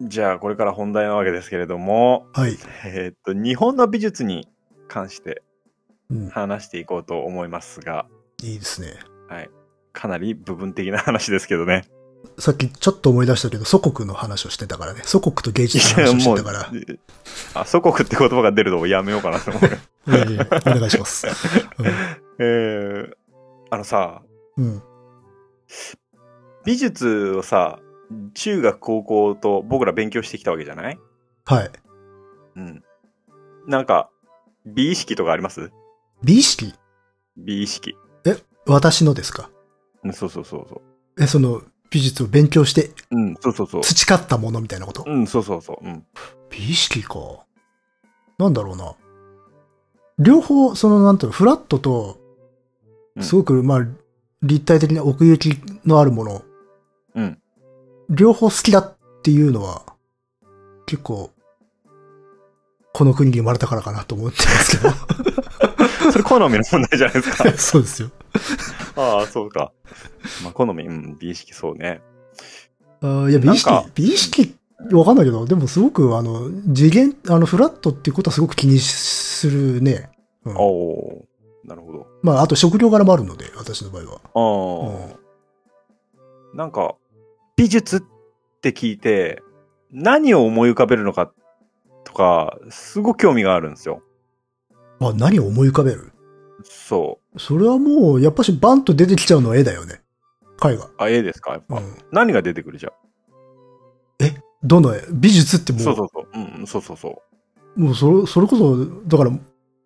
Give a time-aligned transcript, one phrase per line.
[0.00, 2.56] じゃあ、これから本題なわけですけれども、はい。
[2.84, 4.48] えーっと、日本の美術に
[4.88, 5.42] 関して
[6.10, 6.28] うん。
[6.28, 8.06] 話していこうと思いますが、
[8.42, 8.94] いいですね。
[9.28, 9.50] はい。
[9.92, 11.84] かなり部分的な話ですけどね。
[12.38, 15.00] さっきちょっと思い出したけど、祖国の話をしてたからね。
[15.04, 16.60] 祖国と芸術の話をしてたから。
[16.60, 16.98] う、
[17.54, 20.10] あ、祖国って言葉が出るのをやめようかなと思う。
[20.10, 21.26] いやいやお願いします。
[22.38, 23.12] えー、
[23.70, 24.22] あのさ、
[24.56, 24.64] うん。
[24.64, 24.82] うん。
[26.64, 27.80] 美術をさ、
[28.34, 30.98] 中学高校と僕ら勉強してきたわけじゃない？
[31.44, 31.70] はい。
[32.56, 32.82] うん。
[33.66, 34.10] なんか、
[34.64, 35.70] 美意識とかあります？
[36.22, 36.74] 美意識？
[37.36, 37.96] 美意識。
[38.66, 39.50] 私のですか？
[40.04, 40.82] うんそうそうそうそ
[41.18, 43.16] え、その、美術を勉強してう。
[43.16, 43.82] うん、そうそうそう。
[43.82, 45.04] 培ったものみたいなこと？
[45.06, 45.86] うん、そうそうそう。
[45.86, 46.04] うん。
[46.50, 47.18] 美意識か。
[48.38, 48.94] なんだろうな。
[50.18, 52.18] 両方、その、なんていうの、フラットと
[53.16, 53.86] う、んすごく、まあ、
[54.42, 56.42] 立体的な奥行きのあるもの、
[57.14, 57.38] うん。
[58.08, 59.82] 両方好きだっていうのは、
[60.86, 61.30] 結構、
[62.92, 64.90] この国に生まれたからかなと思ってますけど。
[66.12, 67.52] それ好みの問題じゃないですか。
[67.58, 68.10] そうですよ。
[68.96, 69.72] ああ、そうか。
[70.42, 72.00] まあ、好み、うん、美意識そうね。
[73.00, 74.56] あーいや、美意識美意識、
[74.92, 80.10] わかんないけど、でもすごく、あの、次元、あの、フラットっていうことはすごく気にするね。
[80.44, 81.24] うんおお
[81.64, 82.06] なるほど。
[82.22, 84.20] まあ、あと食料柄もあるので、私の場合は。
[84.34, 85.16] あ
[86.54, 86.94] あ、なんか、
[87.56, 88.02] 美術っ
[88.60, 89.42] て聞いて、
[89.90, 91.32] 何を思い浮かべるのか
[92.04, 94.02] とか、すごく興味があるんですよ。
[95.00, 96.12] あ、何を思い浮かべる？
[96.64, 100.00] そそれはもう、やっぱしバンと出てきちゃうのは絵だよね。
[100.64, 100.86] 絵画。
[100.86, 100.94] う。
[100.98, 101.52] あ、絵ですか？
[101.52, 101.76] やっぱ。
[101.76, 101.96] うん。
[102.12, 102.92] 何が出てくるじゃん？
[104.62, 105.04] どの絵？
[105.12, 106.28] 美術ってもう、そうそうそう。
[106.34, 107.22] うん、そうそうそ
[107.76, 107.80] う。
[107.80, 109.30] もうそれ、それこそ、だから、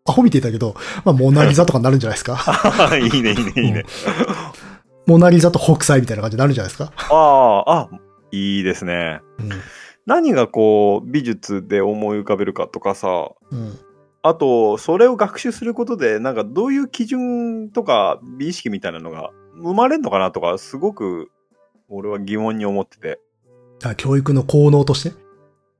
[0.07, 0.75] アホみていたけど、
[1.05, 2.39] まあ、モナリザとかになるんじゃないですか？
[2.97, 3.85] いいね、いいね、いいね。
[5.07, 6.93] モナリザと北斎みたいな感じになるんじゃないですか？
[7.11, 7.91] ああ、あ、
[8.31, 9.21] いいですね。
[9.39, 9.51] うん。
[10.07, 13.79] 何がこう、美術で思い浮かべるかとかさ、うん。
[14.23, 21.31] あと、それを学習することで、なんかどういう基準とか美意識みたいなのが生まれるのかなとか、すごく
[21.89, 23.19] 俺は疑問に思ってて。
[23.83, 25.17] あ教育の効能として？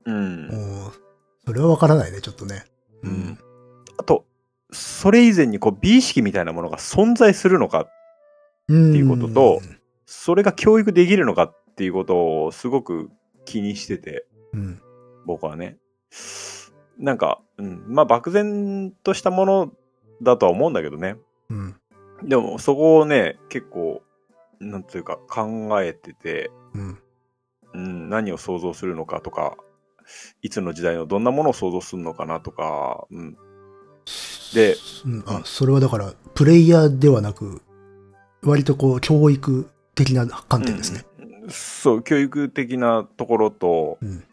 [0.05, 0.47] うん。
[0.47, 0.91] もう、
[1.45, 2.65] それはわからないね、ちょっとね。
[3.03, 3.37] うん。
[3.97, 4.25] あと、
[4.71, 7.85] それ以前にこう美意識みたいなものが存在するのか、うん。
[8.65, 9.61] っていうことと
[10.05, 13.09] それが教育できるのかっていうことをすごく
[13.45, 14.81] 気にしてて、うん。
[15.25, 15.77] 僕はね。
[16.97, 19.71] なんか、うん、まあ漠然としたもの
[20.21, 21.15] だとは思うんだけどね。
[21.49, 21.75] うん。
[22.23, 24.03] でもそこをね、結構、
[24.59, 26.99] なんていうか考えてて、うん。
[27.73, 29.55] うん、何を想像するのかとか、
[30.41, 33.37] いつの時代のどんなものを想像するのかなとか、うん。
[34.53, 37.61] で、うん、あ、それはだから、プレイヤーではなく、
[38.43, 41.05] 割とこう、教育的な観点ですね。
[41.19, 44.23] うんそう、教育的なところと、うん。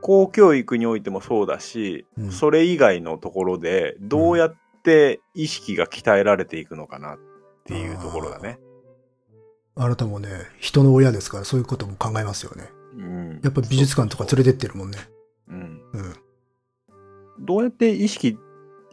[0.00, 7.18] 公教育においてもそうだし、うんそれ以外のところで、どうやって意識が鍛えられていくのかなっ
[7.64, 8.58] ていうところだね。
[9.74, 10.28] あなたもね、
[10.58, 12.70] 人の親ですから、そういうことも考えますよね。
[12.96, 14.98] うんやっぱ美術館とか連れてってるもんね。
[15.48, 15.82] うん。
[15.92, 16.14] うん。
[17.40, 18.38] どうやって意識、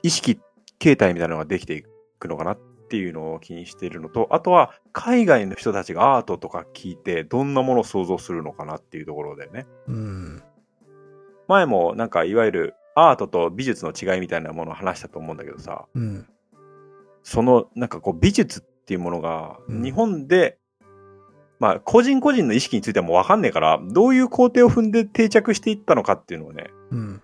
[0.04, 0.40] 意識
[0.80, 1.84] 形態みたいなのができてい
[2.20, 9.66] くのかなっていうのを気にしているのと、あとは海外の人たちがアートとか聞いてどんなものを想像するのかなっていうところだよね。
[9.88, 10.44] うん。
[11.48, 16.28] 前もなんかいわゆるアートと美術の違いみたいなものを話したと思うんだけどさ、うん。
[17.24, 20.58] そのなんかこう美術っていうものがうん日本で、
[21.60, 27.22] まあ個人個人の意識についてはもうわかんねえから、どういう工程を踏んで定着していったのかっていうのをね、うん。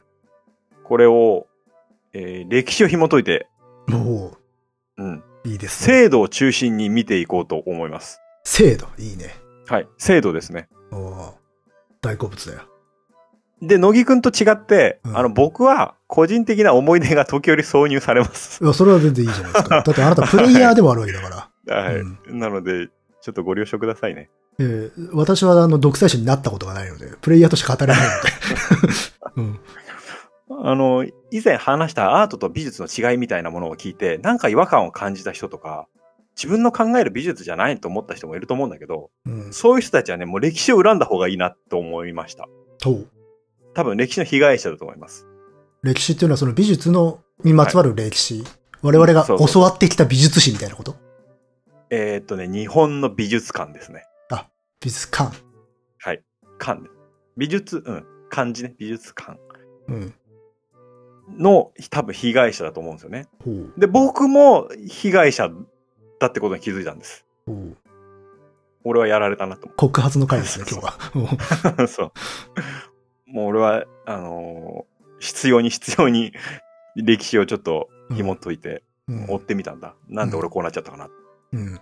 [0.84, 1.48] これを、
[2.14, 3.48] えー歴史を紐解いて、
[3.88, 4.32] も
[4.98, 5.96] うん、う、いいですね。
[6.04, 8.20] 制度を中心に見ていこうと思います。
[8.44, 9.36] 制度、いいね。
[9.68, 9.88] はい。
[9.98, 10.68] 制度ですね。
[10.92, 11.32] おー
[12.02, 12.62] 大好物だよ。
[13.62, 18.64] で、乃木くんと違って、うんあの、僕は個人的な思い出が時折挿入されます。
[18.64, 19.82] いや、それは全然いいじゃないですか。
[19.86, 21.76] だってあなたプレイヤーでもあるわけだから。
[21.76, 21.96] はい。
[21.98, 22.88] うなので、
[23.22, 24.30] ちょっとご了承くださいね。
[24.60, 28.30] えー私はあの、独裁者になったことがないので、プレイヤーとして語れないので。
[29.38, 29.60] うん。
[30.64, 35.88] あの、以前話したアートと美術の違いみたいなものを聞いて、なんか違和感を感じた人とか、
[36.36, 39.54] 自分の考える美術じゃないと思った人もいると思うんだけど、うん。
[39.54, 42.48] そういう人たちはね、もう歴史を恨んだ方がいいなと思いました。
[42.80, 43.00] と、
[43.74, 45.28] 多分歴史の被害者だと思います。
[45.84, 48.44] 歴史っていうのはその美術の、にまつわる歴史。
[48.82, 50.96] 我々が教わってきた美術史みたいなこと？
[51.90, 54.06] えーっとね、日本の美術館ですね。
[54.84, 55.38] 美術館。
[56.00, 56.24] はい。
[56.58, 56.82] 館。
[57.38, 58.06] 美術、うん。
[58.30, 58.74] 漢字ね。
[58.80, 59.38] 美術館
[59.90, 60.14] うん。
[61.38, 63.28] の多分被害者だと思うんですよね。
[63.78, 65.50] で、僕も被害者
[66.20, 67.26] だってことに気づいたんです。
[68.84, 71.84] 俺はやられたなと思告発の回ですね、今日は。
[71.84, 71.88] う。
[71.88, 72.12] そう。
[73.26, 74.92] もう俺は、あのー
[75.22, 76.34] 必要に必要に
[76.96, 79.94] 歴史をちょっと紐解いてうん追ってみたんだ。
[80.10, 81.10] なんで俺こうなっちゃったかな。
[81.54, 81.80] うん。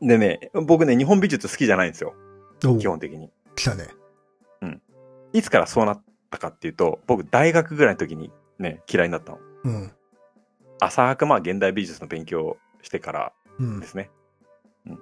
[0.00, 2.14] でね、僕ね、日本美術好きじゃないんですよ。
[2.60, 3.30] 基本的に。
[3.56, 3.88] 来たね。
[5.34, 6.02] いつからそうなっ
[6.34, 9.38] たかっていうと、僕大学ぐらいの時にね、嫌いになったの。
[9.64, 9.92] うん。
[10.80, 13.86] 浅くまあ現代美術の勉強をしてからうんで。
[13.86, 14.10] すね。
[14.86, 14.98] うん。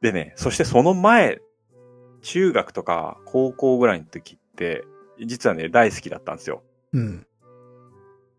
[0.00, 1.40] でね、そしてその前、
[2.22, 4.84] 中学とか高校ぐらいの時って、
[5.24, 6.62] 実はね、大好きだったんですよ。
[6.92, 7.26] うん。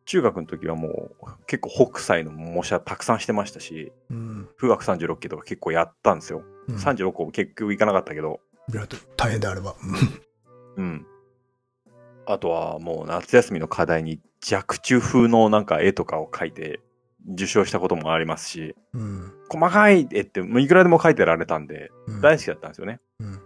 [0.05, 4.49] 中学の時はもう結構北斎の模写たくさんしてましたし、うん。
[4.59, 6.43] 富岳36期とか結構やったんですよ。
[6.67, 8.39] うん36個結局いかなかったけど、
[9.17, 9.75] 大変であれば。
[10.77, 11.05] うん。
[12.29, 16.79] あとはもう夏休みの課題に弱中風のなんか絵とかを描いて
[17.33, 19.33] 受賞したこともありますし、うん。
[19.49, 22.21] 細かい絵ってもういくらでも描いてられたんで、うん。
[22.21, 22.99] 大好きだったんですよね。
[23.19, 23.39] うん。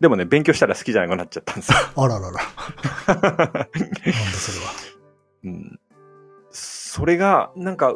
[0.00, 1.78] でもね、勉強したら好きじゃなくなっちゃったんですよ。
[1.96, 2.40] あららら。
[3.14, 3.68] なんだ
[4.32, 4.72] それは。
[5.44, 5.80] うん、
[6.50, 7.94] それが、なんか、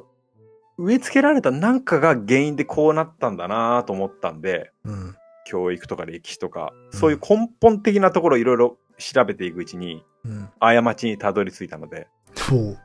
[0.76, 5.16] 植え付けられたなんかが原因でこうなったんだなと思ったんで、うん。
[5.46, 10.48] 教育とか歴史とか、うんそういう根本的なところをいろいろ調べていくうちに、うん。
[10.60, 12.78] 過ちにたどり着いたので、そう。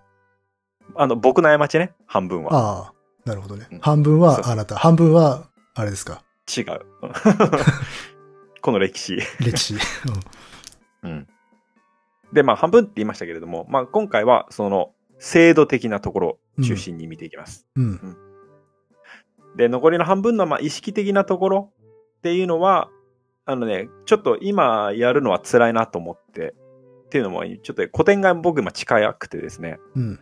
[0.96, 2.54] あの、僕の過ちね、半分は。
[2.54, 2.94] ああ、
[3.26, 3.80] なるほどねうん。
[3.80, 6.24] 半分はあなた、半分は、あれですか？
[6.56, 6.82] 違う。
[8.62, 9.18] この歴史。
[9.40, 9.76] 歴史。
[11.04, 11.28] うん。
[12.34, 17.66] で、まあ、半分って言いましたけれども、まあ、今回は、その、制度的なところを中心に見ていきます。
[17.76, 17.84] うん。
[17.84, 18.18] うん。
[19.56, 21.74] で、残りの半分の、まあ、意識的なところ
[22.18, 22.90] っていうのは、
[23.46, 26.56] あのね、ちょっと今やるのは辛いなと思って、
[27.06, 30.20] っていうのも、ちょっと古典が僕今近くてですね、うん。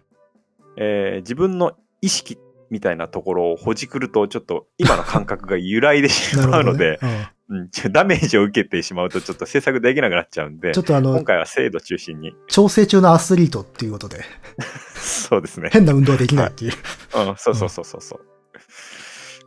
[0.78, 2.38] えー自分の意識
[2.70, 7.32] みたいなところをほじくると、ちょっと今の感覚が揺らいでしまうので、 ね。
[7.50, 10.74] うんダメージを受けてしまうと、ちょっと制作できなくなっちゃうんでうん。
[10.74, 12.34] ちょ、っとあの、今回は制度中心に。
[12.48, 14.22] 調整中のアスリートっていうことで、
[14.96, 15.70] そうですね。
[15.72, 16.72] 変な運動はできないっていう。
[17.16, 18.22] うん、そうそうそうそうそう。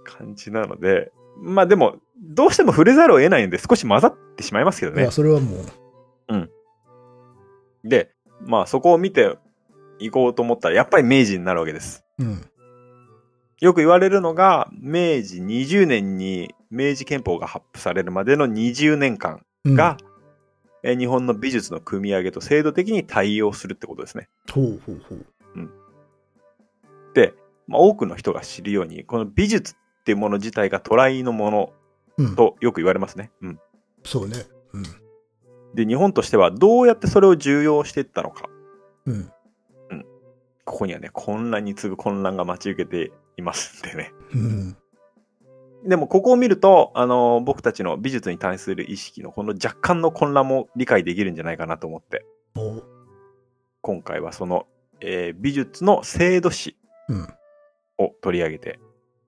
[0.04, 5.10] 感じなので、まあでも、どうしても触れざるを得ないんで少し混ざってしまいますけどねいや、。
[5.10, 5.64] それはもう、
[7.88, 8.10] で、
[8.40, 9.38] まあそこを見て
[9.98, 12.04] いこうと思ったら、やっぱり明治になるわけです。
[12.18, 12.42] うん。
[13.60, 19.96] よく言われるのが、明治20年に明治憲法が発布されるまでの20年間うんが、、
[20.82, 24.28] えー日本の美術の組み上げと制度的に対応するってことですね。
[24.52, 25.26] ほうほうほう。
[27.14, 27.34] で、
[27.66, 31.72] まあ、多くの人が知るように、この美術っていうもの自体がトライのもの
[32.18, 32.36] うん。
[32.36, 33.30] とよく言われますね。
[33.42, 33.60] うん。
[34.04, 34.36] そうね。
[34.72, 34.82] うん。
[35.74, 38.48] で、日本としてはどうやってそれを重要していったのか。
[39.04, 39.30] うん。
[40.64, 44.12] ここにはね、混乱に次ぐ混乱が待ち受けていますんでね。
[44.34, 44.76] うん。
[45.84, 52.24] でも、ここを見ると、あの、僕たちの美術に対する意識のこの若干の混乱も理解できるんじゃないかなと思って、
[52.56, 52.82] お
[53.82, 54.66] 今回はその、
[55.00, 56.76] えー美術の制度史
[57.08, 57.28] うん。
[57.98, 58.80] を取り上げて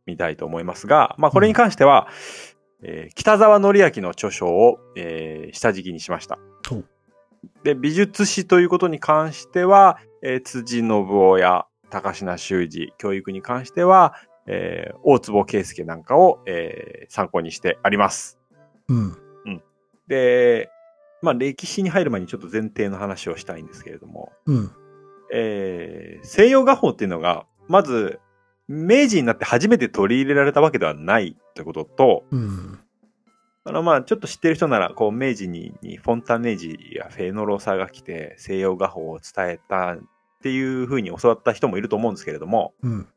[0.08, 2.08] みたいと思いますが、まあ、これに関しては、
[2.82, 6.38] えー北沢則明の著書を、えー下敷きにしました。
[7.62, 14.14] で、美術史ということに関しては、えー辻信夫や高階修二、教育に関しては、
[14.46, 18.38] えー大坪圭介なんかを、えー参考にしてあります。
[18.88, 19.16] うん。
[20.09, 20.71] で、
[21.21, 24.71] まあ、歴史に入る前にちょっと前提の話をしたいんですけれども、うん。
[25.32, 28.21] えー西洋画法っていうのが、まず、
[28.68, 32.78] 明治になって初めて取り入れられたわけではないということと、うん。
[33.64, 39.98] あの、まあ、ちょっと知ってる人なら、こう、明治ににフォンタネージやフェノロサが来て、西洋画法を伝えたっ
[40.42, 43.08] ていうふうに教わった人もいると思うんですけれども、うん。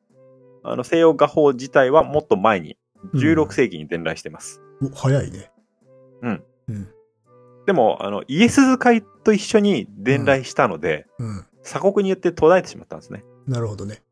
[0.64, 2.82] あの、西洋画法自体はもっと前に、うん
[3.16, 4.62] 16世紀に伝来してます。
[4.80, 5.52] お、早いね。
[6.22, 6.44] うん。
[6.68, 6.88] うん。
[7.66, 11.46] でも、あの、イエス会と一緒に伝来したので、うん。
[11.64, 13.24] 鎖国によって途絶えてしまったんですね。
[13.48, 14.04] なるほどね。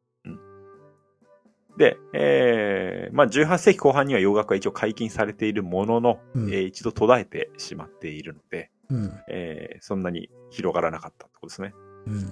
[1.79, 9.13] で、えー、まあ、18世紀後半には洋楽は一応解禁されているものの、うんえー一度途絶えてしまっているので、うん。
[9.29, 11.73] えーそんなに広がらなかったってことですね。
[12.05, 12.31] うん。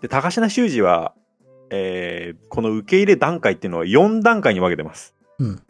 [0.00, 1.14] で、高階修二は、
[1.68, 5.14] えーこの受け入れ段階っていうのを4段階に分けてます。
[5.38, 5.62] うん。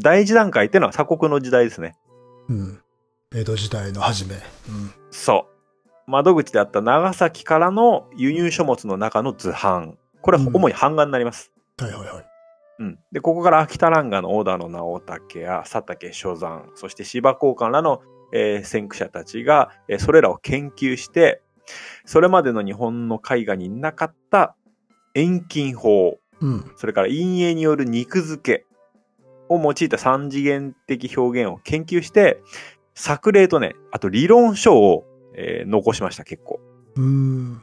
[0.00, 1.96] 第1段階っていうのは鎖国の時代ですね。
[2.48, 2.80] うん。
[3.34, 4.36] 江戸時代の初め。
[4.36, 4.40] うん。
[5.10, 5.48] そ
[6.06, 6.10] う。
[6.10, 9.98] 窓口であった長崎からの輸入書物の中の図版。
[10.20, 11.53] これは主に版画になります。
[11.80, 12.24] はいはいはい。
[12.80, 12.98] うん。
[13.12, 18.02] で、ここから秋田蘭画の小田野直武や佐竹所山、そして芝交換らの、
[18.32, 21.40] えー先駆者たちが、えーそれらを研究して、
[22.04, 24.54] それまでの日本の絵画になかった
[25.14, 26.72] 遠近法、うん。
[26.76, 28.66] それから陰影による肉付け
[29.48, 32.40] を用いた三次元的表現を研究して、
[32.94, 35.04] 作例とね、あと理論書を、
[35.36, 36.60] えー残しました、結構。
[36.96, 37.62] うーん。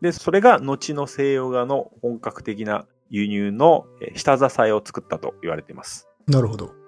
[0.00, 6.08] で、それが後の西洋画の本格的な輸入のえー下支えを作ったと言われています。
[6.26, 6.78] なるほど。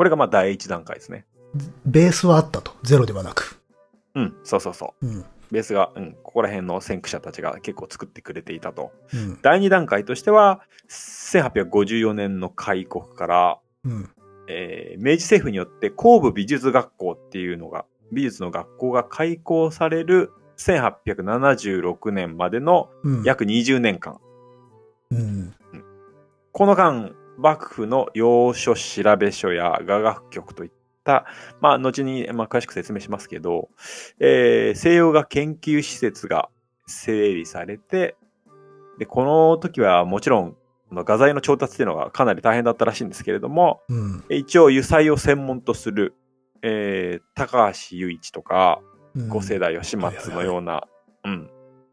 [0.00, 1.26] これがまあ第一段階ですね。
[1.84, 2.72] ベースはあったと。
[2.82, 3.60] ゼロではなく。
[4.14, 5.06] うん、そうそうそう。
[5.06, 5.26] うん。
[5.50, 8.92] ベースが、うん、ここら辺の先駆者たちが結構作ってくれていたと。
[9.12, 9.38] うん。
[9.42, 14.10] 第二段階としては、1854年の開国から、うん。
[14.48, 23.22] えー明治政府によって工部美術学校っていうのが、美術の学校が開校される1876年までのうん。
[23.24, 24.18] 約20年間。
[25.10, 25.54] うん。
[26.52, 30.70] この間、幕府の要所調べ書や雅楽局といっ
[31.04, 31.24] た、
[31.60, 33.68] まあ、後に、まあ、詳しく説明しますけど、
[34.18, 36.50] えー西洋画研究施設が
[36.86, 38.16] 整理されて、
[38.98, 40.56] で、この時はもちろん、
[40.92, 44.24] 画材の調達っていうのがかなり大変だったらしいんですけれども、うん。
[44.28, 46.14] 一応油彩を専門とする、
[46.62, 50.86] えー高橋雄一とか、うん五世代吉松のような、
[51.24, 51.50] うん、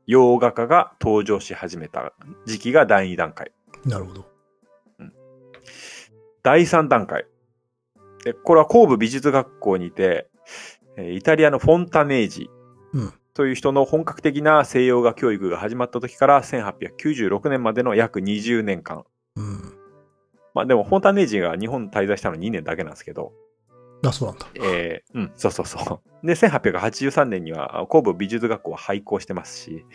[0.07, 2.13] 洋画家が登場し始めた
[2.45, 3.51] 時期が第2段階。
[3.85, 4.25] なるほど。
[6.43, 7.25] 第3段階。
[8.23, 10.29] で、これは神戸美術学校にて、
[10.95, 12.49] えーイタリアのフォンタネージ
[12.93, 19.05] うんという人の本格的な西洋画教育が始まった時から1896年までの約20年間。
[19.35, 19.77] うん。
[20.55, 23.33] まあでもフォンタネージが日本に滞在したの2年だけなんですけど、
[24.03, 24.47] あ、そうなんだ。
[24.55, 26.25] えーうん、そうそうそう。
[26.25, 29.85] で、1883年には神戸美術学校は廃校してますし、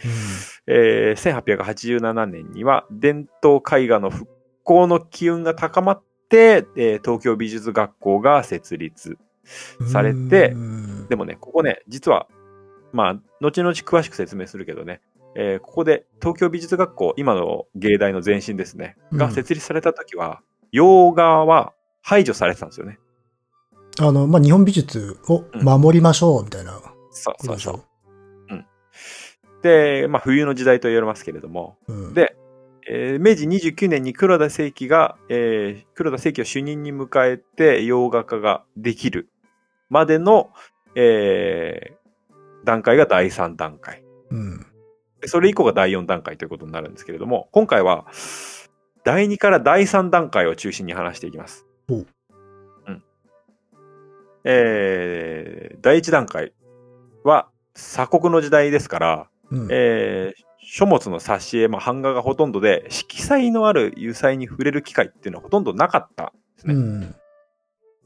[0.67, 4.31] えー1887年には伝統絵画の復
[4.65, 9.19] 興の機運が高まって、えー東京美術学校が設立。
[9.81, 9.89] うん。
[9.89, 12.29] されてうんでもね、ここね、実は、
[12.93, 15.01] まあ、後々詳しく説明するけどね、
[15.35, 20.41] えーここで東京美術学校、今の芸大の前身ですね、がうん設立された時は、
[20.71, 22.99] 洋画は排除されてたんですよね。
[24.01, 27.73] あの、まあ、日本美術を守りましょう、みたいなこそうそうそとでしょ？
[28.51, 29.63] う。。
[29.63, 32.15] で、まあ、冬の時代と言われますけれども、うん。
[32.15, 32.37] で、
[32.89, 39.29] えー明治29年に黒田清輝が、えー黒田清輝を主任に迎えて洋画家ができる
[39.89, 40.51] までの、
[40.97, 42.03] えー
[42.65, 44.05] 段階が第3段階。
[44.31, 44.67] うん。
[45.21, 48.07] でそれ以降が第4段階ということになるんですけれども、今回は
[49.05, 51.67] 第2から第3段階を中心に話していきます。
[54.45, 56.53] えー第1段階
[57.25, 59.69] は鎖国の時代ですから、うん。
[59.71, 66.75] えー書物の挿絵、まあ、版画がほとんどで、色彩のある油彩に触れる機会っていうのはほとんどなかったんですね。
[66.75, 67.15] うん。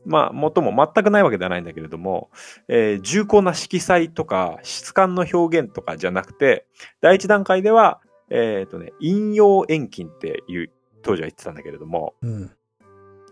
[0.07, 2.31] まあ、もっとも全くないわけではないんだけれども、
[2.69, 6.67] えー重厚な色彩とか質感の表現とかじゃなくて、
[7.03, 8.01] 第一段階では、
[8.31, 10.71] えっ、とね、引用遠近っていう、
[11.03, 12.51] 当時は言ってたんだけれども、うん。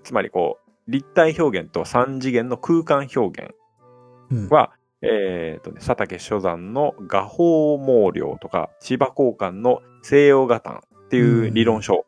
[0.03, 3.55] つまりこう、立体表現と三次元の空間表現
[4.31, 4.49] うん。
[4.49, 4.73] は、
[5.03, 12.07] えっ、とね、佐竹初山の画法毛量とか、千葉交換の西洋画壇っていう理論書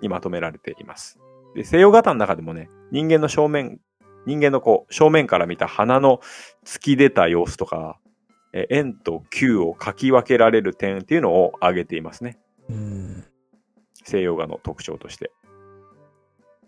[0.00, 1.18] にまとめられています。
[1.54, 3.78] で、西洋画壇の中でもね、人間の正面、
[4.26, 6.20] 人間のこう、正面から見た鼻の
[6.64, 7.98] 突き出た様子とか、
[8.52, 12.38] えー円と球を書き分けられる点っていうのを挙げていますね。
[12.68, 13.24] うん。
[14.04, 15.30] 西洋画の特徴として。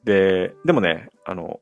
[0.05, 1.61] で、でもね、あの、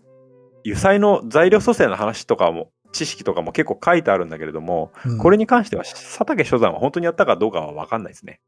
[0.65, 8.41] 油彩の材料組成の話とかも、知識とかも結構書いてあるんだけれども、うんこれに関しては佐竹初山は本当にやったかどうかはわかんないですね。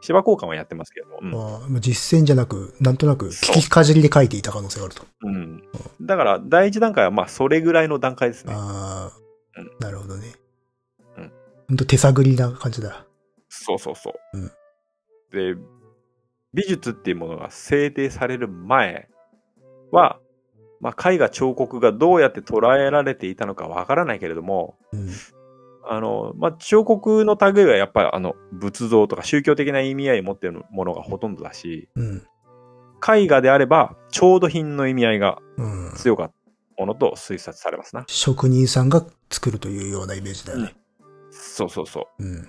[0.00, 5.04] 芝交換はやってますけど、うん実践じゃなく、なんとなく聞きかじりで書いていた可能性があると。
[5.22, 5.62] うん。
[6.00, 8.54] だから、第一段階はまあ、それぐらいの段階ですね。
[8.56, 10.32] ああ、うんなるほどね。
[11.18, 11.32] うん。
[11.68, 13.06] ほんと手探りな感じだ。
[13.48, 14.38] そうそうそう。
[14.38, 14.50] うん
[15.32, 15.54] で、
[16.52, 19.08] 美術っていうものが制定される前
[19.92, 20.18] は、
[20.80, 25.08] まあ、絵画彫刻がどうやって捉えられていたのかわからないけれども、うん。
[25.84, 32.22] あの、まあ、彫刻の類はやっぱりあの、仏像とか宗教的な意味合いを持っているものがほとんどだし、うん。
[33.06, 35.92] 絵画であれば、調度品の意味合いがうん。
[35.94, 36.34] 強かった
[36.78, 38.04] ものと推察されますな。
[38.08, 40.74] 職人さんが作るというようなイメージだよね。
[41.30, 42.24] そうそうそう。
[42.24, 42.48] うん。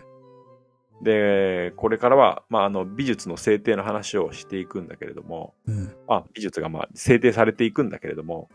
[1.04, 5.96] で、これからは、まあ、あの、美術の制定の話をしていくんだけれども、うん。
[6.08, 8.50] あ、美術がまあ、制定されていくんだけれども、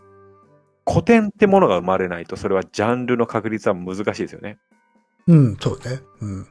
[0.89, 4.59] 古典ってものが生まれないと、それはジャンルの確立は難しいですよね。
[5.27, 6.01] うん、そうね。
[6.21, 6.49] うん。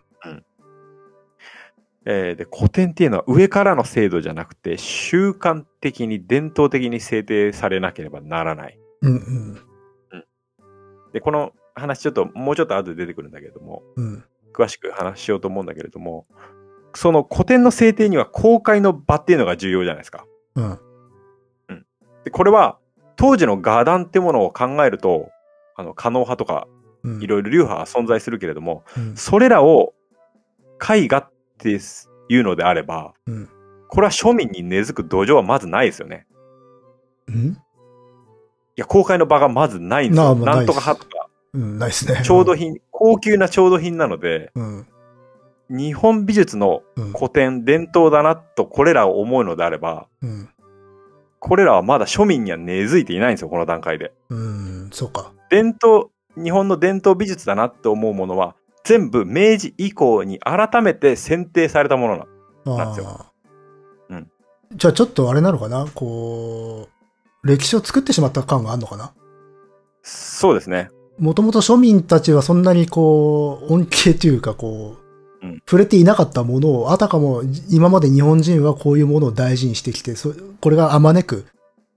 [2.09, 8.79] えーで、古典っていうのは上からの制度じゃなくて、習慣的に伝統的に制定されなければならない。
[9.01, 9.53] うん、うん。
[11.11, 14.23] で、この話ちょっと、もうちょっと後で出てくるんだけれども、うん。
[14.57, 16.25] 詳しく話しようと思うんだけれども、
[16.95, 20.25] その古典の制定には公開の場っていうのが重要じゃないですか。
[20.55, 20.79] うん。
[22.23, 22.79] で、これは
[23.15, 25.29] 当時の画壇ってものを考えると、
[25.75, 26.67] あの、可能派とか、
[27.03, 27.21] うん。
[27.21, 29.15] いろいろ流派は存在するけれども、うん。
[29.15, 29.93] それらを
[30.81, 31.79] 絵画って
[32.29, 33.49] いうのであれば、うん。
[33.89, 36.25] これは庶民に根付く土壌はまずないですよね。
[37.27, 37.35] うん？
[37.45, 37.55] い
[38.75, 40.35] や、公開の場がまずないんですよ。
[40.35, 42.21] なんとか派とか、うん、ないですね。
[42.23, 44.87] 調度品、高級な調度品なので、うん。
[45.69, 47.11] 日本美術のうん。
[47.11, 50.49] 古典、伝統だなとこれらを思うのであれば、うん。
[51.37, 54.13] これらはまだ庶民には根付いていないんですよ、この段階で。
[54.29, 54.89] うん。
[54.91, 55.31] そうか。
[55.51, 62.25] 伝統、日本の伝統美術だなって思うものは、全部明治以降に改めて選定されたものな
[62.65, 62.77] の。
[62.77, 63.25] なんですよ。
[64.09, 64.31] うん。
[64.73, 65.85] じゃあちょっとあれなのかな？
[65.93, 66.89] こ
[67.43, 69.13] う、歴史を作ってしまった感があるのかな？
[70.01, 70.89] そうですね。
[71.19, 74.97] もともと庶民たちはそんなにこう、恩恵というかこ
[75.41, 81.45] う、うん触れていなかったものを、あたかも今まで日本人はこういうものを大事にしてきて、そこれがあまねく、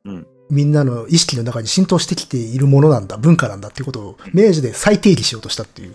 [0.04, 5.94] うんみんなの意識の中に浸透してきているものなんだ、文化なんだっていうことを明治で再定義しようとしたっていう。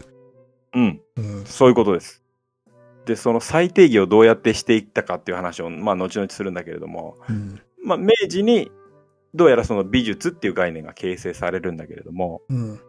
[0.74, 1.02] うん。
[1.18, 1.46] うん。
[1.46, 2.24] そういうことです。
[3.06, 7.62] で、その再定義をどうやってしていったかっていう話を、まあ、後々するんだけれども、うん。
[7.84, 8.72] まあ、明治に、
[9.34, 12.80] どうやらその美術っていう概念が形成されるんだけれども、うん。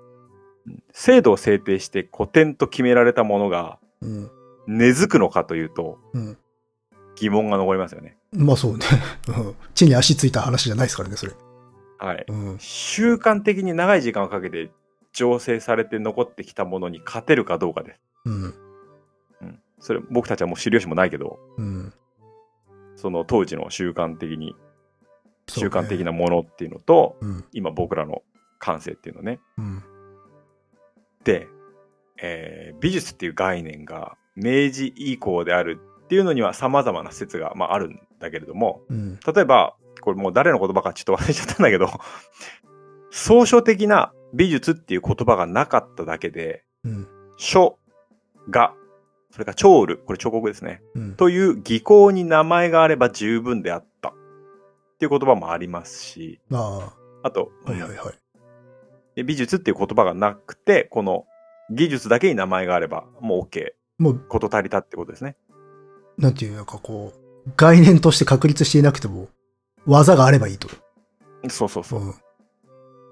[0.92, 4.30] 制度を制定して古典と決められたものがうん。
[4.66, 6.38] 根付くのかというとうん。
[7.16, 8.16] 疑問が残りますよね。
[8.32, 8.84] まあそうね。
[9.28, 11.32] うん地に足ついた話じゃないですからね、それ。
[11.98, 12.24] はい。
[12.28, 12.56] うん。
[12.58, 14.70] 習慣的に長い時間をかけて
[15.14, 18.00] 醸成されて残ってきたものに勝てるかどうかです。
[18.26, 18.54] うん。
[19.42, 19.58] うん。
[19.78, 21.92] それ、僕たちはもう知る由もないけど、うん。
[22.96, 24.54] その当時の習慣的に、
[25.48, 27.44] 習慣的なものっていうのと、うん。
[27.52, 28.22] 今僕らの
[28.58, 29.40] 感性っていうのね。
[29.56, 29.82] うん。
[31.26, 31.48] で、
[32.22, 39.18] えー美術っていう概念が明治以降であるっていうのには様々な説が、まあ、あるんだけれども、うん。
[39.26, 41.88] 例えば、これもう誰の言葉かちょっと忘れちゃったんだけど、
[43.10, 47.08] 総書的な美術っていう言葉がなかっただけで、うん。
[47.38, 47.78] 書、
[48.50, 48.74] 画、
[49.30, 50.82] それから調ル、これ彫刻ですね。
[50.94, 51.16] うん。
[51.16, 54.10] という技巧に名前があれば十分であった。
[54.10, 54.12] っ
[54.98, 58.14] ていう言葉もありますし、まあと、あ、はいはいはい。
[59.16, 61.24] で美術っていう言葉がなくて、この
[61.70, 63.72] 技術だけに名前があればもう OK。
[63.98, 65.36] もう、こと足りたってことですね。
[66.18, 69.28] なんていうかこう、概念として確立していなくても、
[69.86, 70.68] 技があればいいと。
[71.48, 72.08] そうそうそう。
[72.10, 72.14] ん。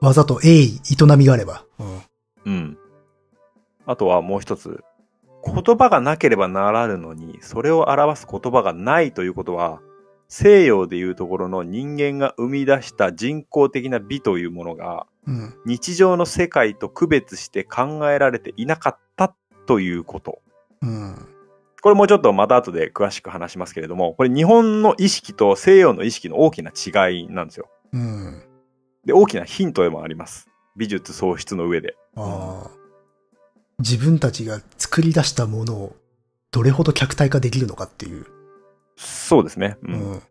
[0.01, 1.65] 技と鋭意、営みがあれば。
[1.79, 2.03] うん。
[2.45, 2.79] うん。
[3.87, 4.85] あとはもう一つ。
[5.47, 9.81] 言葉がなければならぬのに、それを表す言葉がないということは、
[10.37, 15.55] 西洋でいうところの人間が生み出した人工的な美というものが、うん。
[15.65, 19.33] 日常の世界と区別して考えられていなかった
[19.67, 20.43] ということ。
[20.83, 21.29] うん。
[21.81, 27.69] これもうちょっとまた後で詳しく話しますけれども、これ日本の意識と西洋の意識の大きな違いなんですよ。
[27.93, 28.43] うん。
[29.05, 30.49] で、大きなヒントでもあります。
[30.75, 31.95] 美術創出の上で。
[33.79, 35.97] 自分たちが作り出したものを、
[36.51, 38.27] どれほど客体化できるのかっていう。
[39.25, 39.79] そうですね。
[39.83, 39.87] う。
[39.89, 40.23] うんん。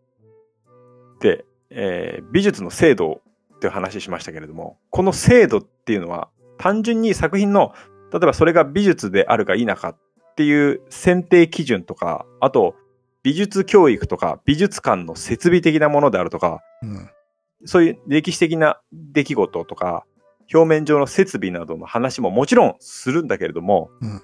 [1.20, 3.20] で、えー美術の精度
[3.56, 6.28] っていう話しましたけれども、この精度っていうのは
[6.58, 7.74] 単純に作品の、
[8.12, 12.76] 例えばそれが美術であるか否かっていう選定基準とか、あと
[13.24, 17.10] 美術教育とか美術館の設備的なものであるとか、うん。
[17.66, 20.04] そういう歴史的な出来事とか、
[20.52, 24.22] 表面上の設備などの話ももちろんするんだけれども、うん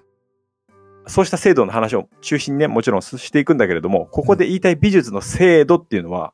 [1.11, 6.33] そうした制度の話を中心にね、もちろんしていくんだけれども、ここで言いたい美術の制度っていうのは、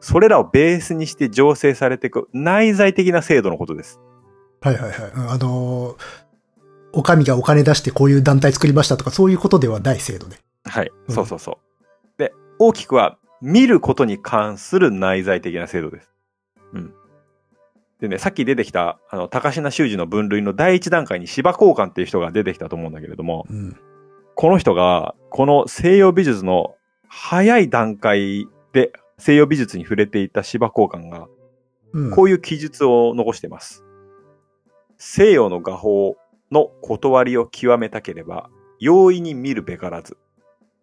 [0.00, 4.00] それらをベースにして醸成されていく内在的な制度のことです。
[4.60, 5.10] はいはいはい。
[5.12, 5.96] うんあのー
[6.94, 10.36] お上がお金出してこういう団体作りましたとか、そういうことではない制度で。
[10.66, 10.92] はい。
[11.08, 12.18] うんそうそうそう。
[12.18, 16.10] で、大きくは、見ることに関する内在的な制度です。
[16.74, 16.94] うん。
[17.98, 23.76] でね、さっき出てきた、あの、高階修司の分類の第一段階に芝交換っていう人が出てきたと思うんだけれども、うん。
[24.34, 26.74] この人が、この西洋美術の
[27.08, 31.28] 早い段階で西洋美術に触れていた芝交換が、
[31.92, 32.10] うん。
[32.10, 33.84] こういう記述を残しています。
[34.98, 36.16] 西洋の画法
[36.50, 40.16] の断りを極めたければ、容易に見るべからず、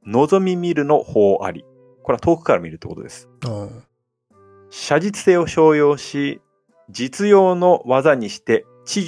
[0.05, 1.65] 望み見るの法あり。
[2.03, 3.29] これは遠くから見るってことです。
[3.45, 3.83] うん
[4.71, 6.41] 写実性を商用し、
[6.89, 9.05] 実用の技にして、知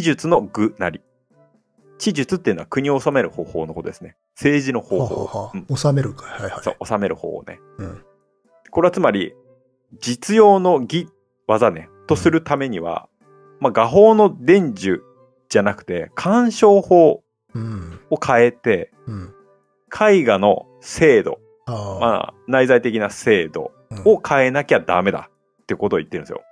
[0.00, 1.00] 術の具なり。
[2.02, 4.16] 知術っていうのは国を治める方法のことですね。
[4.34, 5.24] 政治の方は法。
[5.24, 6.26] ははうん収めるか。
[6.26, 6.62] はいはい。
[6.64, 7.60] そう、治める方をね。
[7.78, 8.04] うん。
[8.72, 9.34] これはつまり、
[10.00, 11.06] 実用の技、
[11.46, 13.08] 技ね、とするためには、
[13.60, 15.00] まあ、画法の伝授
[15.48, 17.22] じゃなくて、鑑賞法
[17.54, 18.00] うん。
[18.10, 19.34] を変えて、うん。
[20.10, 21.38] 絵画の精度。
[21.66, 25.28] まあ、内在的な精度うんを変えなきゃダメだ
[25.62, 26.42] ってことを言ってるんですよ。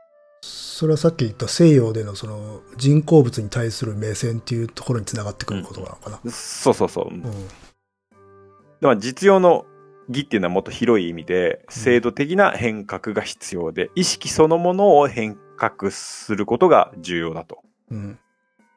[0.42, 6.30] それはさっき言った西洋でのその人工物に対する目線っていうところにつながってくることなのかな。
[6.30, 7.08] そうそうそう。
[7.08, 7.22] うん。
[7.22, 9.66] でも実用の
[10.08, 17.62] 義っていうのはもっと広い意味で、制度的な変革が必要で、意識そのものを変革することが重要だと。
[17.90, 18.18] うん。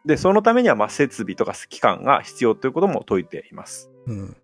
[0.05, 3.89] で、そのためには、まあ、設備とか機関が必要ということも説いています。
[4.05, 4.37] うん。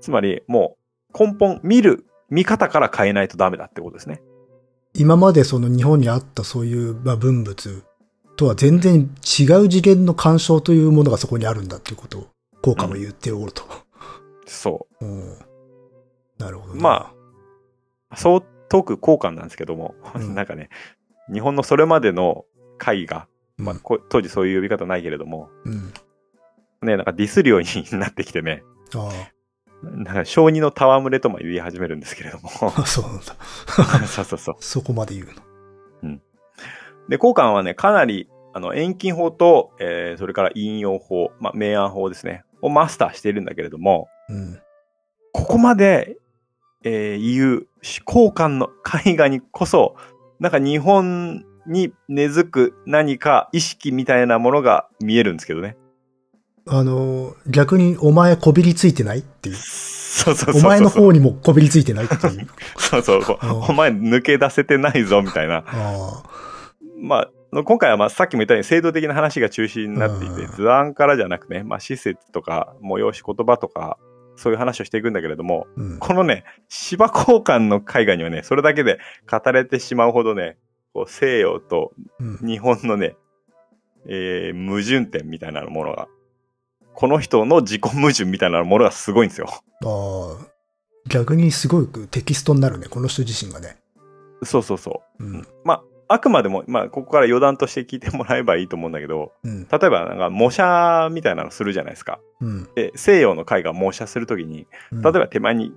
[0.00, 0.76] つまり、も
[1.14, 4.22] う、根本、見る、見方から変えないとダメだってことですね。
[4.94, 7.82] 今までその日本にあったそういうまあ文物
[8.36, 12.26] とは全然違う次元の干渉というものがそこにあるんだっていうことを
[12.62, 13.64] 効果も言っておると。
[14.46, 15.38] そうん。
[16.38, 16.76] なるほど、う。
[16.76, 17.12] ま
[18.10, 20.68] あ、そう解く交換なんですけども、うんなんかね、
[21.32, 22.44] 日本のそれまでの
[22.80, 25.92] 絵画、まあ、当時そういう呼び方ないけれども、うん。
[26.82, 27.66] ね、なんかディスるように
[27.98, 28.62] なってきてね、
[28.94, 29.10] あ
[29.82, 32.48] なんか小児の戯れとも言い始めるんですけれども。
[32.60, 33.36] あ、 そうなんだ。
[34.06, 34.56] そうそうそう。
[34.60, 35.32] そこまで言うの。
[37.08, 44.58] で、交換はね、かなり、あの、遠近法と、えーそれから引用法、まあ、明暗法ですね、をマスターしているんだけれども、うん。
[45.32, 46.16] ここまで、
[46.84, 47.66] えー言う、
[48.06, 48.70] 交換の
[49.04, 49.96] 絵画にこそ、
[50.40, 55.76] なんか日本に根付く何か意識みたいなものが見えるんですけどね。
[56.66, 59.18] あの、逆にお前こびりついてない？
[59.18, 59.56] っていう。
[59.56, 60.62] そうそうそうそう。
[60.62, 62.48] お前の方にもこびりついてないっていう。
[62.78, 63.18] そうそう。
[63.18, 65.56] うんお前抜け出せてないぞ、みたいな。
[65.56, 66.22] ああ。
[67.00, 73.98] まあ、今回はまあさっきも言ったように制度的な話が中心になっていて、うん図案からじゃなくね、まあ施設とか催し言葉とか、
[74.36, 75.98] そういう話をしていくんだけれども、うん。
[75.98, 78.98] このね、芝交換の絵画にはね、それだけで
[79.30, 80.56] 語れてしまうほどね、
[80.94, 82.48] こう西洋とうん。
[82.48, 83.16] 日本のね、
[84.08, 86.08] えー矛盾点みたいなものが、
[86.94, 89.48] この人の自己矛盾みたいなものがすごいんですよ。
[89.84, 90.54] ああ。
[91.08, 93.76] 逆にすごくテキストになるね、この人自身がね。
[94.42, 95.24] そうそうそう。
[95.24, 95.48] うん。
[95.64, 99.68] まあ、あくまでも、まあ、ここから余談として聞いてもらえばいいと思うんだけど、うん。
[99.68, 102.20] 例えば、なんか、模写みたいなのするじゃないですか。
[102.40, 102.68] うん。
[102.74, 105.72] で、西洋の絵画模写するときに、うん例えば手前に、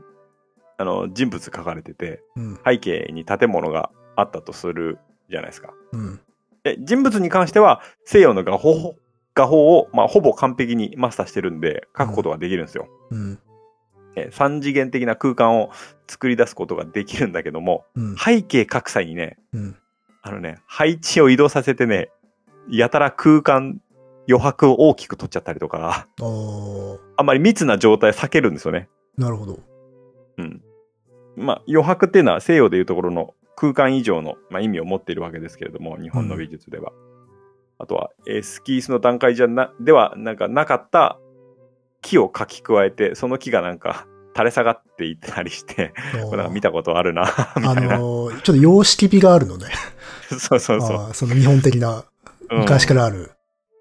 [0.77, 2.59] あの、人物描かれてて、うん。
[2.65, 4.99] 背景に建物があったとする
[5.29, 5.73] じゃないですか。
[5.91, 6.19] うん。
[6.63, 8.95] で、人物に関しては、西洋の画法、
[9.37, 12.87] 画法を、まあ、ほぼ完璧にマスターしてるんで、描くことができるんですよ。
[13.11, 13.39] うん。
[14.15, 15.69] え三次元的な空間を
[16.07, 18.15] 作り出すことができるんだけども、うん。
[18.17, 19.77] 背景描く際にね、うん。
[20.23, 22.09] あのね、配置を移動させてね、
[22.69, 23.79] やたら空間、
[24.27, 26.07] 余白を大きく取っちゃったりとか、
[27.15, 28.89] あんまり密な状態避けるんですよね。
[29.17, 29.59] なるほど。
[30.37, 30.61] うん。
[31.35, 36.91] まあ、余白っていうのは西洋でいうところの空間以上の、まあ、意味を持っているわけですけれども、日本の美術では。
[37.79, 41.19] あとは、エスキースの段階じゃな、では、なんかなかった
[42.01, 47.23] 木を描き加えて、その木がなんか垂れ下がっていったりして、なんか見たことあるな、
[47.57, 47.97] みあたいな。
[47.99, 49.67] のーちょっと様式美があるのね。
[50.39, 51.13] そうそうそう。
[51.13, 52.03] その日本的な、うん
[52.59, 53.31] 昔からある。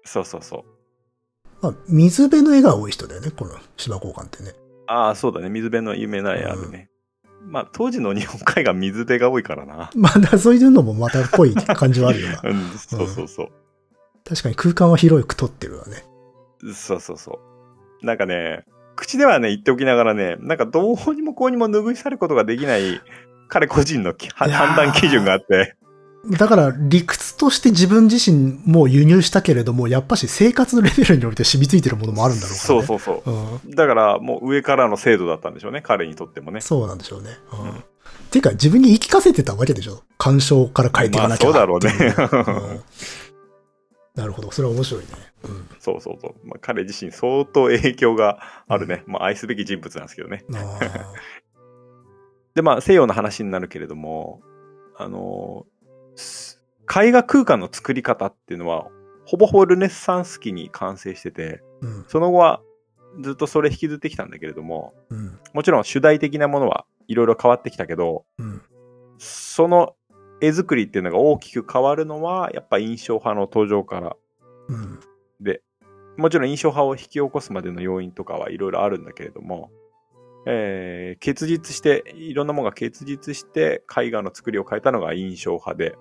[0.03, 1.57] そうそうそう。
[1.61, 4.53] まあ、水辺の絵が多い人だよね、この芝交換ってね。
[4.87, 5.47] ああ、そうだね。
[5.49, 6.89] 水辺の有名な絵あるね。
[7.45, 9.89] まあ、当時の日本海が水辺が多いからな。
[9.95, 12.41] まあ、そういうのもまたっぽい感じはあるよな。
[12.49, 13.49] うん、そうそうそう。
[14.27, 16.03] 確かに空間は広く取ってるわね。
[16.73, 17.39] そうそうそ
[18.01, 18.05] う。
[18.05, 23.01] なんかね、口ではね、言っておきながらね、なんかどうにもこうにも拭い去ることができない、
[23.47, 25.75] 彼個人の判断基準があって、
[26.29, 32.85] だから理屈として自分自身も輸入したけれども、やっぱし生活のレベルにおいて染みついてるものもあるんだろうからね。
[32.85, 33.65] そうそうそう。
[33.65, 33.71] うん。
[33.71, 36.59] だからもう上からの制度だったんでしょうね、彼にとってもね。
[36.59, 37.29] そうなんでしょうね。
[37.53, 37.69] うん。
[37.69, 37.83] うん
[38.29, 40.03] ていうか自分に言い聞かせてたわけでしょ？
[40.17, 42.81] 干渉から変えていかなきゃまあそうだろうねうん
[44.17, 44.51] なるほど。
[44.51, 45.09] それは面白いね。
[45.43, 45.69] うん。
[45.79, 46.47] そうそうそう。
[46.47, 49.03] まあ、彼自身相当影響があるね。
[49.05, 50.43] まあ愛すべき人物なんですけどね。
[50.53, 50.79] あ
[52.55, 54.41] で、まあ西洋の話になるけれども、
[54.97, 55.67] あの
[56.15, 58.89] す絵画空間の作り方っていうのは、
[59.25, 62.05] ほぼほぼルネッサンス期に完成してて、ーうん。
[62.07, 62.61] その後は
[63.21, 65.39] ずっとそれ引きずってきたんだけれども、うん。
[65.53, 68.63] もちろん主題的なものはいろいろ変わってきたけど、うん。
[69.19, 69.95] その
[70.41, 74.15] 絵作りっていうのが大きく変わるのは、やっぱ印象派の登場から
[74.69, 74.99] うん。
[75.39, 75.61] で、
[76.17, 79.71] もちろん印象派を引き起こすまでの要因とかはいろいろあるんだけれども、
[80.45, 85.95] えー結実して、いろんなものが結実して絵画の作りを変えたのが印象派で、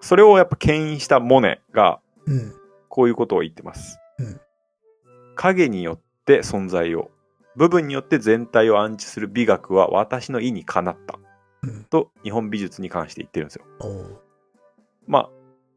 [0.00, 2.54] それをやっぱ牽引したモネがうん。
[2.88, 3.98] こういうことを言ってます。
[4.18, 4.40] うん
[5.36, 7.10] 影によって存在を、
[7.56, 11.18] 部分によって全体を暗示する美学は私の意にかなった。
[11.66, 11.84] うん。
[11.84, 13.64] と日本美術に関して言ってるんですよ。
[15.06, 15.30] まあ、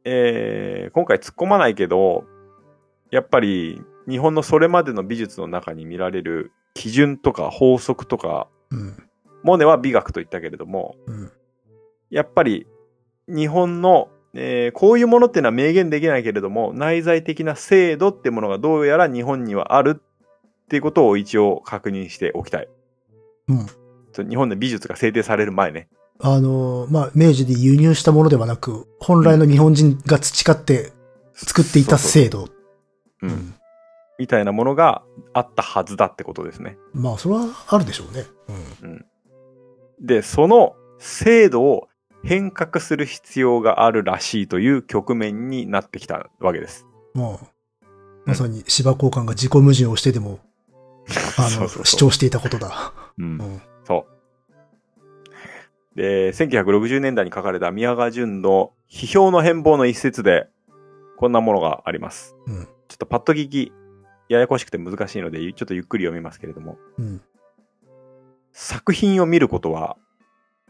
[0.05, 2.25] えー今回突っ込まないけど、
[3.11, 9.03] やっぱり日本のそれまでの美術の中に見られる基準とか法則とか、うん。
[9.43, 11.31] モネは美学と言ったけれども、うん。
[12.09, 12.67] やっぱり
[13.27, 22.67] 日本の、ええーこういうものっていうのは明言できないけれども、内在的な制度ってものがどうやら日本にはあるっていうことを一応確認しておきたい。
[23.47, 23.65] うん。
[24.17, 25.87] 日本で美術が制定される前ね。
[26.19, 30.91] あの、まあ、明治で輸入したものではなく、本来の日本人が培って
[31.33, 32.49] 作っていた制度。
[33.21, 33.55] うんうん
[34.19, 35.01] みたいなものが
[35.33, 36.77] あったはずだってことですね。
[36.93, 38.25] まあ、それはあるでしょうね。
[38.81, 39.05] うん。
[40.01, 41.87] で、その制度を
[42.23, 46.85] 変革する必要があるらしいという局面になってきたわけです。
[47.13, 47.47] まあ、
[48.25, 50.39] まさに芝交換が自己矛盾をしてでも、
[51.39, 52.93] あの、主張していたことだ。
[53.17, 53.61] うんうん。
[55.95, 60.47] で、1960年代に書かれた宮川淳の批評の変貌の一節で、
[61.17, 62.35] こんなものがあります。
[62.47, 62.65] うん。
[62.87, 63.73] ちょっとパッと聞き、
[64.29, 67.21] ややこしくて難しいので、ちょっとゆっくり読みますけれども、うん。
[68.51, 69.97] 作品を見ることは、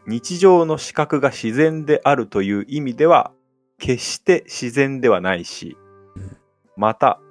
[0.07, 3.31] 日常の視覚が自然であるという意味では、
[3.77, 5.77] 決して自然ではないし
[6.15, 6.37] うん、
[6.75, 7.21] また、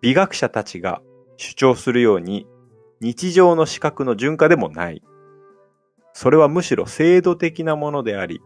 [0.00, 1.02] 美学者たちが
[1.36, 2.46] 主張するように、
[3.00, 5.02] 日常の視覚の順化でもない。
[6.20, 8.40] それはむしろ制度的なものであり、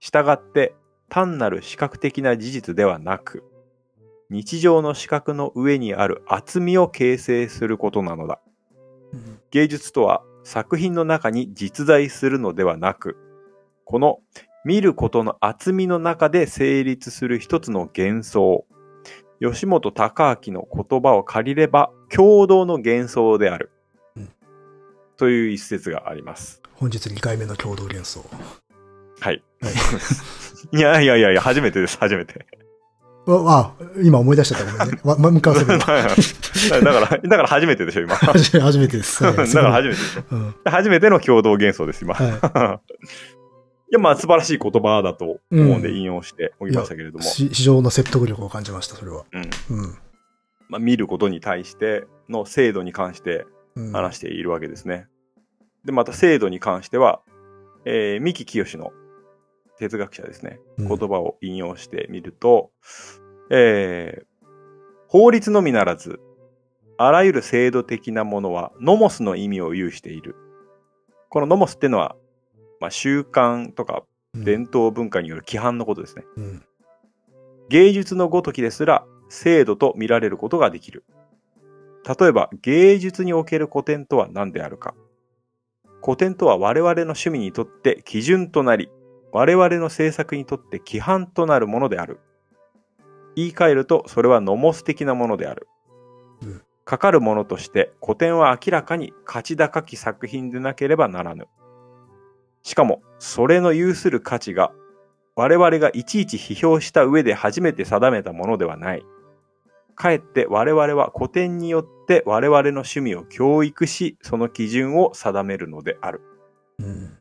[0.00, 0.74] 従って
[1.08, 3.42] 単なる視覚的な事実ではなく、
[4.28, 8.38] 日常の視覚の上にある厚みを形成することなのだ。
[9.50, 13.16] 芸術とは作品の中に実在するのではなく、
[13.86, 14.18] この
[14.66, 18.66] 見ることの厚みの中で成立する一つの幻想。
[19.40, 23.70] 吉本隆明の言葉を借りれば共同の幻想である。
[25.20, 26.62] うんという一節があります。
[26.74, 28.24] 本日2回目の共同幻想。
[29.20, 29.42] はい。
[29.60, 29.72] はい
[30.72, 32.46] いやいやいやいや、初めてです、初めて。
[33.26, 34.84] あ、あ今思い出しちゃった。
[34.84, 35.00] ごめんね。
[35.04, 36.10] わ だから、
[36.80, 38.14] だからだから初めてでしょ、今。
[38.14, 39.22] だ か初めてです。
[39.24, 40.22] はいら初めてでしょ。
[40.30, 40.54] うん。
[40.64, 42.14] 初めての共同幻想です、今。
[42.14, 42.80] は
[43.90, 49.24] いや、まあ素晴らしい言葉だと思うんでうん引用しておきましたけれども、し非常の説得力を感じました、それは。
[49.32, 49.42] うん
[49.78, 49.98] うん。
[50.68, 53.46] まあ、見ることに対しての制度に関してうん、
[53.92, 55.06] 話しているわけですね。
[55.84, 57.20] で、また制度に関しては、
[57.84, 58.92] えー、三木清の
[59.78, 62.70] 哲学者ですね、うん言葉を引用してみると、
[63.50, 64.30] えー
[65.12, 66.20] 法律のみならず、
[66.96, 70.36] あらゆる制度的なものはノモスの意味を有している。
[71.30, 72.14] このノモスっていうのは、
[72.78, 76.22] まあ、習慣とかうん伝統文化による規範のことですね。
[76.36, 76.64] うん。
[77.68, 81.04] 芸術のごときですら制度と見られることができる。
[82.06, 84.94] 例えば芸術における古典とは何であるか。
[86.02, 88.90] 古典とは我々の趣味にとって基準となり、
[89.32, 92.20] 我々の制作にとって規範となるものである。
[93.36, 95.68] 言い換えるとそれはノモス的なものである。
[96.42, 101.46] うんかかるものとして古典は明らかに価値高き作品でなければならぬ。
[102.62, 104.72] しかも、それの有する価値が
[105.36, 109.04] 我々がいちいち批評した上で初めて定めたものではない。
[110.00, 116.22] かえって我々は古典によって我々の趣味を教育し、その基準を定めるのである。
[116.78, 117.18] うん。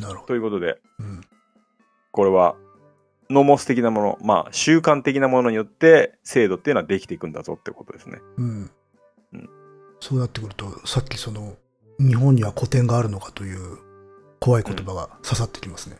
[0.00, 0.26] なるほど。
[0.26, 1.20] ということで、うん。
[2.12, 2.54] これは、
[3.30, 8.20] ノモス的なもの、まあ、習慣的なものによって制度っていうのはできていくんだぞってことですね。
[8.36, 8.70] うん
[9.32, 9.50] うん。
[9.98, 11.56] そうなってくると、さっきその、
[11.98, 13.78] 日本には古典があるのかという
[14.38, 15.96] 怖い言葉が刺さってきますね。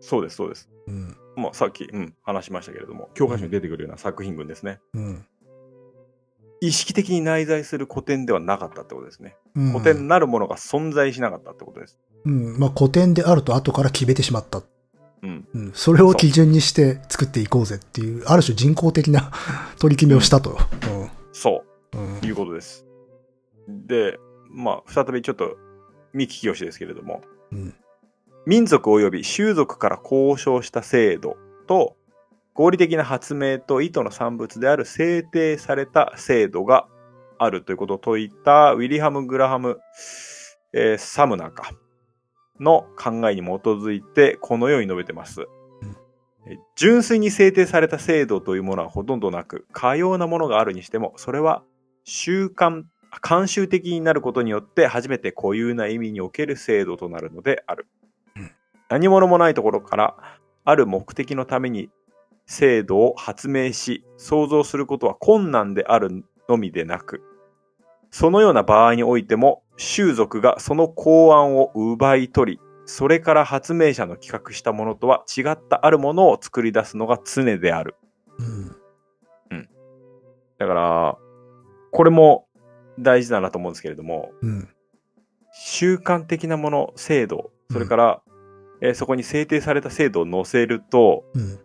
[0.00, 0.68] そうです、そうです。
[0.86, 1.16] うん。
[1.36, 4.80] まあ、さっき、うん、話しましたけれども、教科書に出てくるような作品群ですね。
[4.94, 5.26] うん。
[6.60, 9.36] 意識的に内在する古典ではなかったってことですね。
[9.54, 11.98] うん古典なるものが存在しなかったってことです。
[12.24, 12.58] うん。
[12.58, 14.62] まあ古典であると後から決めてしまった。
[15.22, 15.48] うん。
[15.54, 15.72] うん。
[15.72, 19.30] それを基準にして作っていこうぜっていう、ある種人工的な
[19.78, 20.58] 取り決めをしたと。
[21.32, 21.98] そう。
[21.98, 22.16] うん。
[22.18, 22.24] うん。
[22.24, 22.86] いうことです。
[23.68, 24.18] で、
[24.50, 25.56] まあ、再びちょっと、
[26.12, 27.74] 三木清ですけれども、うん。
[28.48, 31.96] 民族及び宗族から交渉した制度と、
[32.54, 36.88] 合理的な発明と意図の産物である制定された制度が
[37.38, 39.78] あるということを説いたウィリハム・グラハム、
[40.72, 41.72] えーサムナーか、
[42.58, 45.42] の考えに基づいてこのように述べてます。
[46.46, 51.62] えー純粋に制定された制度というものはほとんどなく、かようなものがあるにしても、それは
[52.04, 52.84] 習慣、
[53.20, 57.86] 慣習的になることによって初めて固有な意味における制度となるのである。
[58.90, 60.16] うん何者もないところから、
[60.64, 61.90] ある目的のために
[62.46, 67.22] 制度を発明し、創造することは困難であるのみでなく、
[68.10, 77.94] そのような場合においても、習俗がその考案を奪い取り、それから発明者の企画したものとは違ったあるものを作り出すのが常である。
[78.38, 79.68] うん。
[80.58, 81.18] だから、
[81.92, 82.46] これも
[82.98, 84.68] 大事だなと思うんですけれども、うん。
[85.52, 88.22] 習慣的なもの、制度、それから、
[88.80, 91.58] えーそこに制定された制度を載せると、うん。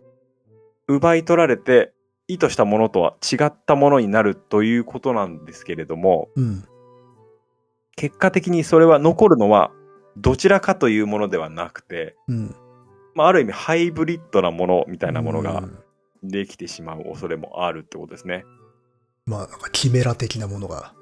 [0.86, 1.92] 奪い取られて、
[2.28, 6.64] 意図したものとは違ったものになるということなんですけれども、うん。
[7.96, 9.70] 結果的にそれは残るのは
[10.16, 12.54] どちらかというものではなくて、うん。
[13.14, 15.78] まあ、ある意味ハイブリッドなものみたいなものがうん
[16.24, 18.44] できてしまう恐れもあるってことですね。
[19.26, 20.94] まあ、なんかキメラ的なものが。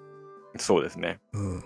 [0.58, 1.20] そうですね。
[1.32, 1.64] うん。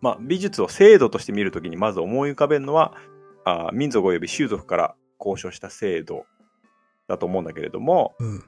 [0.00, 2.94] まあ、美術を制度として見るときにまず思い浮かべるのは、
[3.44, 6.26] あー民族及び種族から交渉した制度
[7.08, 8.44] だと思うんだけれども、うん。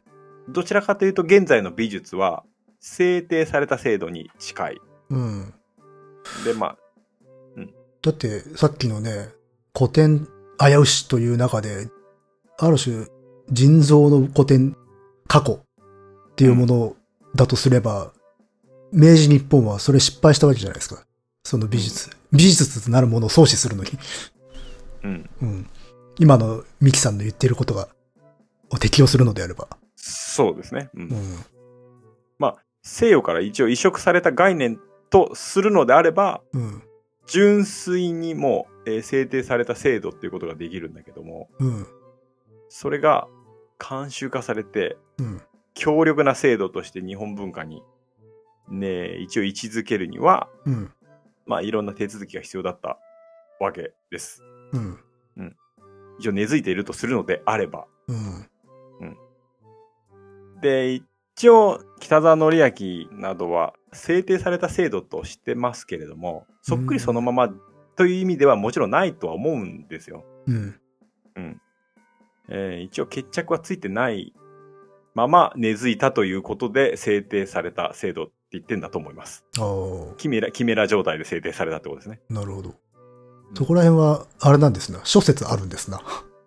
[0.49, 2.45] どちらかというと現在の美術は
[2.81, 4.81] 制定された制度に近い。
[5.11, 5.55] うん。
[6.45, 6.77] で、まあ、
[8.07, 9.31] だって、さっきのね、
[9.77, 10.29] 古典
[10.59, 11.89] 危うしという中で、
[12.57, 13.07] ある種、
[13.51, 14.77] 人造の古典
[15.27, 15.55] 過去
[16.31, 16.97] っていうもの
[17.35, 18.13] だとすれば、
[18.93, 21.05] 明治日本はそれ失敗したわけじゃないですか。
[21.43, 22.11] その美術。
[22.33, 23.91] 美術となるものを創始するのに。
[25.07, 25.31] うん。
[25.43, 25.67] うん。
[26.19, 27.89] 今のミキさんの言ってることが、
[28.71, 29.69] を適用するのであれば。
[29.95, 30.91] そうですね。
[30.95, 31.11] うんうん。
[32.39, 34.79] まあ、西洋から一応移植された概念
[35.11, 36.83] とするのであれば、うん。
[37.27, 41.87] 純粋にもう、えー制定された制度っていうことができるんだけども、うん。
[42.69, 43.29] それが
[43.79, 45.43] 慣習化されて、うん。
[45.75, 47.83] 強力な制度として日本文化に、
[48.69, 50.93] ね、一応位置づけるには、うん。
[51.45, 52.99] まあ、いろんな手続きが必要だった
[53.61, 54.43] わけです。
[54.73, 54.99] うん。
[56.19, 57.87] 一応根付いているとするのであれば。
[58.09, 59.17] うん。
[60.61, 67.51] で、一応、北沢則明などは制定された制度としてますけれども、そっくりそのまま
[67.97, 70.25] という意味ではもちろんないとは思うんですよ。
[70.47, 70.81] うん。
[71.37, 71.61] うん。
[72.49, 74.33] えー一応決着はついてない
[75.15, 79.45] まま根付いたということで制定された制度って言ってんだと思います。
[79.59, 82.21] ああ、キメラ、キメラ状態で制定されたってことですね。
[82.29, 82.75] なるほど。
[83.55, 85.01] そこら辺は、あれなんですな。
[85.05, 86.01] 諸説あるんですな。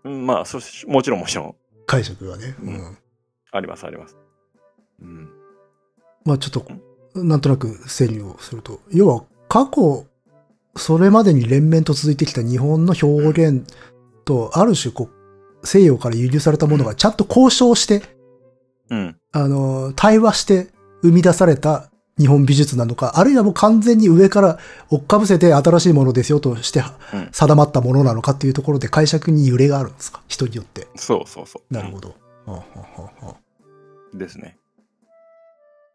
[0.04, 0.46] うん、まあ、
[0.88, 2.56] もちろんもちろん、解釈がね。
[2.62, 2.98] ううんん。
[3.52, 4.18] ありますあります。
[5.02, 5.30] うん。
[6.26, 6.66] まあちょっと、
[7.16, 10.06] なんとなく整理をすると、要は過去、
[10.76, 13.66] それまでに連綿と続いてきた日本の表現
[14.26, 18.04] と、ある種こう、西洋から輸入されたものがちゃんと交渉して、
[18.90, 19.18] うん。
[19.32, 20.68] あの、対話して
[21.02, 30.22] 生み出された日本美術なのか、あるいはもう完全に上から追っかぶせて新しいものですよとしてうん定まったものなのかっていうところで解釈に揺れがあるんですか？
[30.28, 30.88] 人によって。
[30.96, 31.74] そうそうそう。
[31.74, 32.10] なるほど。
[32.10, 32.16] は
[32.48, 33.36] あはあはあは
[34.14, 34.58] あですね。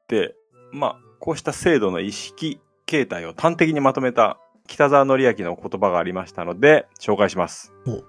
[0.09, 0.35] で、
[0.73, 8.03] まあ、こうした制度の意識形態を端的にまとめた北沢則明の言葉がありましたので、紹介しますお。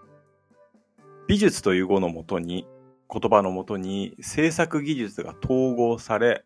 [1.28, 2.68] 美術という語のもとに、
[3.12, 6.44] 言葉のもとに制作技術が統合され、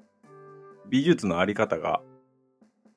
[0.89, 2.01] 美術のあり方が、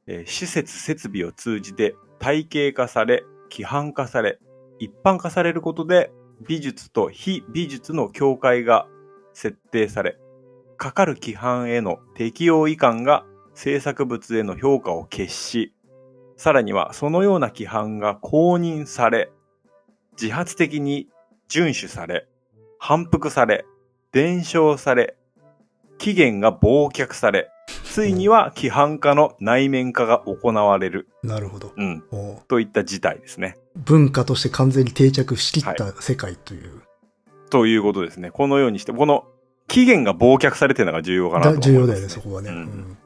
[0.07, 4.39] えー施設設備を通じて体系化され、規範化され、
[4.79, 6.11] 一般化されることで、
[6.47, 8.87] 美術と非美術の境界が
[9.33, 10.19] 設定され、
[10.77, 13.25] かかる規範への適用違反が
[13.55, 15.73] 制作物への評価を決し、
[16.37, 19.31] さらにはそのような規範が公認され、
[20.21, 21.09] 自発的に
[21.49, 22.27] 遵守され、
[22.79, 23.65] 反復され、
[24.11, 25.17] 伝承され、
[25.99, 27.52] 期限が忘却され、
[27.93, 31.73] ついには規範化の内面化が行われる、なるほど。
[31.77, 33.59] うん、おといった事態ですね。
[33.77, 36.83] 文化として完全に定着しきった世界という。
[37.51, 38.31] ということですね。
[38.31, 39.27] このようにして、この
[39.69, 42.49] 期限が忘却されてるのが重要かなと思います、だ重要だよね、そこはね。
[42.49, 42.97] うんうん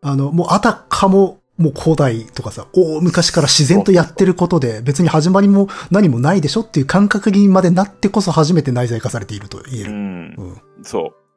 [0.00, 9.90] あの、もうあたかも、もう古代とかさ、大昔から自然とやってることで、別に始まりも何もないでしょっていう感覚にまでなってこそ初めて内在化されていると言える。
[9.90, 10.42] うんう。
[10.44, 10.62] ん。
[10.84, 11.27] そう。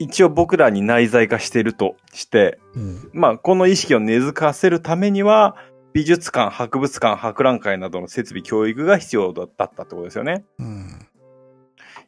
[0.00, 3.10] 一応僕らに内在化してるとして、うん。
[3.12, 5.56] まあ、この意識を根付かせるためには、
[5.92, 10.46] 美術館、博物館、博覧会などの設備教育が必要だったってことですよね。
[10.58, 11.06] うん。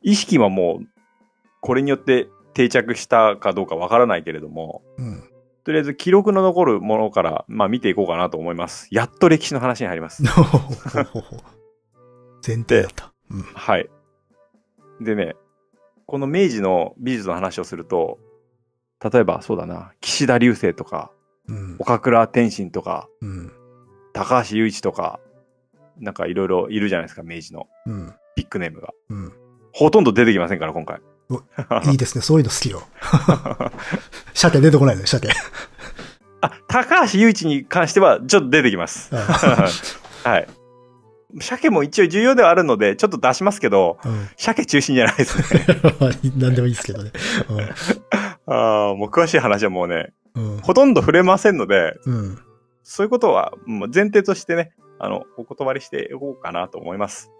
[0.00, 0.87] 意識はもう、
[1.61, 5.23] これによって定着したかどうかわからないけれども、うん。
[5.62, 8.88] とりあえず記録の残るものから、まあ見ていこうかなと思います。
[8.90, 10.23] やっと歴史の話に入ります。
[12.44, 13.12] 前提だった。
[13.31, 13.42] うん。
[13.42, 13.90] はい。
[15.00, 15.37] でね、
[16.07, 18.19] この明治の美術の話をすると、
[19.03, 21.11] 例えばそうだな、岸田流星とか、
[21.48, 21.77] うん。
[21.79, 23.53] 岡倉天心とか、うん。
[24.13, 25.19] 高橋雄一とか、
[25.98, 28.15] なんかいろいろいるじゃないですか、明治のうん。
[28.37, 28.90] ビッグネームが。
[29.11, 29.33] うん。
[29.73, 31.00] ほとんど出てきませんから、今回。
[31.90, 32.23] いいですね。
[32.23, 32.83] そういうの好きよ。
[34.35, 35.29] 鮭出てこないね、鮭。
[36.40, 39.15] あ、高橋雄一に関しては、ちょっと出てきます。
[40.25, 40.48] はい。
[41.40, 44.28] 鮭も一応重要ではあるので、ちょっと出しますけど、うん。
[44.37, 45.44] 鮭中心じゃないですね。
[46.37, 47.10] 何でもいいですけどね。
[48.46, 50.58] ああ、もう詳しい話はもうね、うん。
[50.58, 52.38] ほとんど触れませんので、うん。
[52.83, 53.52] そういうことは
[53.94, 57.30] 前提としてね、あの、お断りしていこうかなと思います。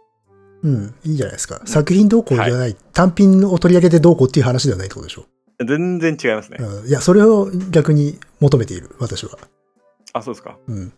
[0.63, 0.95] うん。
[1.05, 1.61] いいじゃないですか。
[1.65, 5.25] 作品どうこうじゃない、単品を取り上げてどうこうっていう話ではないってことでしょ？
[5.65, 6.59] 全然違いますね。
[6.61, 6.89] うん。
[6.89, 9.39] いや、それを逆に求めている、私は。
[10.13, 10.59] あ、そうですか。
[10.69, 10.93] うん。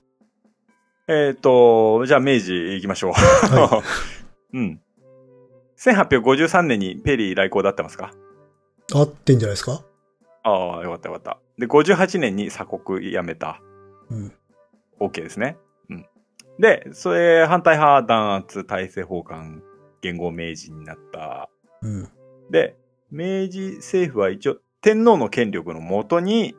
[1.07, 3.13] えっ、と、じゃあ明治行きましょう。
[3.13, 3.83] は
[4.55, 4.81] うん。
[5.79, 8.13] 1853年にペリー来航だってますか？
[8.93, 9.83] 合ってんじゃないですか？
[10.45, 11.39] ああ、よかったよかった。
[11.59, 13.61] で、58年に鎖国辞めた。
[14.11, 14.33] うん。
[15.01, 15.57] OK ですね。
[15.91, 16.07] うん。
[16.59, 19.63] で、それ、反対派弾圧、大政奉還、
[20.01, 21.51] 元号明治になった。
[21.83, 22.09] うん。
[22.51, 22.77] で、
[23.11, 26.55] 明治政府は一応、天皇の権力のもとに、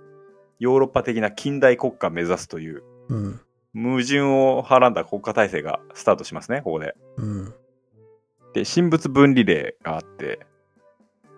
[0.60, 3.40] ヨーロッパ的な近代国家を目指すという、うん。
[3.76, 6.96] 矛盾をはらんだ国家体制がスタートしますね、ここで。
[7.18, 7.54] うん。
[8.54, 10.40] で、神仏分離令があって、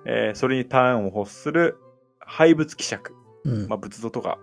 [0.05, 1.77] えーそれに端を欲する
[2.19, 3.13] 廃仏希釈。
[3.43, 4.37] うんまあ、仏像とか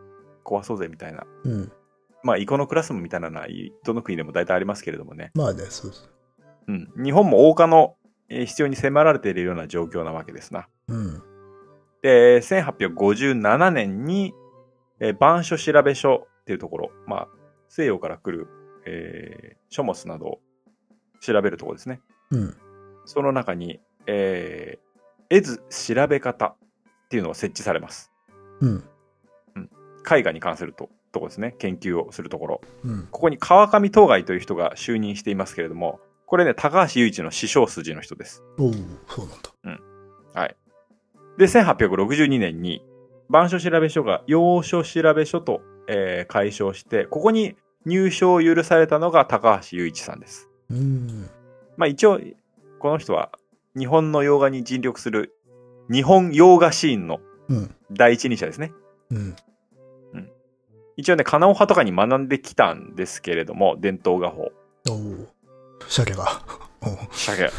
[0.45, 1.25] 壊そうぜみたいな。
[1.45, 1.73] うん。
[2.23, 3.47] まあ、イコノクラスムみたいなのは、
[3.85, 5.31] どの国でも大体ありますけれどもね。
[5.35, 6.11] まあね、そうです。
[6.67, 6.91] うん。
[6.97, 7.97] 日本も王家の
[8.29, 10.67] えー必要に迫られているような状況なわけですな。
[10.89, 11.23] うん。
[12.03, 14.35] で、1857年に、
[15.01, 17.29] えー板書調べ書っていうところ、まあ、
[17.77, 18.47] 西洋から来る、
[18.87, 20.41] えー書物などを
[21.21, 22.01] 調べるところですね。
[22.31, 22.57] うん。
[23.07, 24.85] その中に、えー
[25.31, 26.57] 絵図調べ方っ
[27.09, 28.13] ていうのが設置されます。
[28.61, 28.85] うん。
[30.09, 31.57] 絵画に関するとところですね。
[31.59, 32.61] 研究をするところ。
[32.85, 33.09] うん。
[33.11, 38.45] ここに川上東海という人が就任していますけれども、これね、高橋雄一の師匠筋の人です。
[38.59, 38.79] おおそ
[39.25, 39.27] う
[39.67, 39.79] なん
[40.35, 40.41] だ。
[40.41, 40.57] はい。
[41.39, 42.85] で、1862年に、
[43.31, 47.57] 板書調べ書が要所調べ書と、えー解消して、ここに
[47.87, 50.49] 入賞を許されたのが高橋雄一さんです。
[50.71, 51.29] うん。
[51.77, 52.21] まあ一応、
[52.79, 53.31] この人は
[53.77, 55.35] 日本の洋画に尽力する
[55.91, 57.75] 日本洋画シーンのうん。
[57.93, 58.73] 第一人者ですね。
[59.11, 59.37] うん。
[60.97, 64.53] 一応ね、金尾派とかに学んできたんですけれども、伝統画法。
[64.89, 65.29] おお
[65.89, 66.41] 鮭が。
[67.11, 67.51] 鮭。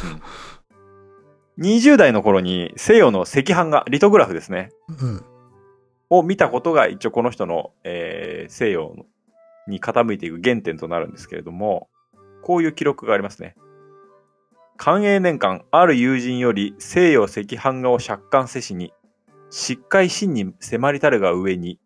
[1.58, 1.64] うん。
[1.64, 4.70] 20代の頃に西洋の赤飯画、リトグラフですね。
[4.88, 5.24] うん。
[6.08, 8.94] を見たことが一応この人の、えー西洋
[9.66, 11.88] に傾いていく原点となるんですけれども、
[12.42, 13.56] こういう記録がありますね。
[14.76, 18.92] 寛永年間、ある友人より西洋赤飯画を借款せしに、
[19.50, 21.80] しっかい真に迫りたるが上に、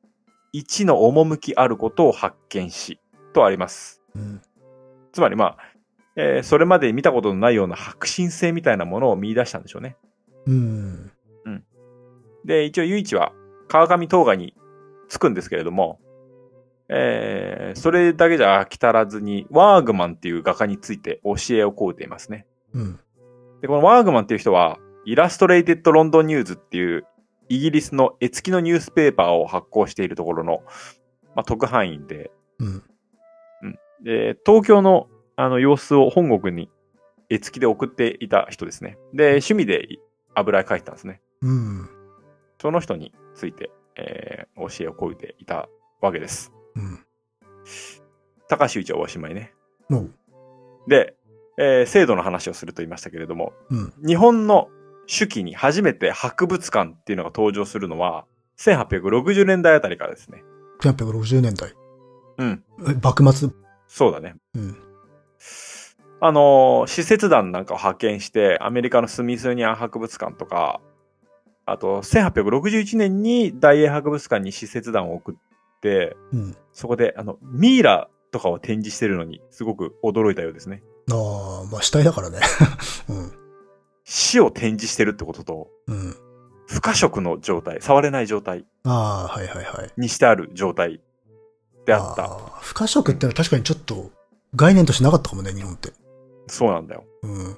[0.52, 2.98] 一の趣あることを発見し、
[3.32, 4.02] とあります。
[4.14, 4.42] うん。
[5.12, 5.58] つまりまあ、
[6.16, 9.96] えーそれまで見たことのないような迫真性みたいなものを見出したんでしょうね。
[10.46, 11.12] うん。
[12.44, 13.32] で、一応、由一は
[13.68, 14.54] 川上冬崖に
[15.08, 16.00] 着くんですけれども、
[16.92, 22.46] えーそれだけじゃ飽き足らずに、ワーグマンっていう画家について教えを請うていますね。
[22.74, 23.00] うん。
[23.60, 27.06] で、このワーグマンっていう人は、 Illustrated London News っていう、
[27.48, 30.62] イギリスの絵付きのニュースペーパーを発行しているところの、
[31.36, 32.82] まあ、特派員で、うん。
[34.02, 36.68] で、東京のあの様子を本国に
[37.30, 38.98] 絵付きで送っていた人ですね。
[39.14, 39.88] で、趣味で
[40.34, 41.22] 油絵描いてたんですね。
[41.40, 41.88] うん。
[42.60, 45.68] その人について、えー教えを請いていた
[46.02, 46.52] わけです。
[46.80, 46.98] うん。
[48.48, 49.52] 高橋一はおしまいね。
[50.88, 51.14] で、
[51.58, 53.92] えー制度の話をすると言いましたけれども、うん。
[54.04, 54.68] 日本の
[55.06, 58.24] 手記に初めて博物館っていうのが登場するのは、
[58.58, 60.42] 1860年代あたりからですね。
[60.80, 61.74] 1860年代。
[62.38, 62.64] うん。
[62.88, 63.50] え幕末。
[63.86, 64.36] そうだね。
[64.54, 64.76] うん。
[66.22, 70.80] あのー使節団なんかを派遣して、アメリカのスミソニアン博物館とか、
[71.66, 75.40] あと、1861年に大英博物館に使節団を送って、
[76.32, 76.56] うん。
[76.72, 80.82] そこで、あの、ミイラとかを展示してるのに、すごく驚いたようですね。
[81.10, 82.40] ああ、まあ死体だからね。
[84.04, 85.94] 死を展示してるってことと、うん。
[85.94, 86.16] うん。
[86.66, 89.92] 不可食の状態、触れない状態ああ、はいはいはい。
[89.96, 91.00] にしてある状態
[91.84, 92.28] であった。
[92.60, 94.10] 不可食ってのは確かにちょっと
[94.54, 95.92] 概念としてなかったかもね、日本って。
[96.46, 97.04] そうなんだよ。
[97.22, 97.56] うん。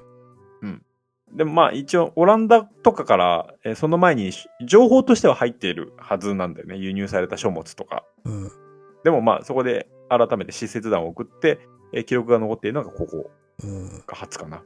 [1.35, 4.31] でもまあ一応、オランダとかから、えーその前に
[4.65, 6.77] 情報としては入っているはずなんだよね。
[6.77, 8.05] 輸入された書物とか。
[8.25, 8.51] うん。
[9.03, 11.59] でもまあそこで改めて使節団を送って、
[11.93, 13.31] えー記録が残っているのがここ
[13.63, 13.89] うん。
[14.05, 14.63] が初かな。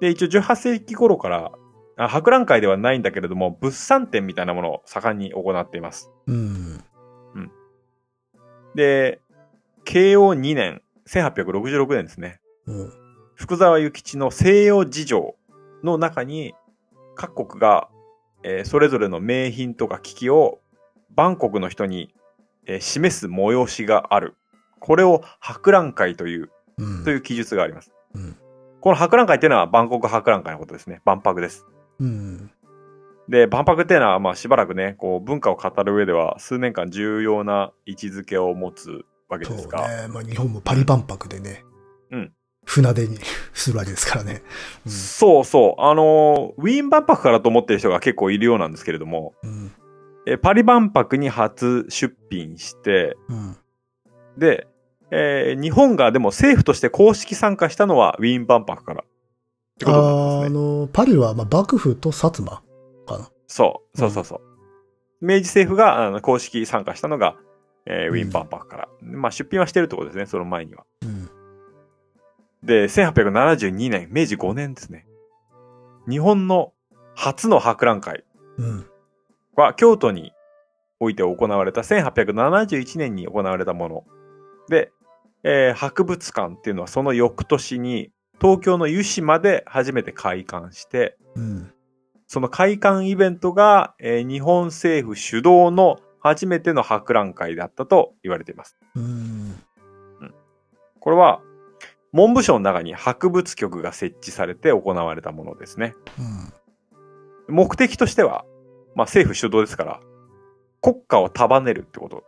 [0.00, 1.52] で、一応18世紀頃から、
[1.96, 6.10] あ博覧会ではないんだけれども、物産展みたいなものを盛んに行っています。
[6.26, 6.82] うん。
[8.74, 9.20] で、
[9.84, 12.40] 慶応2年、1866年ですね。
[12.66, 12.92] うん。
[13.36, 15.36] 福沢諭吉の西洋事情
[15.84, 16.54] の中に、
[17.14, 17.88] 各国が、
[18.42, 20.60] えーそれぞれの名品とか機器を、
[21.14, 22.14] 万国の人に、
[22.66, 24.36] えー示す催しがある。
[24.80, 27.04] これを博覧会という、うん。
[27.04, 27.92] という記述があります。
[28.14, 28.36] うん
[28.84, 31.00] この博覧会っていうのは万国博覧会のことですね。
[31.06, 31.64] 万博です。
[32.00, 32.50] うん。
[33.30, 40.08] で、万博っていうのは、まあしばらくね、こう文化を語る上では数年間重要な位置づけを持つわけそうですが、ね。
[40.08, 41.64] まあ日本もパリ万博でね。
[42.10, 42.32] うん。
[42.64, 43.18] 船出に
[43.52, 44.42] するわけですからね。
[44.86, 45.82] うんそうそう。
[45.82, 49.72] あのーウィーン万博からと思ってる人が結構いるようなんですけれども、うん。
[50.26, 53.56] えパリ万博に初出品して、うん。
[54.38, 54.66] で、
[55.10, 59.02] えー日本がでも政府として公式参加したのはウィーン万博から。
[59.04, 59.06] っ
[59.78, 60.50] てことになりますあね。
[60.50, 62.62] の、パリは、まあ、幕府と薩摩
[63.06, 63.30] かな。
[63.46, 64.40] そう、そうそうそう。
[65.20, 67.36] 明治政府があの公式参加したのが、
[67.86, 68.88] えーウィーン万博から。
[69.02, 70.84] まあ出品はしてるってことですね、その前には。
[71.02, 71.28] うん。
[72.64, 75.06] で、1872年、明治5年ですね。
[76.08, 76.72] 日本の
[77.14, 78.24] 初の博覧会
[78.56, 78.86] うん。
[79.54, 80.32] は京都に
[80.98, 84.04] おいて行われた1871年に行われたもの。
[84.68, 84.90] で、
[85.42, 88.10] えー博物館っていうのはその翌年に
[88.40, 91.72] 東京の湯島で初めて開館して、うん。
[92.26, 98.78] その開館イベントが、えー日本政府主導の初めての博覧会だったと言われています。
[98.96, 99.60] うん。
[101.00, 101.42] これは
[102.14, 105.94] 文部省の中に博物局が設置されて行われたものですね。
[107.48, 107.54] うん。
[107.56, 108.44] 目的としては、
[108.94, 110.00] まあ政府主導ですから、
[110.80, 112.24] 国家を束ねるってこと。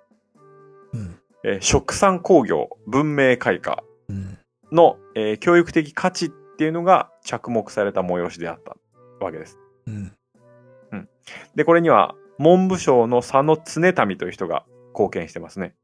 [0.93, 1.19] うん。
[1.45, 4.39] えー食産工業、文明開化うん。
[4.73, 8.77] の、えー教育的価値っていうのが着目された催しであった
[9.25, 9.57] わけです。
[9.87, 10.13] うん。
[11.55, 14.65] で、これには文部省の佐野常民という人が
[14.95, 15.75] 貢献してますね。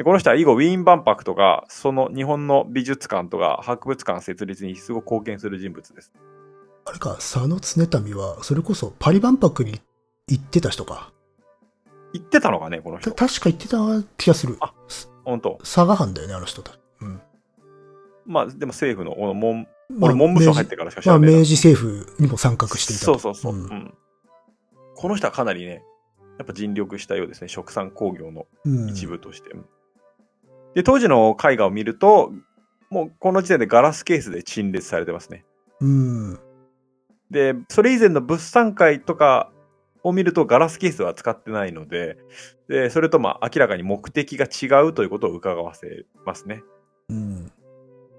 [0.00, 0.04] うん。
[0.04, 6.12] で、この人は以後ウィーン万博とか、その日本の美術館とか博物館設立にすごく貢献する人物です。
[6.86, 9.80] あれか、佐野常民は、それこそパリ万博に
[10.28, 11.12] 行ってた人か。
[12.12, 13.10] 言ってたのかね、この人。
[13.10, 14.56] た確か行ってた気がする。
[14.60, 14.72] あ
[15.24, 16.78] 本当佐賀藩だよね、あの人たち。
[17.02, 17.20] うん。
[18.26, 21.38] まあ、でも政府の、この文、まあ俺文部省入ってからしか知まあ、らないな。
[21.38, 23.18] 明治政府にも参画していたと。
[23.18, 23.94] そうそうそう、うんうん
[24.96, 25.82] この人はかなりね、
[26.36, 27.48] やっぱ尽力したようですね。
[27.48, 28.90] 食産工業のうん。
[28.90, 29.48] 一部として。
[30.74, 32.32] で、当時の絵画を見ると、
[32.90, 35.44] もうこの時点でガラスケースで陳列されてますね。
[35.80, 36.38] うん。
[37.30, 39.52] で、それ以前の物産会とか
[40.02, 42.18] を見るとガラスケースは使ってないので、
[42.68, 46.62] で、それとまあ明らかに目的が違うということを伺わせますね。
[47.08, 47.52] うん。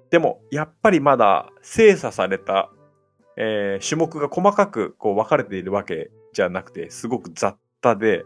[0.09, 2.69] でも、やっぱりまだ精査された、
[3.37, 8.23] えー種目が細かくこう分かれているわけじゃなくて、すごく雑多で、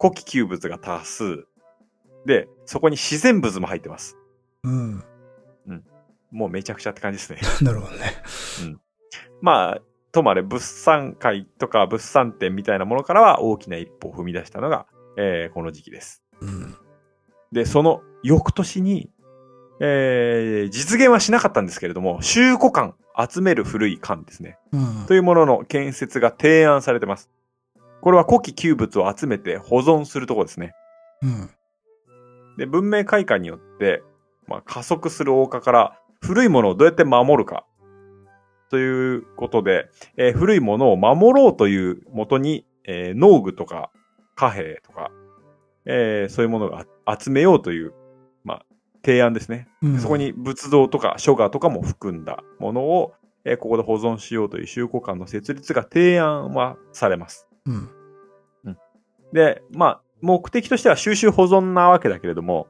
[0.00, 1.46] 古希旧物が多数。
[2.26, 4.16] で、そこに自然物も入ってます。
[4.62, 5.04] うん。
[6.34, 7.38] もうめちゃくちゃって感じですね。
[7.62, 8.12] なるほどね。
[9.40, 16.22] まあ、ともあれ物産会とか物産展みたいなものからは大きな一歩を踏み出したのが、えーこの時期です。
[16.40, 16.76] うん。
[17.52, 19.10] で、その翌年に、
[19.80, 22.94] えー実現はしなかったんですけれども、集古館、
[23.28, 24.58] 集める古い館ですね。
[24.72, 25.06] うん。
[25.06, 27.30] というものの建設が提案されてます。
[28.00, 30.74] これは古希旧物を集めて保存するところですね。
[31.22, 31.50] うん。
[32.56, 34.02] で、文明開化によって、
[34.46, 37.64] まあ、加速する欧化から古いものをどうやって守るか。
[38.70, 43.90] ということで、えー古いものを守ろうというもとに、えー農具とか
[44.34, 45.10] 貨幣とか、
[45.84, 46.84] えーそういうものが
[47.18, 47.92] 集めようという、
[48.42, 48.66] まあ、
[49.04, 49.68] 提案ですね。
[49.82, 53.12] うんそこに仏像とか書画とかも含んだものを、
[53.44, 57.46] えーここで保存しようという集古館の設立が提案はされます。
[57.66, 57.90] うん。
[59.32, 62.66] で、まあ、目的としては収集保存なわけだけれども、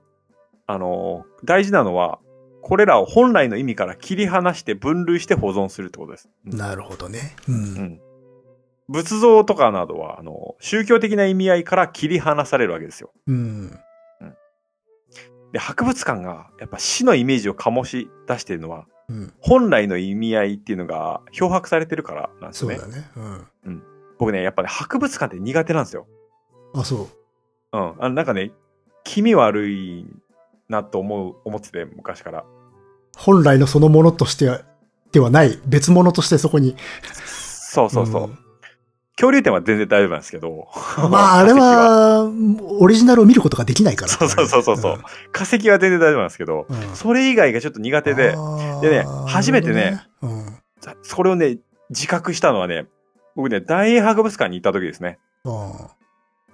[0.67, 2.19] あのー大事なのは、
[2.63, 6.29] これらを本来の意味から切り離して分類して保存するってことです。
[6.47, 7.37] うんなるほどね。
[7.49, 7.53] う。
[7.53, 8.01] うんん
[8.89, 13.13] 仏像とかなどは、あの、宗教的な意味合いから切り離されるわけですよ。
[13.27, 13.79] うん。
[15.53, 19.33] で、博物館が、やっぱ死のイメージを醸し出しているのは、うん。
[19.41, 22.77] 本来の意味合いっていうのが漂白されてるからなんですよね。
[22.77, 23.11] そうだね。
[23.65, 23.83] うん。
[24.19, 26.07] 僕ね、やっぱね、博物館って苦手なんですよ。
[26.75, 27.24] あ、そう。
[27.75, 27.95] うん。
[27.99, 28.53] あの、なんかね、
[29.03, 30.07] 気味悪い
[30.68, 32.45] なと思う、思ってて、昔から。
[33.16, 34.62] 本来のそのものとしては、
[35.12, 36.77] ではない、別物としてそこに。
[37.14, 38.39] そうそうそう。
[39.16, 40.68] 恐竜展は全然大丈夫なんですけど。
[40.99, 42.31] うんまあ、 あれは、
[42.81, 44.12] オリジナルを見ることができないから。
[44.12, 45.01] そうそうそうそうそう
[45.33, 46.77] 化石は全然大丈夫なんですけど、うん。
[46.77, 48.35] うんそれ以外がちょっと苦手で、
[48.83, 50.45] でね初めてね、あーなるほ
[50.87, 51.59] どねそれをね、
[51.91, 52.87] 自覚したのはね、
[53.37, 55.18] 僕ね、大英博物館に行った時ですね。
[55.45, 55.55] うん。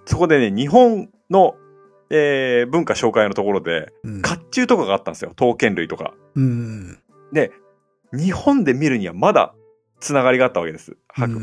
[0.04, 1.54] そこでね、日本の、
[2.10, 4.22] えー文化紹介のところで、うん。
[4.22, 5.30] 甲冑とかがあったんですよ。
[5.30, 6.14] 刀剣類とか。
[6.34, 6.98] うん。
[7.32, 7.52] で、
[8.12, 9.54] 日本で見るにはまだ
[10.00, 10.96] つながりがあったわけです。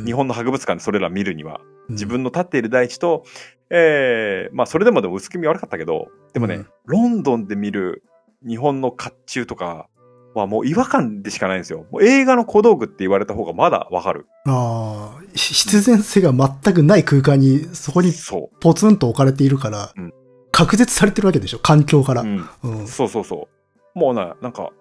[0.05, 1.62] 日本の博物館でそれら見るには。
[1.62, 3.24] うん自分の立っている大地と、
[3.70, 8.03] えーまあそれでもでも薄気味悪かったけど、でもね、うんロンドンで見る
[8.45, 9.88] 日本の甲冑とか
[10.39, 11.85] はもう違和感でしかないんですよ。
[11.91, 14.27] もう映画の小道具って言われた方がまだわかる。
[14.45, 20.13] ああ、ひ必然性が全くない空間に、そこにそポツンと置かれているから、うん
[20.49, 22.21] 隔絶されてるわけでしょ環境から。
[22.21, 22.25] う。
[22.25, 22.49] うん。
[22.63, 22.88] うん。
[22.88, 23.47] そうそうそ
[23.95, 23.99] う。
[23.99, 24.71] もうな、なんか、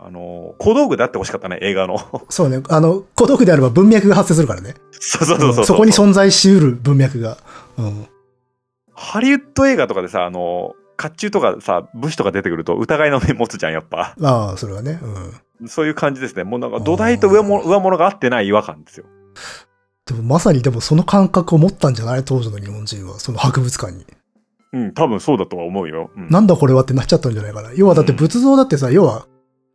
[0.00, 1.98] あの、小道具であってほしかったね、映画の。
[2.28, 2.60] そうね。
[2.68, 4.74] あの、孤独であれば文脈が発生するからね。
[4.90, 5.62] そうそうそうそう。
[5.62, 7.38] んそこに存在しうる文脈が。
[7.78, 8.08] うん。
[8.94, 14.14] ハリウッド映画とかでさ、あの、甲冑とかさ、武士とか出てくると疑いの目持つじゃん、やっぱ。
[14.20, 15.00] ああ、それはね。
[15.60, 15.68] うん。
[15.68, 16.44] そういう感じですね。
[16.44, 19.06] もうなんか土台と上も上物が合ってない違和感ですよ。
[20.06, 23.18] でもまさにでもその感覚を持ったんじゃない当時の日本人は。
[23.18, 24.04] その博物館に。
[24.74, 26.10] うん、多分そうだとは思うよ。
[26.16, 27.72] うん、なんだこれはってなっちゃったんじゃないかな。
[27.74, 29.26] 要はだって仏像だってさ、要は、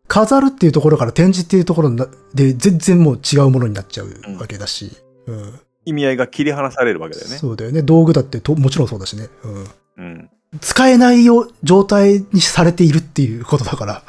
[0.08, 4.92] 飾るっていうところから展示っていうところなで全然もう違うものになっちゃうわけだし。
[5.28, 5.60] うん。
[5.86, 7.38] 意味合いが切り離されるわけだよね。
[7.38, 7.82] そうだよね。
[7.82, 9.28] 道具だってともちろんそうだしね。
[9.44, 9.68] うん。
[9.98, 10.30] うん。
[10.62, 14.04] 使えないよ状態にされているっていうことだから。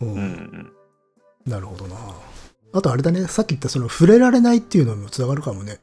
[0.00, 0.12] うん。
[0.12, 0.72] うんうん。
[1.46, 1.96] なるほどな。
[2.72, 3.26] あとあれだね。
[3.26, 5.78] さっき言ったその触れられないっていうのにもつながるかもね。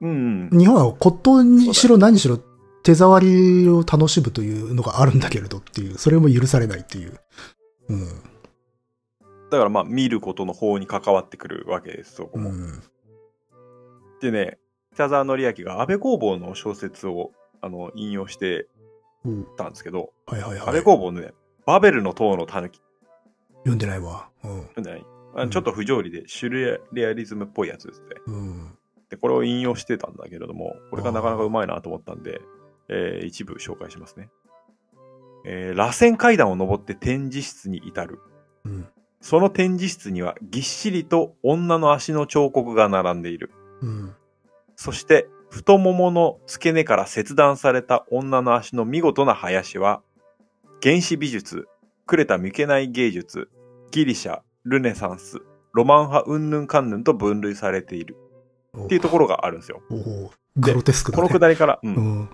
[0.00, 0.58] うんうん。
[0.58, 2.38] 日本は骨董にしろ何しろ
[2.82, 7.20] 手触りを楽しむというのがあるんだけれどっていう、それも許されないっていう。
[7.88, 8.06] うん。
[9.50, 12.50] だからまあ、見ることの方に関わってくるわけです、そこも。
[12.50, 12.82] うん。
[14.20, 14.58] でね、
[14.94, 18.81] 北沢則明が安倍工房の小説をあの引用してうん
[19.56, 20.60] たんですけど、はいはいはい。
[20.60, 21.32] 安倍工房のね、
[21.66, 22.80] バベルの塔の狸
[23.58, 24.28] 読んでないわ。
[24.44, 24.62] うん。
[24.74, 25.06] 読んでない
[25.50, 28.06] ちょっと不条理でシュレアリズムっぽいやつですね。
[28.26, 28.78] うん。
[29.08, 32.42] で、これを引用してたんだけれども、これがなかなかうまいなと思ったんで、
[32.88, 34.28] えー一部紹介しますね。
[35.46, 38.20] えー螺旋階段を登って展示室に至る。
[38.64, 38.88] うん。
[39.20, 43.52] その展示室にはぎっしりと女の足の彫刻が並んでいる。
[43.80, 44.14] うん。
[44.76, 50.00] そして、太ももの付け根から切断された女の足の見事な林は、
[50.82, 51.68] 原始美術、
[52.06, 53.50] クレタ未けない芸術、
[53.90, 55.42] ギリシャ、ルネサンス、
[55.74, 58.16] ロマン派云々関連と分類されている
[58.84, 59.82] っていうところがあるんですよ。
[60.56, 61.28] グロテスクだこね。
[61.28, 62.30] のくだりから、うんうん。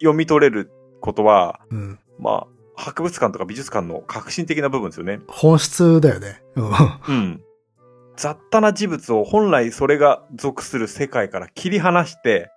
[0.00, 0.70] 読み取れる
[1.02, 1.98] ことは、うん。
[2.18, 2.46] まあ、
[2.76, 5.20] 博物館とか美術館の革新的な部分ですよね。
[5.28, 6.42] 本質だよね。
[6.56, 6.70] うん。
[7.08, 7.40] うん。
[8.16, 12.50] 雑多な事物を本来それが属する世界から切り離して、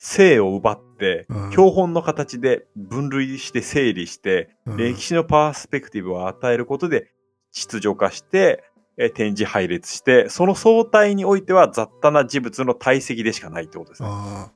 [0.00, 7.12] 性を奪って、うん標本の形で分類して整理して、うん歴史のパースペクティブを与えることで
[7.52, 8.64] 秩序化して、
[8.96, 14.08] えー展示配列して、その相対においては雑多な事物の体積でしかないってことですね。
[14.10, 14.52] ああ。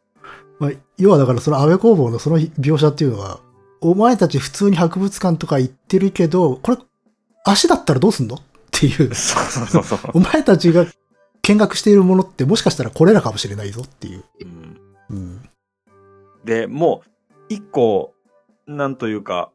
[0.58, 3.40] まあ、要はだからその安倍工房のその描写っていうのは、
[3.80, 6.78] お前たち普通に博物館とか行ってるけど、これ、
[7.44, 8.36] 足だったらどうすんの？
[8.36, 8.40] っ
[8.70, 9.14] ていう。
[9.14, 9.98] そうそうそうそう。
[10.14, 10.86] お前たちが
[11.42, 14.24] 見学しているものってもしかしたらこれらかもしれないぞっていう。
[14.40, 14.63] うんうん。
[16.44, 17.10] で、もう、
[17.48, 18.14] 一個、
[18.66, 19.50] なんというか、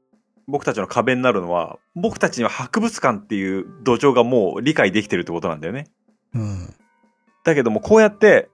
[0.48, 5.88] 僕たちの壁になるのは、僕たちには博物館っていう土壌がもう理解できてるってことなんだよね。
[6.34, 6.74] うん。
[7.44, 8.50] だけども、こうやって、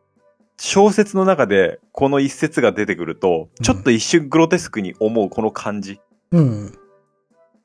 [0.58, 6.00] 小説の中でこの一節が出てくると、うんちょっと一瞬グロテスクに思うこの感じ。
[6.32, 6.78] うん。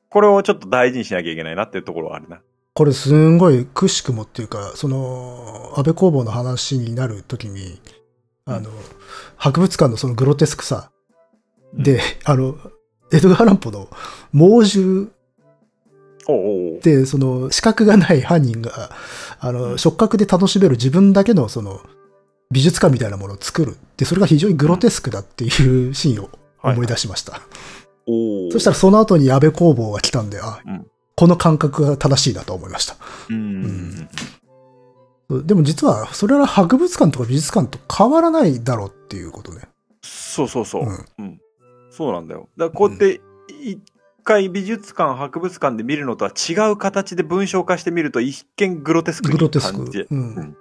[0.09, 2.41] これをちょっと大事にしなきゃいけないなっていうところはあるな。
[2.73, 7.81] これすんごいくしくもっていうか、その、安倍工房の話になるときに、
[8.45, 8.69] あの、
[9.35, 10.91] 博物館のそのグロテスクさ、
[11.73, 12.57] で、あの、
[13.11, 13.89] エドガー・ランポの
[14.31, 15.09] 猛獣
[16.81, 18.91] で、その、視覚がない犯人が、
[19.39, 19.55] あうん。
[19.71, 21.81] の、触覚で楽しめる自分だけの、その、
[22.51, 23.77] 美術館みたいなものを作る。
[23.97, 26.29] で、それが非常にグロテスクだっていうシーンを
[26.61, 27.41] 思い出しました。
[28.07, 28.51] おう。
[28.51, 30.87] そしたらその後に安倍工房が来たんで、あ、うん。
[31.15, 32.97] この感覚が正しいなと思いました。
[33.29, 34.09] うん。
[35.39, 39.61] でも実は、それは博物館とか美術館と変わらないだろうっていうことね。
[40.01, 40.83] そうそうそう。
[40.83, 41.41] うんうん。
[41.89, 42.49] そうなんだよ。
[42.57, 43.21] だからこうやって、
[43.63, 43.79] 一
[44.23, 50.05] 回美術館、博物館で見るのとは違う形で文章化してみると一見グロテスクにグロテスク感じ。。
[50.09, 50.57] うん。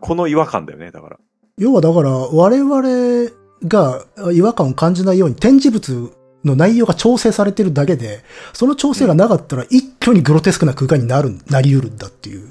[0.00, 1.18] この違和感だよね、だから。
[1.56, 3.30] 要はだから、我々
[3.64, 6.12] が違和感を感じないように展示物
[6.44, 8.22] の内容が調整されてるだけで、
[8.52, 12.50] その調整がなかったら一挙にグロテスクな空間になる、なり得るんだっていう。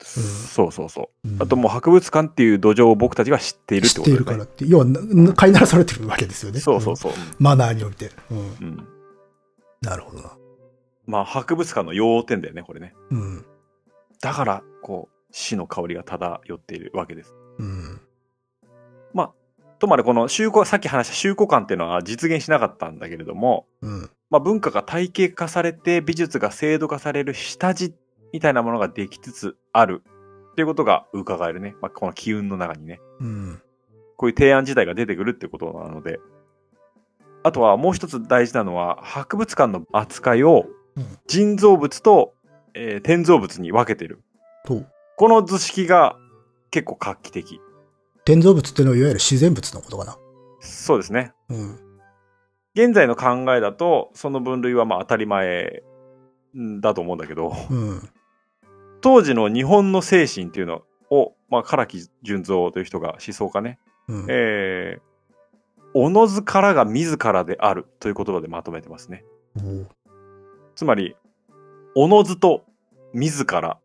[0.00, 1.28] そうそうそう。
[1.28, 4.16] うんあともう博物館っていう土壌を僕たちが知っているって知ってい。
[4.16, 6.60] るからって、要はな、飼いならされてるわけですよね。
[6.60, 7.12] そうそうそう。
[7.12, 8.10] うんマナーにおいて。
[8.30, 8.38] うん。
[8.38, 8.88] うん。
[9.82, 10.36] なるほどな。
[11.06, 12.94] まあ博物館の要点だよね、これね。
[13.10, 13.44] うん。
[14.20, 17.34] だから、こう、死の香りが漂っているわけです。
[17.58, 18.00] うん。
[19.84, 24.10] とまでこの修古、さっき話した修古館っていうのは実現しなかったんだけれども、うん。
[24.30, 27.92] まあ文化が体系化されて美術が制度化される下地
[28.34, 30.02] みたいなものができつつある
[30.50, 31.76] っていうことが伺えるね。
[31.80, 33.00] まあこの機運の中にね。
[33.20, 33.62] うん。
[34.16, 36.18] こういう提案自体が出てくるってことなので。
[37.44, 40.66] あとはもう一つ大事なのは、博物館の扱いを
[40.96, 42.34] うん人造物と、
[42.74, 44.24] えー天造物に分けてる。
[44.66, 44.82] と、
[45.16, 46.16] この図式が
[46.72, 47.60] 結構画期的。
[48.24, 50.18] 建造物っていうのはいわゆる自然物のことかな。
[50.58, 51.32] そうですね。
[51.50, 51.78] うん。
[52.74, 55.84] 現在の考えだと、その分類はまあ当たり前
[56.56, 58.08] んだと思うんだけど、うん。
[59.04, 60.80] 当時の日本の精神っていうの
[61.10, 63.78] を、まあ、唐木純三という人が思想家ね、
[64.08, 64.26] うん。
[64.30, 65.00] えー、
[65.92, 69.22] おのずからが自らであるという言葉でまとめてますね。
[70.74, 71.16] つまり、
[71.94, 72.64] おのずと
[73.12, 73.78] 自ら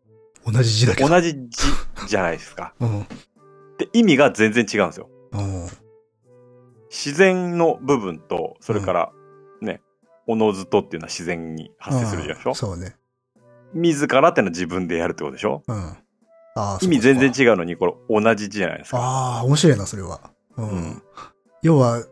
[0.46, 1.10] 同じ字だけど。
[1.10, 1.66] 同じ字
[2.08, 2.72] じゃないですか。
[2.80, 3.06] うん。
[3.76, 5.10] で、意味が全然違うんですよ。
[5.32, 5.66] うん。
[6.88, 9.12] 自然の部分と、それから、
[9.60, 9.82] ね、
[10.26, 12.96] おのずとっていうのは自然に発生するじゃないでしょうんそうね。
[13.74, 15.62] 自らってのは自分でやるってことでしょ？
[15.66, 15.76] うん。
[15.76, 15.96] あ
[16.56, 17.32] あ、意味全然う。
[17.32, 18.98] 違うのに、これ同じ字じゃないですか。
[18.98, 20.20] ああ、面白いな、それは。
[20.56, 20.68] うん。
[20.68, 21.02] うん
[21.62, 22.02] 要は、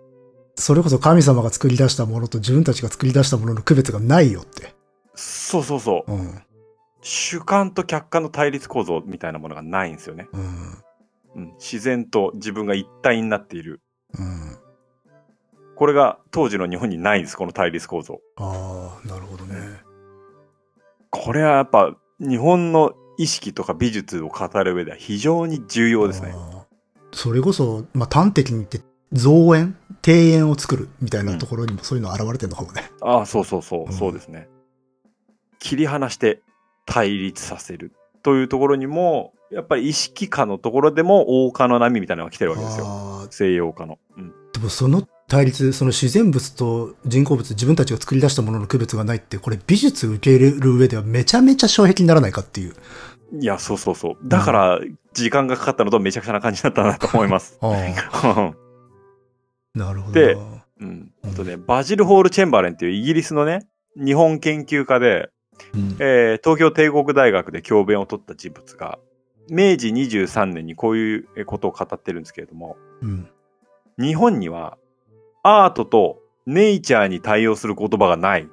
[0.57, 4.75] それこそ神様が作り出したものと自分たちが作り出したものの区別がないよって。
[5.15, 6.13] そうそうそう。
[6.13, 6.43] うん。
[7.01, 10.29] 主観と客観の対立構造みたいなものがないんですよね。
[10.33, 10.85] うん。
[11.37, 13.81] うん、自然と自分が一体になっている。
[14.19, 14.57] うん。
[15.77, 18.21] これが当時の日本にないんです、この対立構造。
[18.37, 19.55] ああ、なるほどね。
[21.11, 26.35] これはやっぱ日本の意識とか美術を語る上では非常に重要ですね。
[27.13, 28.81] それこそ、まあ、端的に言って、
[29.13, 32.91] 造園庭園を作るみたいなところにもそういうの現れてるのかもね。
[33.01, 34.49] ああ、そうそうそう、うんそうですね。
[35.59, 36.43] 切り離して
[36.87, 37.93] 対立させる
[38.23, 43.27] というところにも、やっぱり意識化のところでも大化の波みたいなのが来てるわけですよ。
[43.31, 43.99] 西洋化の。
[44.17, 44.33] うん。
[44.53, 52.75] でもその対立、その自然物と人工物、自分たちが作り出したものの区別がないって、これ美術受け入れる上ではめちゃめちゃ障壁にならないかっていう。
[53.39, 54.17] いや、そうそうそう。
[54.25, 54.81] だから、
[55.13, 57.59] 時間がかかったのとめちゃくちゃな感じだったなと思います。
[57.63, 57.69] な
[59.93, 60.27] るほどな。
[60.27, 60.39] で
[60.81, 61.13] うん。
[61.23, 63.67] あとね、バジル・ホール・チェンバレンっていうイギリスのね、
[63.97, 65.29] 日本研究家で、
[65.75, 68.99] うんえー東京帝国大学で教鞭を取った人物が、
[69.51, 73.29] 明治23年にこういうことを語ってるんですけれども、うん。
[73.99, 74.79] 日本には
[75.43, 78.49] アートとネイチャーに対応する言葉がない。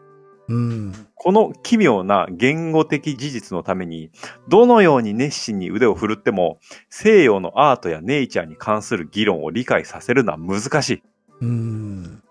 [0.48, 0.94] うん。
[1.16, 4.12] この奇妙な言語的事実のために、
[4.48, 6.60] どのように熱心に腕を振るっても、
[6.90, 11.04] 西洋のアートやネイチャーに関する議論を理解させるのは難しい。
[11.42, 12.22] うん。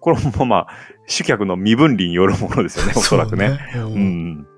[0.00, 0.68] これもまあ、
[1.06, 3.50] 主客の身分離によるものですよね、おそらくね。
[3.50, 3.58] ね。
[3.76, 4.46] ううんん。
[4.46, 4.49] し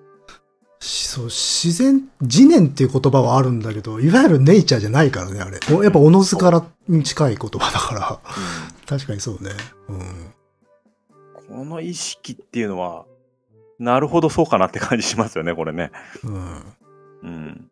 [0.85, 5.61] そう、自然、自然っていう言葉はあるんだけど、いわゆるネイチャーじゃないからね、あれ。
[5.72, 8.20] おやっぱおのずからに近い言葉だから。
[8.85, 9.51] 確かにそうね。
[9.89, 10.35] うん。
[11.57, 13.05] この意識っていうのは、
[13.78, 15.93] なるほどそうかなって感じしますよね、これね。
[16.24, 16.62] うん。
[17.22, 17.70] うん。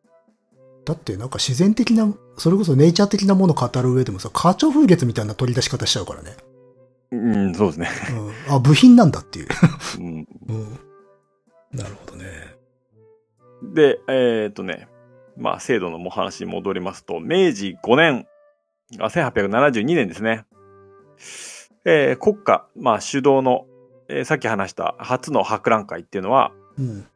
[0.85, 6.37] だってなんか自然的な、それこそネイチャー的なものを語る上でもさ、花鳥風月みたいな取り出し方しちゃうからね。
[7.11, 7.91] うん、そうですね。
[8.49, 8.55] うん。
[8.55, 9.49] あ、部品なんだっていう。
[9.99, 10.79] うん、 うん。
[11.73, 12.60] なるほどね。
[13.63, 14.89] で、えーっとね、
[15.37, 18.27] まあ、制度のお話に戻りますと、明治5年、
[18.99, 20.45] あ1872年ですね。
[21.85, 23.67] えー国家、まあ、主導の、
[24.09, 27.07] えーさっき話した初の博覧会っていうのは、うん。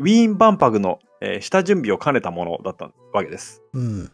[0.00, 3.62] ウィーン万博の、えー下準備を兼ねたものだったわけです。
[3.72, 4.10] うん。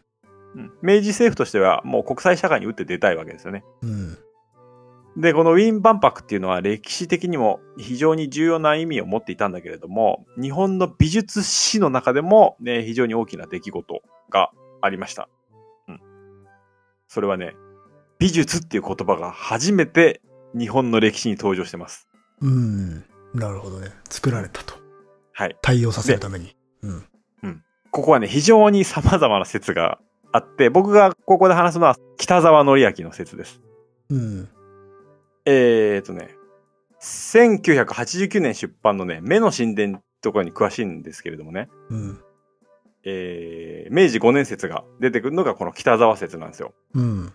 [0.55, 3.63] うん明治政府としては、もう国際社会に打って出たいわけですよね。
[3.83, 4.17] うん。
[5.17, 14.51] で、このウィーン万博っていうのは歴史的にも非常に重要な意味を持っていたんだけれども、日本の美術史の中でも、ね、非常に大きな出来事が
[14.81, 15.27] ありました。
[15.87, 16.01] うん。
[17.07, 17.55] それはね、
[18.19, 20.21] 美術っていう言葉が初めて
[20.57, 22.07] 日本の歴史に登場してます。
[22.41, 23.03] うん。
[23.33, 23.89] なるほどね。
[24.09, 24.75] 作られたと。
[25.33, 25.57] はい。
[25.61, 26.55] 対応させるために。
[26.81, 27.05] うん。
[27.91, 29.99] ここはね、非常に様々な説が
[30.31, 33.61] あって、僕がここで話すのは北沢則明の説です。
[34.09, 34.49] うん。
[35.51, 36.35] えーとね、
[37.01, 42.21] 1989年出版のね、目の神殿とかに詳しいんですけれどもね、うん。
[43.03, 46.73] えー、明治5年説が出てくるのがこの北沢説なんですよ。
[46.93, 47.33] うん。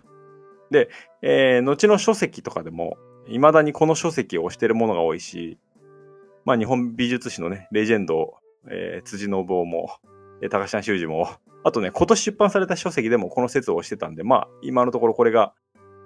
[1.21, 2.95] えー、後の書籍とかでも、
[3.27, 5.57] 未だにこの書籍を推してるものが多いし、
[6.45, 8.35] まあ日本美術史のね、レジェンド、
[8.69, 9.89] えー、辻信夫も、
[10.41, 11.27] えー高橋修二も、
[11.65, 15.53] あとね、今年出版された書籍でもこの説を推してたんで、まあ今のところこれが、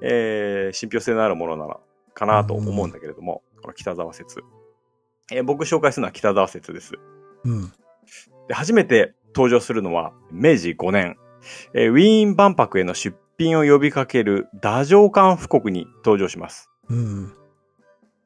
[0.01, 1.79] えー、信憑性のあるものなら、
[2.19, 4.43] かなと思うんだけれども、この北沢説。
[5.31, 6.93] えー僕紹介するのは北沢説です。
[7.45, 7.71] うん。
[8.47, 11.17] で、初めて登場するのは、明治5年、
[11.73, 16.69] えーウィーン万博への出品を呼びかける打上官布告に登場します。
[16.89, 17.33] うん。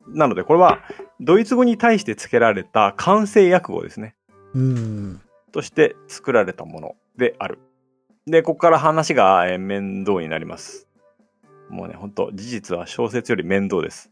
[0.07, 0.79] なので、これは、
[1.19, 4.15] ドイツ語に対して付けられた完成訳語ですね。
[4.53, 5.21] うん。
[5.51, 7.59] として作られたものである。
[8.25, 10.87] で、ここから話が、えー面倒になります。
[11.69, 14.11] もうね、ほんと、事実は小説より面倒です。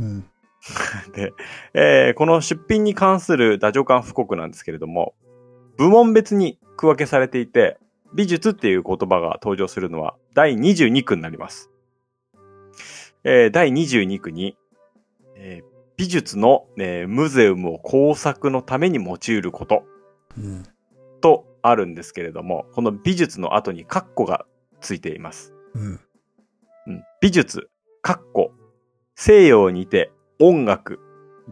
[0.00, 0.24] うん。
[1.14, 1.32] で、
[1.74, 5.14] えーこの出品に関する打上官布告なんですけれども、
[5.76, 7.78] 部門別に区分けされていて、
[8.14, 11.70] 美術っていう言葉が登場するのは第22区になります。
[13.24, 14.56] えー第22区に、
[15.36, 19.84] えー美術の、えームゼウムを工作のために用いること。
[20.36, 20.64] うん。
[21.20, 24.46] とあるんですけれども、この美術の後にカッコが
[24.80, 25.54] ついています。
[25.74, 26.00] うん。
[26.86, 27.68] うん、美術、
[28.02, 28.52] カッコ、
[29.14, 30.10] 西洋にて
[30.40, 30.98] 音楽、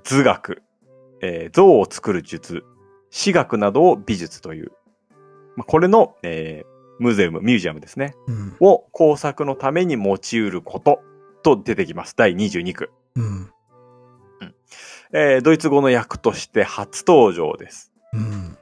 [0.04, 0.62] 図学、
[1.22, 2.64] えー像を作る術、
[3.10, 4.72] 詩学などを美術という、
[5.56, 6.70] まあ、これの、えー
[7.00, 8.14] ムゼウム、ミュージアムですね。
[8.26, 8.56] うん。
[8.60, 11.00] を工作のために用いること
[11.42, 12.14] と出てきます。
[12.14, 12.90] 第22区。
[13.16, 13.50] うん。
[15.12, 17.92] えードイツ語の訳として初登場です。
[18.12, 18.58] うん。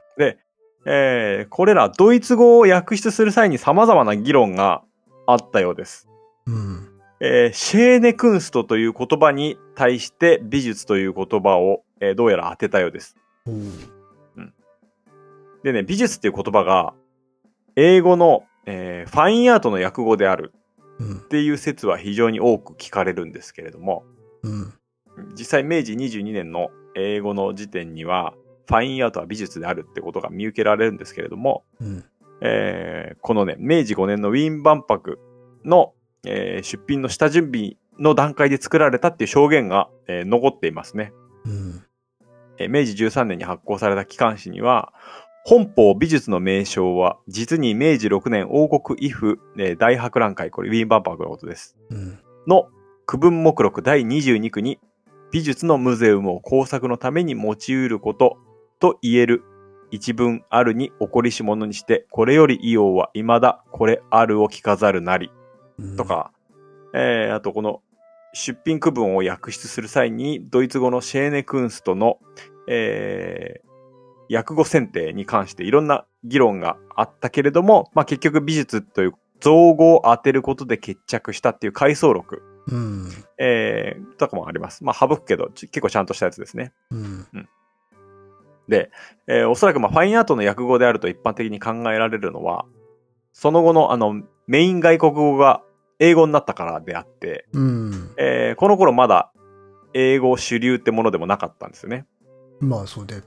[0.85, 4.83] えーこれらドイツ語を訳出する際に様々な議論が
[5.27, 6.08] あったようです。
[6.49, 6.89] うん。
[7.21, 13.15] えーシェーネクンストという言葉に対して美術という言葉を、えーどうやら当てたようです。
[13.45, 13.55] おう
[15.63, 16.93] でね、美術っていう言葉が
[17.75, 20.53] 英語の、えーファインアートの訳語である
[20.99, 21.21] うんっ。
[21.21, 24.03] ていう説は非常に多く聞かれるんですけれども、
[24.43, 24.73] うん。
[25.37, 28.33] 実際明治22年の英語の時点には、
[28.67, 32.03] ファインアートは美術であるってことが見受けられるんですけれども、うん。
[32.41, 35.19] えーこのね、明治5年のウィーン万博
[35.65, 35.93] の、
[36.25, 41.13] えー出品の下準備の段階で作られたっていう証言が、えー残っていますね。
[41.45, 41.83] うん。
[42.57, 44.93] えー明治13年に発行された機関誌には、
[45.45, 51.77] 本邦美術の名称は、実に明治6年王国威風、えー大博覧会、これウィーン万博のことです。
[51.89, 52.19] うん。
[52.47, 52.67] の
[53.05, 54.79] 区分目録第22区に、
[55.31, 58.37] 美術のムゼウムを工作のために用いること
[58.79, 59.43] と言える
[59.91, 65.31] 一文あるに起こりし者にして、これより異様は未だこれあるを聞かざるなり。
[65.79, 66.05] うんと。
[66.05, 66.31] か、
[66.93, 67.81] えー、あとこの
[68.33, 72.19] 出品区分を訳出する際に、ドイツ語のシェーネクンストの、
[72.67, 83.09] えー、訳語選定に関していろんな議論があったけれども、まあ、結局美術という造語を当てることで決着したっていう回想録、うん。
[83.39, 84.83] えー、とかもあります。
[84.83, 86.71] まあ、省くけど、ち結構ちゃんとしたやつですね。
[86.91, 87.27] うん。
[88.67, 88.91] で、
[89.27, 92.65] えーおそらくまあファインアートの訳語であると一般的に考えられるのは、
[93.33, 95.63] その後のあの、メイン外国語が
[95.99, 98.11] 英語になったからであって、うん。
[98.17, 99.31] えーこの頃まだ
[99.93, 102.05] 英語主流ってものでもなかったんですよね。
[102.59, 103.21] まあそうで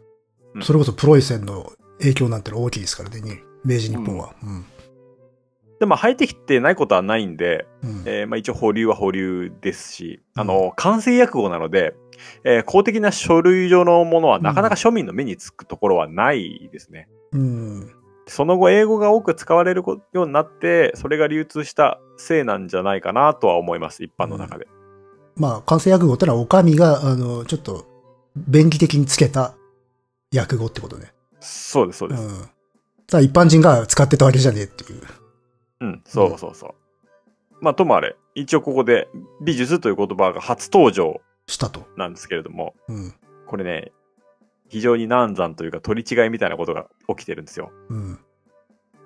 [0.54, 0.58] う。
[0.58, 3.30] んそれこそプロイセンの影響なんて大きいですからね、に
[3.64, 4.34] 明治日本は。
[4.42, 4.64] うん。
[5.80, 8.02] で、まあ入ってきてないことはないんで、うん。
[8.06, 11.94] えーまあ一応保留は保留ですし、あの、完成訳語なので、
[12.44, 17.08] えー公的な書類上のものはなかなか庶民の目につくところはないですね。
[17.32, 17.90] うん。
[18.32, 24.66] その後英語が多く使われるようになって、それが流通したせいなんじゃないかなとは思います、一般の中で。
[25.36, 27.84] まあ、完成訳語ってのは、お上が、あの、ちょっと、
[28.34, 29.54] 便宜的につけた
[30.34, 31.12] 訳語ってことね。
[31.40, 32.22] そうです、そうです。
[32.22, 32.30] うん。
[33.06, 35.02] ただ一般人が使ってたわけじゃねえっていう。
[35.80, 36.74] うん、そうそうそう。
[37.60, 39.08] まあ、ともあれ、一応ここで
[39.42, 41.86] 美術という言葉が初登場したと。
[41.98, 43.14] なんですけれども、うん。
[43.46, 43.92] これね、
[44.72, 47.70] 非常に難産というか取り違いみたいなことが起きてるんですよ。
[47.90, 48.18] うん。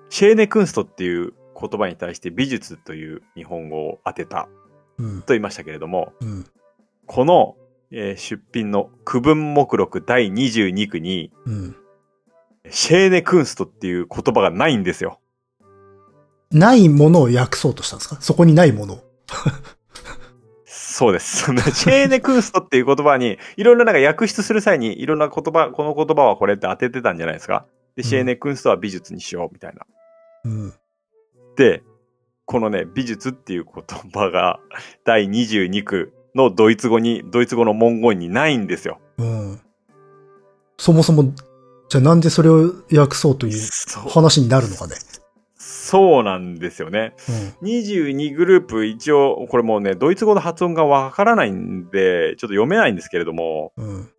[0.09, 4.47] シェーネクンストっていう言葉に対して美術という日本語を当てた
[4.97, 5.19] うん。
[5.19, 6.45] と言いましたけれども、うん。
[7.05, 7.57] この、
[7.91, 11.75] えー出品の区分目録第22区に、うん。
[12.69, 15.19] シェーネクンストっていう言葉がないんですよ。
[16.49, 18.17] ないものを訳そうとしたんですか？
[18.21, 19.03] そこにないものを。
[20.97, 21.45] そうです。
[21.75, 27.67] シェーネクンストっていう言葉に、いろいろなんか訳出する際に、いろんな言葉、この言葉はこれって当ててたんじゃないですか？
[27.95, 29.85] で、シェーネクンストは美術にしよう、みたいな。
[30.45, 30.73] うん。
[31.55, 31.83] で、
[32.45, 34.59] このね、美術っていう言葉が、
[35.05, 38.99] 第22区のドイツ語に、ドイツ語の文言にないんですよ。
[39.19, 39.61] うん。
[40.79, 41.31] そもそも、
[41.89, 43.61] じゃあなんでそれを訳そうという。
[44.09, 44.95] 話になるのかね。
[45.87, 47.13] そうなんですよね。
[47.61, 53.87] 22グループ、一応、これもうね、ドイツ語の発音がわからないんで、ちょっと読めないんですけれども、うん。
[53.87, 54.09] うん。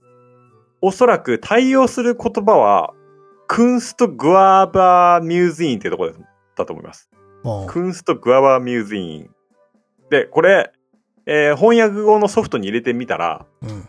[0.81, 2.95] おそらく対応する言葉は、
[3.49, 6.15] クンスト・グアバー・ミューズインっていうところ
[6.57, 7.11] だと思います。
[7.67, 9.31] クンスト・グアバー・ミューズイン。
[10.09, 10.73] で、これ、
[11.27, 13.89] えー翻訳語のソフトに入れてみたら、うん。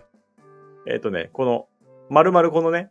[0.85, 1.67] えっ、とね、この、
[2.09, 2.89] 丸々このね、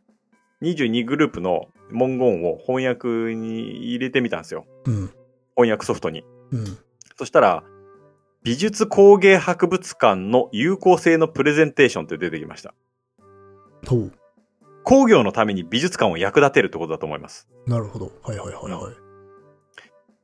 [0.62, 4.66] 22グループの文言を翻訳に入れてみたんですよ。
[4.86, 5.10] うん。
[5.56, 6.24] 翻訳ソフトに。
[6.52, 6.78] うん。
[7.16, 7.64] そしたら、
[8.42, 12.74] 美術工芸博物館の有効性のプレゼンテーションって出てきました。
[14.84, 17.48] 工業のために美術館を役立てるってことだと思います。
[17.66, 18.12] なるほど。
[18.22, 18.94] はいはいはいはい。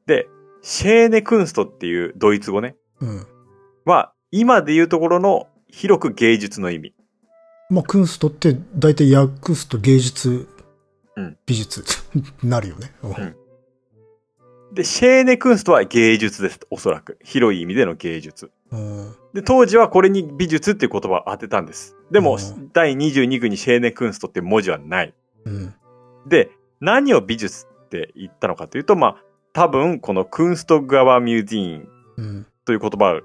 [0.06, 0.28] で、
[0.62, 3.26] シェーネクンストっていうドイツ語ね、うん。
[3.84, 6.94] は、今で言うところの広く芸術の意味。
[7.70, 10.53] まあ、クンストって大体訳すと芸術、うん
[11.46, 11.84] 美術
[12.42, 12.92] なるよね。
[13.02, 13.36] うんん
[14.74, 16.60] で、シェーネクンストは芸術です。
[16.68, 17.16] おそらく。
[17.22, 18.50] 広い意味での芸術。
[18.72, 19.14] うん。
[19.32, 21.96] で、当時はこれに美術っていう言葉を当てたんです。
[22.10, 25.14] でも、うん第22区にシェーネクンストって文字はない。
[25.44, 25.74] うん。
[26.26, 26.50] で、
[26.80, 29.16] 何を美術って言ったのかというと、まあ、
[29.52, 32.46] 多分このクンストガワミューディーンうん。
[32.64, 33.20] という言葉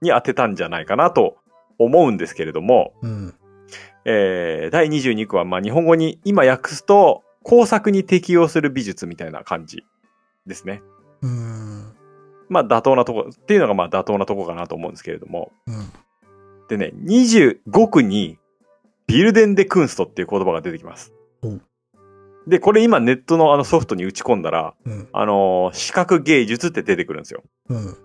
[0.00, 1.36] に当てたんじゃないかなと
[1.78, 3.34] 思うんですけれども、うん。
[4.10, 9.84] えー、第22句は、まあ、日本語に今訳すと、工作に適用する美術みたいな感じ
[10.46, 10.80] ですね。
[11.20, 11.92] うん。
[12.48, 15.52] まあ、妥当なとこ、っていうのがまあ妥当なとこかなと思うんですけれども。
[15.66, 15.92] うん。
[16.68, 18.38] でね、25句に、
[19.06, 21.58] ビルデンデクンストっていう言葉が出てきますお。
[22.48, 25.08] で、これ今ネットのあのソフトに打ち込んだら、うん。
[25.12, 27.42] あのー視覚芸術って出てくるんですよ。
[27.68, 27.96] うん。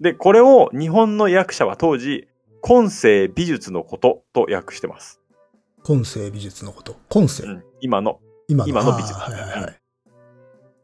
[0.00, 2.26] で、これを日本の訳者は当時、
[2.60, 5.20] 今世美術のことと訳してます。
[5.84, 6.96] 今世美術のこと。
[7.08, 8.20] 今世、うん、今の。
[8.48, 9.80] 今の今の美術はいはいはい。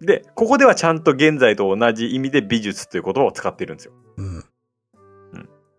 [0.01, 3.93] で、ここではちゃんと現在と同じ意味で美術という言葉を使っているんですよ。
[4.17, 4.45] うん。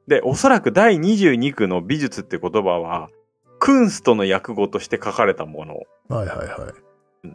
[0.07, 3.09] で、おそらく第22句の美術って言葉は、
[3.59, 5.75] クンストの訳語として書かれたもの。
[6.09, 6.73] はいはいは
[7.25, 7.33] い。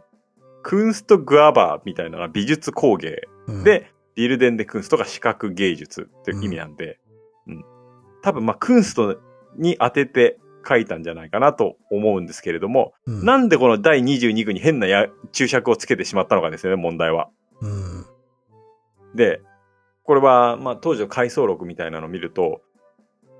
[0.62, 3.22] クンストグアバーみたいなのが美術工芸。
[3.46, 6.98] うん、で、ビルデンデクンストが視覚芸術っていう意味なんで、
[8.22, 9.20] 多分、まあ、クンスト
[9.56, 17.28] に当てて書いたんじゃないかなと思うんですけれども、うん、なんでこの第22句に変なや注釈をつけてしまったのかですよね、問題は。
[17.60, 18.06] うん。
[19.14, 19.40] で、
[20.04, 22.60] これは、まあ、当時の回想録みたいなのを見ると、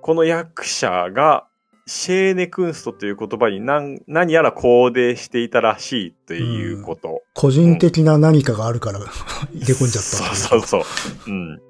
[0.00, 1.46] この役者が、
[1.86, 7.22] シェーネクンストという言葉に何何やらコーデしていたらしいということ。
[7.32, 8.98] 個人的な何かがあるから
[9.54, 11.32] 入れ込んじゃったそうそうそう。
[11.32, 11.62] うん。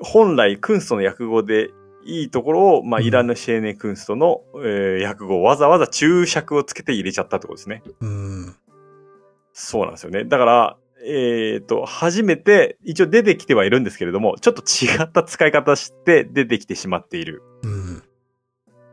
[0.00, 1.70] 本来、クンストの訳語で
[2.04, 7.82] いいところを、まあ、うんイラヌ・シェーネ・クンストの、えー訳語をわざわざ注釈をつけて入れちゃったってことですね。
[8.00, 8.56] うん。
[9.52, 10.24] そうなんですよね。
[10.24, 17.42] だから、えっ、と、初めて、一応出てきてはいるんですけれども、ちょっと違った使い方して出てきてしまっている。
[17.62, 18.02] うん。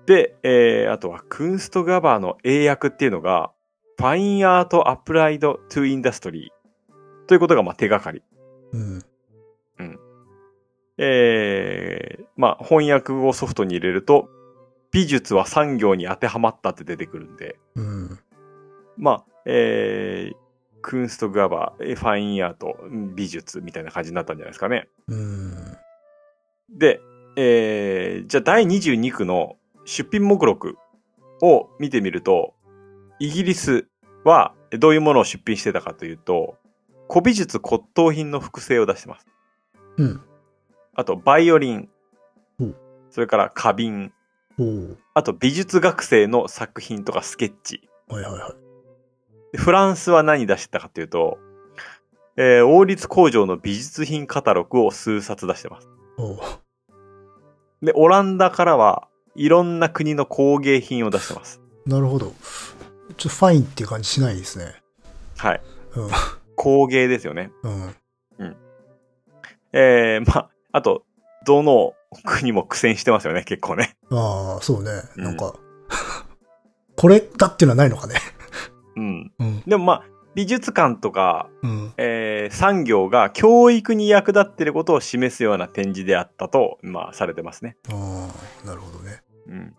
[0.06, 3.52] で、えー、あとは、 Kunstgewerbe の英訳っていうのが、
[3.98, 8.24] fine art applied to industry ということが、まあ、手がかり。
[8.72, 9.04] うん。
[10.98, 14.30] えー、まあ、翻訳をソフトに入れると、
[14.92, 18.20] 美術は産業に当てはまったって出てくるんで、うん。
[18.98, 20.36] まあ、えー、
[20.82, 22.78] Kunstgewerbe、えー fine art、
[23.16, 24.88] 美術みたいな感じになったんじゃないですかね。
[25.08, 25.78] うん。
[26.70, 27.02] で、
[27.36, 30.78] えー、じゃあ第22区の出品目録
[31.42, 32.54] を見てみると、
[33.20, 33.88] イギリス
[34.24, 36.58] はどういうものを出品してたかというと、
[37.10, 39.26] 古美術骨董品の複製を出してます。
[39.98, 40.22] うん。
[40.98, 41.90] あと、バイオリン
[42.60, 42.76] うん。
[43.12, 44.14] それから花瓶。
[45.14, 47.88] あと、美術学生の作品とかスケッチ。
[48.08, 48.56] はいはいはい。
[49.54, 51.38] でフランスは何出してたかというと、
[52.36, 55.88] えー王立工場の美術品カタログを数冊出してます。
[57.82, 61.62] で、オランダからはいろんな国の工芸品を出してます。
[61.86, 62.28] なるほど。
[62.28, 64.82] ちょっとファインっていう感じしないですね。
[65.38, 65.62] はい。
[65.96, 66.10] うん。
[66.56, 67.52] 工芸ですよね。
[67.62, 67.96] うん。
[69.74, 71.04] えー、まあ、あと、
[71.46, 71.94] どの
[72.26, 73.96] 国も苦戦してますよね、結構ね。
[74.12, 74.92] ああ、そうね。
[75.18, 75.54] うんなんか、
[76.96, 78.16] これだっていうのはないのかね。
[78.96, 79.32] うん。
[79.40, 79.62] うん。
[79.68, 80.04] でもまあ、
[80.34, 81.94] 美術館とか、うん。
[81.98, 87.76] えー産業が教育に役立っていることを示すような展示であったと、まあ、されてますね。
[87.90, 88.30] あ
[88.64, 89.22] あ、なるほどね。
[89.48, 89.76] うん。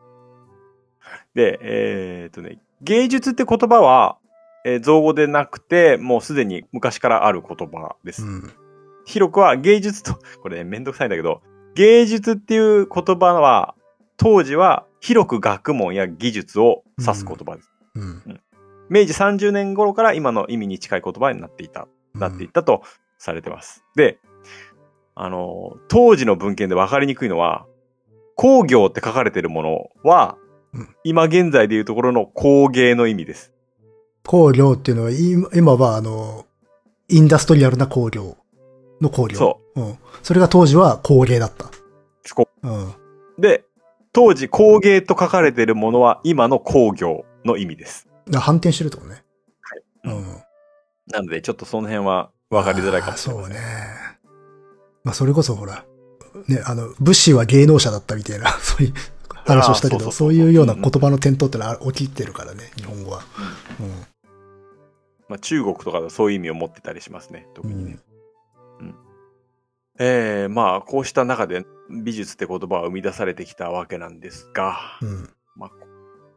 [1.35, 4.19] で、えーっとね、芸術って言葉は、
[4.65, 8.23] えー造語でなくて、もうすでに昔からある言葉です。
[8.23, 8.53] うん。
[9.09, 11.41] 広くは芸術と、 これね、めんどくさいんだけど、
[11.75, 13.75] 芸術っていう言葉は、
[14.19, 17.73] 当時は広く学問や技術を指す言葉です。
[17.95, 18.41] うん。
[18.91, 22.83] 明治30年頃から今の意味に近い言葉になっていた、なっていったと
[23.17, 23.85] されてます。
[23.97, 24.19] で、
[25.15, 27.67] あの、当時の文献で分かりにくいのは、
[28.35, 30.37] 工業って書かれてるものは、
[30.75, 33.53] うん今現在でいうところの工芸の意味です。
[34.27, 36.45] 工業っていうのは、今今は、あの、
[37.09, 38.37] インダストリアルな工業
[39.01, 39.39] の工業。。
[39.39, 39.99] そううん。
[40.23, 41.71] それが当時は工芸だった。
[42.35, 42.95] こうん。
[43.39, 43.65] で、
[44.13, 48.09] 当時工芸と書かれているものは今の工業の意味です。
[48.35, 49.23] 反転してるってことね。
[50.03, 50.25] はいうん。
[51.11, 53.57] なので、ちょっとその辺は分かりづらいかもしれません。
[53.57, 53.89] あーそうね。
[55.05, 55.85] まあ、それこそほら、
[56.47, 58.95] ね、あの、武士は芸能者だったみたいな、 そういう
[59.47, 63.23] 話をしたけど、そういうような言葉の転倒ってのは起きてるからね、日本語は。
[65.29, 67.47] まあ、中国とかそういう意味を持ってたりしますね。
[67.55, 67.77] 特うん。
[67.77, 67.99] にね。
[69.99, 75.31] えー、まあ、こうした中で美術って言葉は生み出されてきたわけなんですが、うん。
[75.57, 75.71] まあ、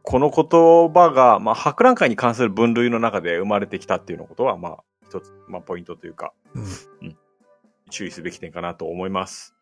[0.02, 7.16] この言葉が、まあ、博覧会に関する分類の中で生まれてきたっていうのことは、まあ、一つ、まあ、ポイントというか、うん。
[7.90, 9.54] 注意すべき点かなと思います。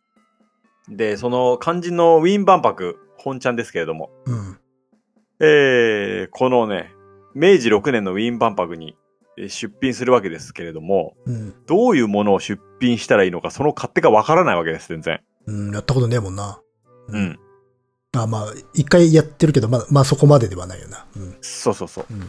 [0.88, 4.58] で、その肝心のウィーン万博、本ちゃんですけれども、うん。
[5.40, 6.94] えー、このね、
[7.34, 8.99] 明治6年のウィーン万博にえー
[9.48, 11.54] 出品するわけですけれども、うん。
[11.66, 15.20] どういうものを出品したらいいのか、その勝手がわからないわけです、全然。
[15.46, 16.60] うん、やったことねえもんな。
[17.08, 17.18] う。
[17.18, 17.38] ん。
[18.12, 21.06] あ、まあ、一回やってるけど、まあ、まあそこまでではないよな。
[21.16, 21.38] うん。
[21.40, 22.06] そうそうそう。
[22.10, 22.20] うん。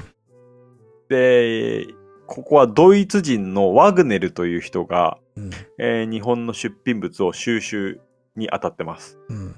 [1.09, 1.87] で、
[2.27, 5.49] ここはドイツ人のワグネルという人が、うん。
[5.79, 7.99] えー日本の出品物を収集
[8.35, 9.17] に当たってます。
[9.29, 9.55] うん。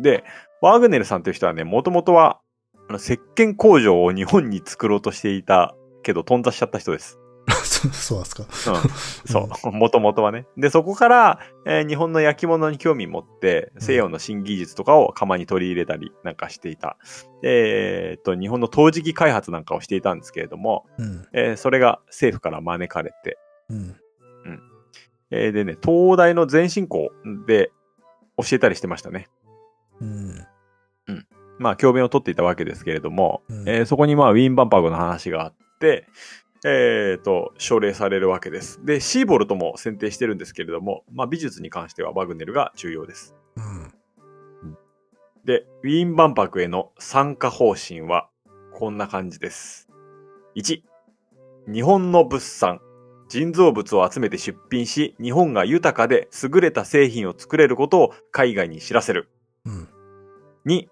[0.00, 0.24] で、
[0.60, 2.40] ワグネルさんという人はね、もともとは、
[2.88, 5.74] あの、石鹸工場を日本に作ろうとしていた
[6.04, 7.18] けど、頓挫しちゃった人です。
[7.46, 8.72] そそうなんですか。
[8.72, 8.90] うん。
[9.50, 9.72] そう。
[9.72, 10.46] もともとはね。
[10.56, 16.96] で、そこから、えー日本の焼き物に興味持って、西洋の新技術とかを釜に取り入れたりなんかしていた。
[17.42, 21.26] えーっと、日本の陶磁器開発なんかをしていたんですけれども、うん。
[21.34, 23.38] えーそれが政府から招かれて、
[23.68, 23.96] うん。
[25.30, 27.10] えーでね、東大の全進行
[27.46, 27.70] で
[28.38, 29.28] 教えたりしてましたね。
[30.00, 30.46] うん。
[31.58, 35.54] まあ、教鞭を取っていたわけですけれども、うんえーそこにまあ、ウィーン万博の話があっ
[35.84, 36.06] て、
[36.64, 38.82] えーと、奨励されるわけです。
[38.86, 43.34] で、シーボルトも選定してるんですけれども、まあ、美術に関してはワグネルが重要です。
[43.56, 43.92] うん。
[45.44, 48.30] で、ウィーン万博への参加方針は、
[48.72, 49.90] こんな感じです。
[50.56, 50.80] 1、
[51.70, 52.80] 日本の物産、
[53.28, 59.28] 人造物を集めて出品し、日本が豊かで優れた製品を作れることを海外に知らせる。
[59.66, 59.88] うん。
[60.64, 60.86] 2、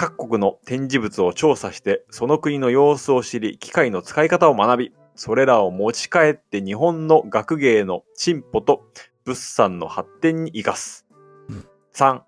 [0.00, 8.82] 各国の展示物を調査して、その国の様子を知り、機械の使い方を学び、それらを持ち帰って日本の学芸の進歩と
[9.26, 11.06] 物産の発展に生かす。
[11.50, 12.22] うん3、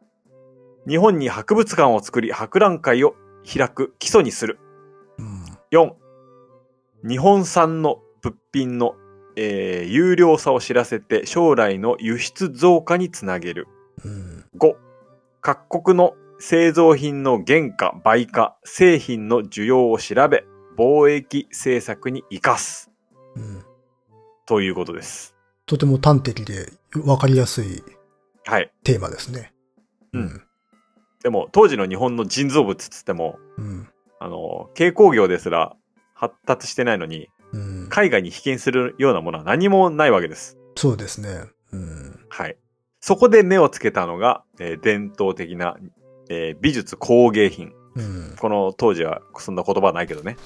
[0.86, 3.14] 日本に博物館を作り、博覧会を
[3.50, 4.58] 開く基礎にする。
[5.16, 5.44] うん。
[5.70, 5.92] 4、
[7.08, 8.96] 日本産の物品の、
[9.36, 13.66] えー有料さを知らせて将来の輸出増加につなげる。
[14.04, 14.44] うん。
[14.58, 14.74] 5、
[15.40, 16.12] 各国の
[16.44, 20.42] 製造品の原価、売価、製品の需要を調べ、
[20.76, 22.90] 貿易政策に生かす。
[23.36, 23.62] うん。
[24.44, 25.36] ということです。
[25.66, 27.84] とても端的で分かりやすい
[28.44, 28.72] はい。
[28.82, 29.52] テーマですね。
[30.14, 30.42] うん。
[31.22, 33.88] でも、当時の日本の人造物っつっても、うん。
[34.18, 35.76] あの、軽工業ですら
[36.12, 37.86] 発達してないのに、うん。
[37.88, 40.58] 海外に被験するようなものは何もないわけです。
[40.74, 41.44] そうですね。
[41.70, 42.26] うん。
[42.28, 42.56] はい。
[42.98, 45.76] そこで目をつけたのが、えー伝統的な、
[46.28, 47.72] えー美術工芸品。
[47.94, 48.36] うん。
[48.38, 50.36] この当時はそんな言葉はないけどね。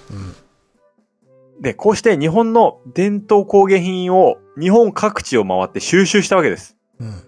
[1.57, 1.62] うん。
[1.62, 6.77] で、こうして日本の伝統工芸品を日本各地を回って収集したわけです。
[7.01, 7.22] うん。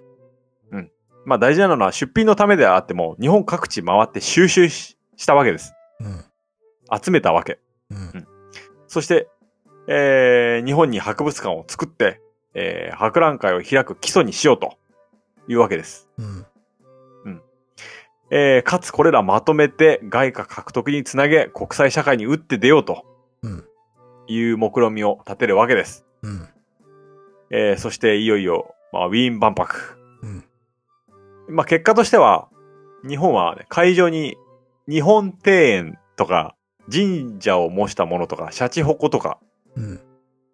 [1.29, 5.75] まあ大事なのは出品のためであっても日本各地回って収集ししたわけです。
[6.01, 6.25] うん。
[6.99, 7.59] 集めたわけ。
[7.91, 8.27] うん。
[8.87, 9.29] そして、
[9.89, 12.23] えー、日本に博物館を作って、
[12.55, 14.79] えー、博覧会を開く基礎にしようと
[15.49, 16.09] いうわけです。
[16.17, 16.47] うん。
[18.31, 23.05] えー、かつこれらまとめて外貨獲得につなげ国際社会に打って出ようと
[23.43, 23.65] うん。
[24.29, 26.05] いう目論みを立てるわけです。
[26.23, 26.49] うん。
[27.51, 29.99] えー、そしていよいよ、まあ、ウィーン万博。
[30.23, 30.45] うん。
[31.49, 32.49] まあ、結果としては、
[33.09, 34.37] 日本は、ね、会場に
[34.89, 36.57] 日本庭園とか
[36.93, 39.39] 神社を模したものとか、シャチホコとか、
[39.77, 40.01] うん。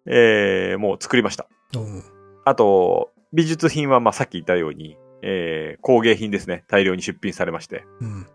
[0.05, 1.47] えー、もう作りました。
[1.75, 2.03] うん。
[2.45, 6.63] あと、美術品は、まあ、さっき言ったように、えー、工芸品ですね。
[6.67, 7.83] 大量に出品されまして。
[7.99, 8.27] うん。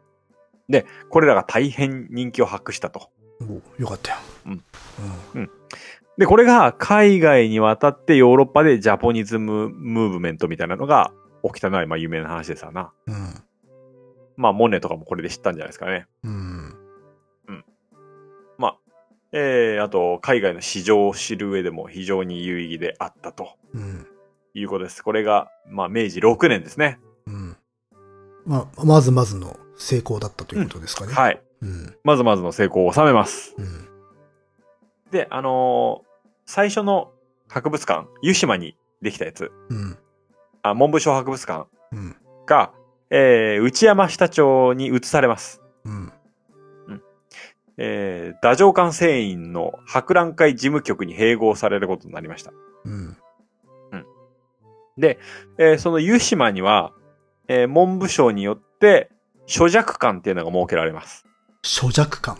[1.09, 3.11] これらが大変人気を博したと。
[3.41, 4.19] およかったよ。
[4.47, 4.63] うん
[5.35, 5.51] うん。
[6.19, 11.13] で、これが海外に渡ってヨーロッパでジャポニズムムーブメントみたいなのが
[11.45, 12.93] 起きたのは、まあ、有名な話ですわな。
[13.07, 13.35] うん。
[14.37, 16.07] まあ、モネとかもこれで知ったんじゃないですかね。
[16.25, 16.81] うん。
[19.33, 24.07] えー、あと、海外の市場を知る上でも非常に有意義であったとうん。
[24.55, 25.03] いうことです。
[25.03, 26.99] これが、まあ、明治6年ですね。
[27.27, 27.57] うん。
[28.47, 31.13] まあ、まずまずの成功だったということですかね。
[31.13, 31.15] い。
[31.15, 31.43] はい。
[31.63, 31.97] うん。
[32.05, 33.55] まずまずの成功を収めます。
[33.59, 33.89] うん。
[35.11, 36.11] で、あのー
[36.53, 37.13] 最初の
[37.47, 39.97] 博物館、湯島にできたやつ、うん。
[40.63, 42.17] あ文部省博物館うん。
[42.45, 42.73] が、
[43.09, 45.63] えー、内山下町に移されます。
[45.85, 46.13] うん。
[47.79, 52.53] えー、太政館繊維の博覧会事務局に併合されることになりました。
[52.85, 53.17] うん。
[55.59, 56.93] えーその湯島には、
[57.49, 59.11] えー文部省によって、
[59.47, 61.27] 書弱館っていうのが設けられます。
[61.63, 62.39] 諸弱感。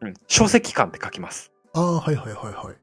[0.00, 0.14] うん。
[0.26, 1.52] 書籍館って書きます。
[1.74, 2.76] ああ、はいはいはいはい。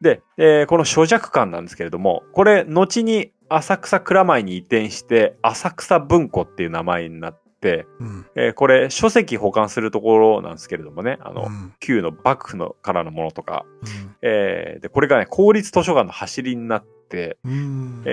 [0.00, 8.26] で、えーこの書弱館なんですけれども、これ、後に浅草蔵前に移転して、浅草文庫っていう名前になって、うん。
[8.36, 11.72] えーこれ、書籍保管するところなんですけれどもね、あの、うん。
[11.80, 16.84] 旧の幕府のからのものとか、うんえーで、これがね、公立図書館の走りになっ。
[17.12, 17.36] え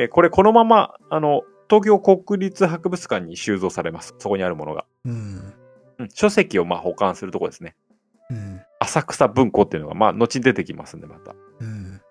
[0.05, 4.13] ーこれこのまま、あの、東京国立博物館に収蔵されます。
[4.19, 4.85] そこにあるものが。
[5.05, 5.53] うん。
[5.99, 7.75] うん、書籍をまあ保管するところですね。
[8.29, 8.61] うん。
[8.79, 11.33] 浅草文庫っていうのが、まあ、後に出てきますんで、また。
[11.59, 12.01] うん。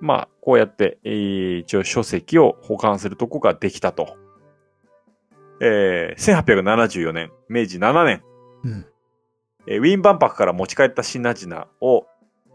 [0.00, 4.16] まあ、こうやって、えー一応書籍を保管するとこができたと。
[5.60, 8.22] えー、1874年、明治7年、
[8.64, 8.86] うん。
[9.66, 12.06] えーウィーン万博から持ち帰った品々を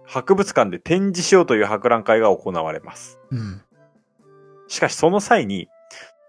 [0.05, 3.19] 博物館で展示しようという博覧会が行われます。
[3.31, 3.61] うん。
[4.67, 5.69] しかしその際に、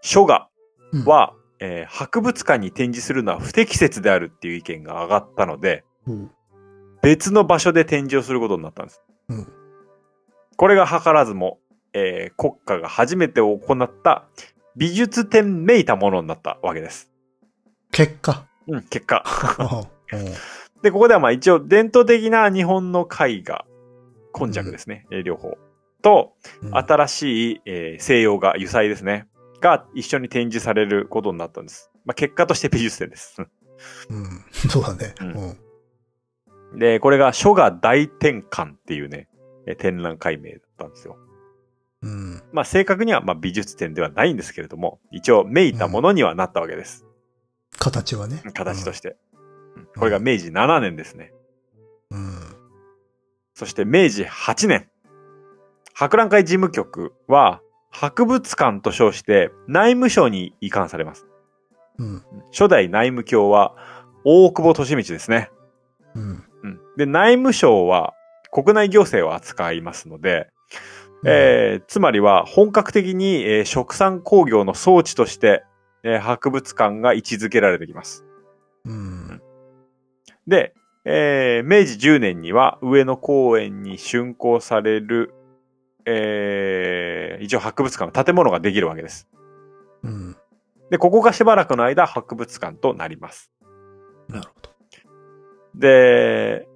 [0.02, 0.48] 書画
[0.92, 6.30] うん、は、えー博物館に展示するのは不適切であるっていう意見が上がったので、うん。
[7.02, 9.02] 別の場所で展示をすることになったんです。
[9.28, 9.52] うん。
[10.56, 11.58] これが図らずも、
[11.92, 14.24] えー国家が初めて行った
[14.76, 17.10] 美術展めいたものになったわけです。
[17.92, 18.46] 結果。
[18.66, 19.24] うん、結果。
[20.84, 23.64] うんで、ここではまあ一応伝統的な日本の絵画、
[24.32, 25.56] 今昔ですね、えー両方。
[26.02, 29.26] と、うん新しい、えー西洋画、油彩ですね。
[29.60, 31.90] が一緒に展示されることになったんです。
[32.04, 33.36] まあ結果として美術展です。
[34.10, 34.44] うん。
[34.70, 35.14] そうだね。
[35.20, 36.78] ううんん。
[36.78, 39.28] で、これが書画大転換っていうね、
[39.66, 41.16] えー展覧会名だったんですよ。
[42.02, 42.42] うん。
[42.52, 47.06] まあ正確にはまあ美術展ではないんですけれども、一応めいたものにはなったわけです。
[47.78, 48.42] 形はね。
[48.52, 49.16] 形として。
[49.76, 51.32] うんこれが明治7年ですね。
[52.10, 52.38] うん。
[53.54, 54.88] そして明治8年。
[55.94, 57.60] 博覧会事務局は
[57.90, 61.26] 博物館と称して内務省に移管されます。
[61.98, 62.22] うん。
[62.50, 63.76] 初代内務卿は
[64.24, 65.50] 大久保利通ですね。
[66.14, 66.44] うん。
[66.62, 68.14] うんで、内務省は
[68.52, 70.48] 国内行政を扱いますので、
[71.26, 75.64] えーつまりは本格的に、えー食産工業の装置として、
[76.02, 78.24] えー博物館が位置づけられてきます。
[78.84, 79.42] うん。
[80.46, 85.34] で、えー明治10年には上野公園に竣工される、
[86.06, 89.28] えー一応博物館の建物ができるわけです。
[90.02, 90.36] うん。
[90.90, 93.50] で、ここがしばらくの間博物館となります。
[94.28, 94.70] なるほど。
[95.74, 96.68] で、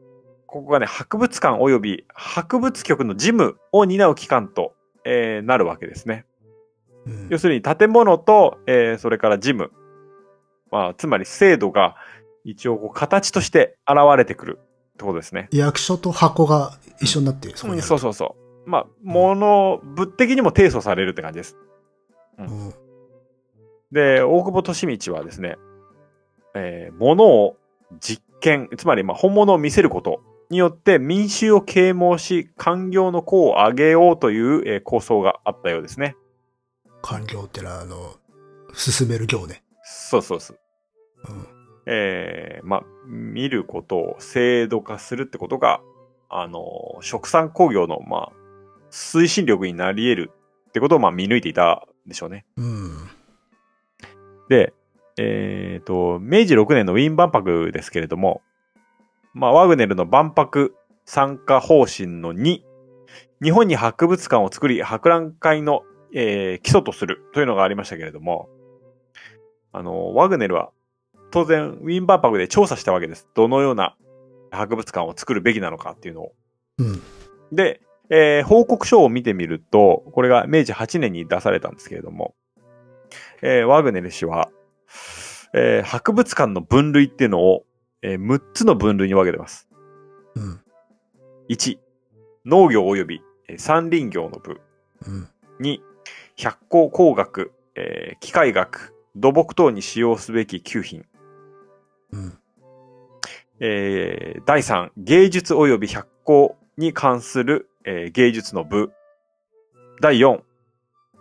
[0.46, 4.74] ここがね、博物館及び博物局の事務を担う機関と、
[5.04, 6.24] えーなるわけですね。
[7.06, 9.70] うん要するに建物と、えーそれから事務。
[10.70, 11.96] まあ、つまり制度が
[12.50, 15.48] 一応こう形として現れてくるってことですね。
[15.52, 18.70] 役所と箱が一緒になって、そこうんにあるそうそうそう。
[18.70, 21.58] まあ、もの、物的にも提訴されるって感じです。
[22.38, 22.74] うん。
[23.92, 25.56] で、大久保利通はですね、
[26.54, 27.56] えー物を
[28.00, 36.16] 実験、つまりまあ本物を見せることによって民衆を啓蒙し、官業の功を上げようという、えー構想があったようですね。
[37.02, 38.16] 官業ってのは、あの、
[38.72, 39.62] 進める行ね。
[39.82, 40.58] そうそうそう。
[41.28, 41.57] うん。
[41.90, 45.80] えーまあ、見ることを制度化するってことが、
[46.28, 48.32] あの、食産工業の、まあ、
[48.90, 50.32] 推進力になり得る
[50.68, 52.44] ってことを、まあ、見抜いていたんでしょうね。
[52.58, 53.08] うん。
[54.50, 54.74] で、
[55.16, 58.42] えっ、と、明治6年のウィーン万博ですけれども、
[59.32, 60.74] まあ、ワグネルの万博
[61.06, 62.60] 参加方針の2、
[63.42, 65.82] 日本に博物館を作り、博覧会の、
[66.12, 68.50] えー基礎とするというのがありましたけれども、
[69.72, 70.70] あの、ワグネルは
[71.30, 73.28] 当然ウィーン万博で調査したわけです。
[73.34, 73.96] どのような
[74.50, 76.32] 博物館を作るべきなのかっていうのを。
[76.78, 77.02] うん。
[77.52, 77.80] で、
[78.10, 82.34] えー報告書を見てみると、これが明治8年に出されたんですけれども、
[83.42, 84.50] えーワグネル氏は、
[85.54, 87.64] えー博物館の分類っていうのを、
[88.02, 89.68] えー6つの分類に分けてます。
[90.34, 90.60] うん。
[91.50, 91.78] 1、
[92.46, 94.60] 農業及びえー山林業の部。
[95.06, 95.28] うん。
[95.60, 95.80] 2、
[96.36, 101.04] 百工工学、えー機械学、土木等に使用すべき給品。
[102.12, 102.38] うん。
[103.60, 108.92] えー第3、芸術及び百工に関する、えー芸術の部。
[110.00, 110.40] 第4、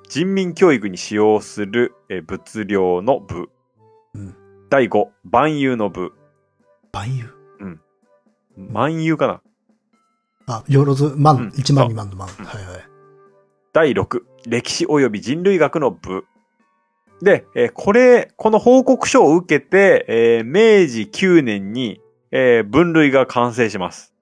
[0.10, 3.50] 人民教育に使用する、えー物量の部。
[4.14, 4.36] うん。
[4.70, 6.14] 第5、万有の部。
[6.92, 7.30] 万有？
[8.58, 9.42] 万有かな？
[10.48, 12.28] あ、よろず、うん万、一万二万の万。
[12.40, 12.82] うんはいはい。
[13.74, 16.26] 第6、歴史及び人類学の部。
[17.22, 22.00] で、えーこれ、この報告書を受けて、えー明治9年に、
[22.32, 24.14] えー分類が完成します。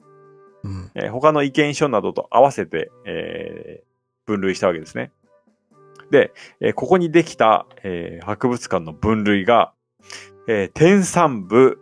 [0.63, 0.91] うん。
[0.95, 3.85] えー他の意見書などと合わせて、えー
[4.25, 5.11] 分類したわけですね。
[6.09, 6.31] で、
[6.61, 9.73] えーここにできた、えー博物館の分類が、
[10.47, 11.79] えー天産部、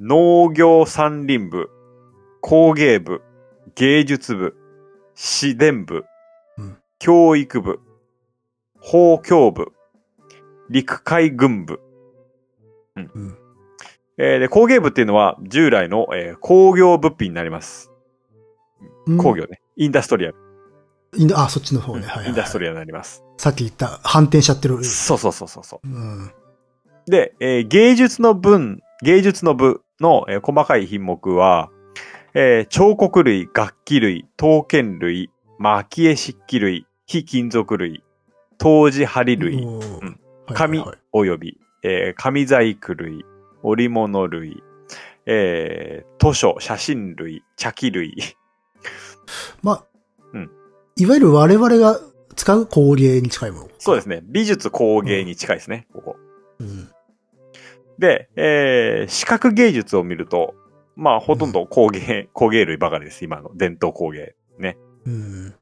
[0.00, 1.70] 農業山林部、
[2.42, 3.22] 工芸部、
[3.76, 4.56] 芸術部、
[5.14, 6.04] 史伝部、
[6.58, 7.80] うん教育部、
[8.80, 9.72] 法教部、
[10.70, 11.80] 陸海軍部、
[12.96, 13.36] うん。
[14.18, 17.90] えーで工芸部っていうのは従来の、えー工業物品になります。
[19.06, 19.60] うん工業ね。
[19.76, 20.36] インダストリアル。
[21.16, 22.06] インダあ、そっちの方ね。
[22.06, 22.28] はいはいはい。
[22.30, 23.24] インダストリアルになります。
[23.38, 24.82] さっき言った、反転しちゃってる。
[24.84, 26.26] そうそうそうそうそうん。
[26.26, 26.30] う。
[27.06, 31.70] で、えー芸術の分、芸術の部の、えー細かい品目は、
[32.34, 38.04] えー彫刻類、楽器類、刀剣類、蒔絵漆器類、非金属類、
[38.58, 40.18] 陶磁針類、うんはい
[40.54, 43.24] 紙及び、えー紙細工類、
[43.62, 44.62] 織物類、
[45.26, 48.14] えー図書、写真類、茶器類。
[49.62, 49.84] まあ、
[50.32, 50.50] うん
[50.96, 52.00] いわゆる我々が
[52.34, 53.68] 使う工芸に近いもの。
[53.78, 54.22] そうですね。
[54.24, 56.16] 美術工芸に近いですね、ここ。
[56.60, 56.88] うん。
[57.98, 60.54] で、えー視覚芸術を見ると、
[60.96, 63.24] まあ、ほとんど工芸、工芸類ばかりです。
[63.24, 64.34] 今の伝統工芸。
[65.06, 65.54] うん。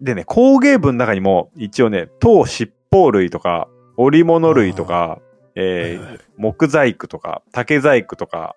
[0.00, 5.18] でね、工芸部の中にも、一応ね、陶七宝類とか、織物類とか、
[5.54, 8.54] えーはいはい木細工とか、竹細工とか、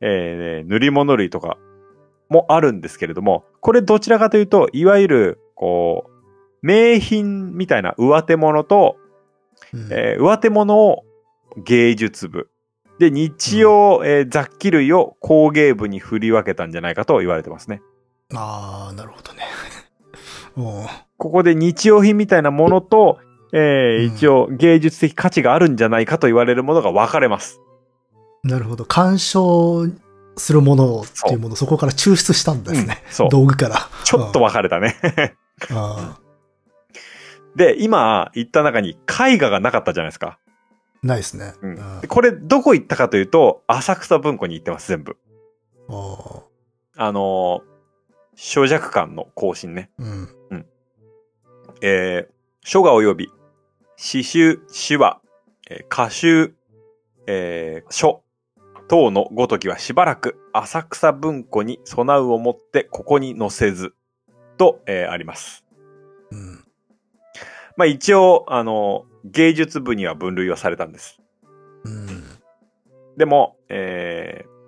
[0.00, 1.58] えー塗り物類とか
[2.28, 8.96] もあるんですけれども、これどちらかというと、いわゆる、こう、名品みたいな上手物と、
[9.72, 11.04] うんえー上手物を
[11.64, 12.50] 芸術部。
[12.98, 17.80] で、日用、えー雑器類を工芸部に振り分けたんじゃないかと言われてますね。
[18.34, 19.42] ああ、なるほどね。
[21.16, 23.18] ここで日用品みたいなものと、
[23.52, 27.60] えーうん一応芸術的価値があるんじゃないかと言われるものが分かれます。
[28.44, 28.84] なるほど。
[28.84, 29.86] 鑑賞
[30.36, 33.02] するものっていうもの、そこから抽出したんですね。
[33.06, 33.28] うんそう。
[33.28, 33.88] 道具から。
[34.04, 34.96] ちょっと分かれたね。
[35.70, 36.18] あ
[37.56, 40.38] で、今言った中に絵画がなかったじゃないですか。
[41.02, 41.54] ーないですね。
[41.62, 45.16] うんこれどこ行ったかというと、浅草文庫に行ってます、全部。
[45.88, 46.42] ー
[46.96, 47.62] あのー、
[48.36, 49.90] 小弱館の更新ね。
[49.98, 50.28] うん。
[51.80, 53.32] えー書画及び、
[54.00, 55.20] 詩集、詩話、
[55.68, 56.54] えー歌集、
[57.26, 58.22] えー書
[58.86, 63.94] 等のごときはしばらく浅草文庫に備うをもってここに載せず、
[64.56, 65.64] と、えーあります。
[66.30, 66.64] うん。
[67.76, 71.20] まあ一応、あの、芸術部には分類はされたんです。
[71.82, 72.22] うん。
[73.16, 74.58] でも、えー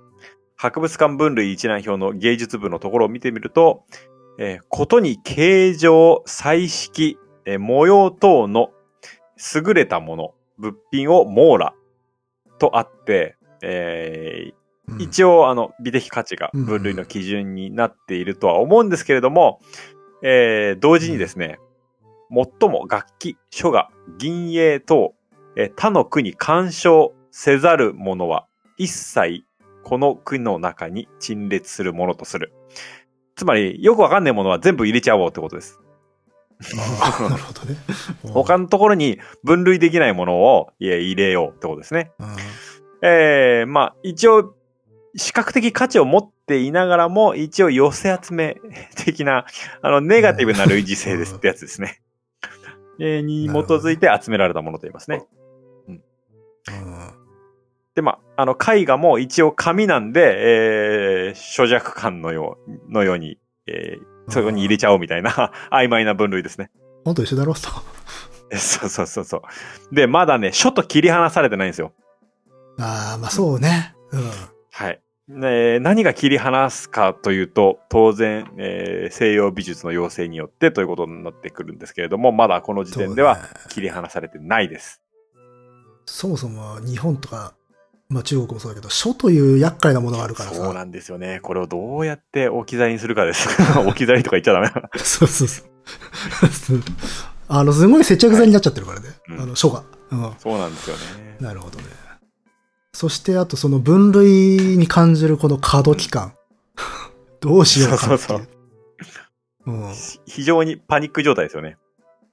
[0.56, 3.84] 博物館分類一覧表の芸術部のところを見てみると、
[4.40, 8.72] えーことに形状、彩色、えー模様等の
[9.54, 11.74] 優れたもの、物品を網羅
[12.58, 14.60] とあって、えーうん
[14.98, 19.60] 一応、あの、美的価値が分類の基準になっているとは思うんですけれども、
[20.22, 21.60] えー同時にですね、
[22.28, 23.88] 最も楽器、書画、
[24.18, 25.14] 銀影等、
[25.56, 28.46] えー他の区に干渉せざるものは、
[28.78, 29.44] 一切
[29.84, 32.52] この区の中に陳列するものとする。
[33.36, 35.78] つまり、よくわかんないものは全部入れちゃおうってことです。
[36.76, 37.76] なるほどね。
[38.22, 42.12] 他のところに分類できないものを入れようってことですね。
[42.18, 42.26] うん
[43.02, 44.54] えー、まあ、一応、
[45.16, 48.58] 視覚的価値を持っていながらも、一応寄せ集め
[48.94, 49.46] 的な、
[49.82, 52.00] あの、ネガティブな類似性ですってやつですね。
[53.00, 55.24] えーに基づいて集められたものと言いますね。
[55.88, 56.02] うん
[57.94, 66.70] で、まあ、あの、絵画も一応紙なんで、えー、諸弱感のよう、のように、えー、そこに入れちゃおうみたいな 曖昧な分類ですね。
[67.04, 67.70] 本当一緒だろうと。
[68.56, 69.42] そうそうそうそ
[69.90, 69.94] う。
[69.94, 71.92] で、まだね、書と切り離されてないんですよ。
[72.78, 73.94] ああ、まあそうね。
[74.12, 74.30] うん。
[74.72, 75.00] はい。
[75.28, 83.38] ね、何が切り離すかというと、当然、えー西洋美術の要請によってということになってくるんですけれども、まだこの時点では
[83.68, 85.00] 切り離されてないです。
[86.06, 87.54] そもそも日本とか、
[88.10, 90.56] まあ中国もそうだけど、書という厄介なものがあるからさ。
[90.56, 91.38] そうなんですよね。
[91.42, 93.48] これをどうやって置き去りにするかです。
[93.86, 94.68] 置き去りとか言っちゃダメ。
[94.98, 95.66] そうそうそう。
[97.48, 99.08] あの、すごい接着剤になっちゃってるからね。
[99.28, 99.84] うんあの、書が。
[100.10, 100.32] うん。
[100.38, 101.36] そうなんですよね。
[101.38, 101.84] なるほどね。
[102.92, 106.34] そして、あとその分類に感じるこの過渡期間。
[107.40, 108.18] どうしようかっていう。
[108.18, 108.48] そうそう
[109.66, 109.94] うん。
[110.26, 111.76] 非常にパニック状態ですよね。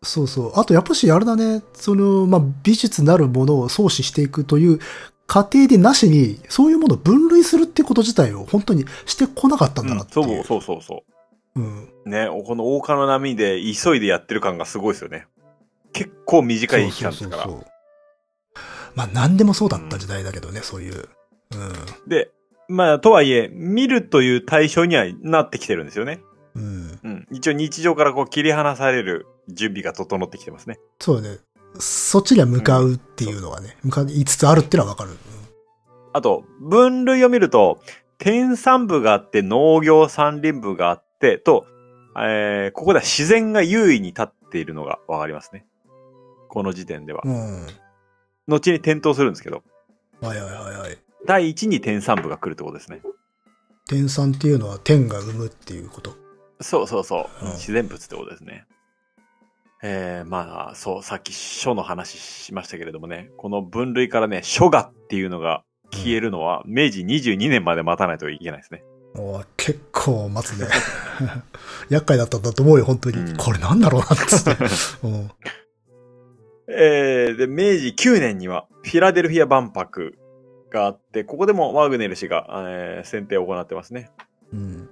[0.04, 0.60] そうそう。
[0.60, 4.80] あと、やっぱし、あれだね、その、まあ、美術なるものを創始していくという
[5.28, 10.44] 過程でなしに、そういうものを分類するってこと自体を本当にしてこなかったんだなっていう。
[10.44, 11.04] そうそうそうそ
[11.56, 11.90] うん。
[12.06, 12.10] う。
[12.10, 15.28] ね、この大川の波で急いでやってる感がすごいですよね。
[15.92, 17.44] 結構短い期間ですから。
[17.44, 17.72] そうそうそう
[18.96, 21.08] まあ、何でもそうだった時代だけどね、そういう。
[22.08, 22.32] で、
[22.68, 26.20] まあ、とはいえ、見るという対象にはなってきてるんですよね。
[26.56, 26.64] うん。
[26.64, 27.00] うん。
[27.04, 27.28] うん。
[27.32, 30.80] 一応日常からこう切り離される準備が整ってきてますね。
[31.00, 31.38] そうだね。
[31.80, 35.12] そっちには向かうっていうのがね、向かいつつあるっていうのはわかる。
[36.14, 37.80] あと、分類を見ると、
[38.18, 41.66] 天産部があって、農業山林部があって、と、
[42.18, 45.66] えー、ここでは自然が優位に立っているのがわかりますね。
[46.50, 47.22] この時点では。
[47.24, 47.64] うん。
[47.64, 47.68] うん。
[48.48, 49.64] 後に点灯するんですけど、
[50.22, 50.98] はいはいはいはい。
[51.28, 53.02] 第一に天産部が来るってことですね。
[53.88, 56.16] 天産っていうのは天が生むっていうこと。
[56.62, 57.46] そうそうそう。
[57.46, 58.66] うん自然物ってことですね。
[59.84, 68.84] えー、まあ、そう、さっき書の話しましたけれどもね、この分類からね、書画っていうのが消えるのは、明治22年まで待たないといけないですね。
[69.16, 70.68] おー結構待つね。
[71.90, 73.18] 厄介だったんだと思うよ、本当に。
[73.18, 74.64] うんこれなんだろうな、つって。
[75.04, 75.32] うん
[76.70, 80.18] えー、で、明治9年には、フィラデルフィア万博
[80.70, 84.12] があって、ここでもワグネル氏が、えー選定を行ってますね。
[84.52, 84.90] うん。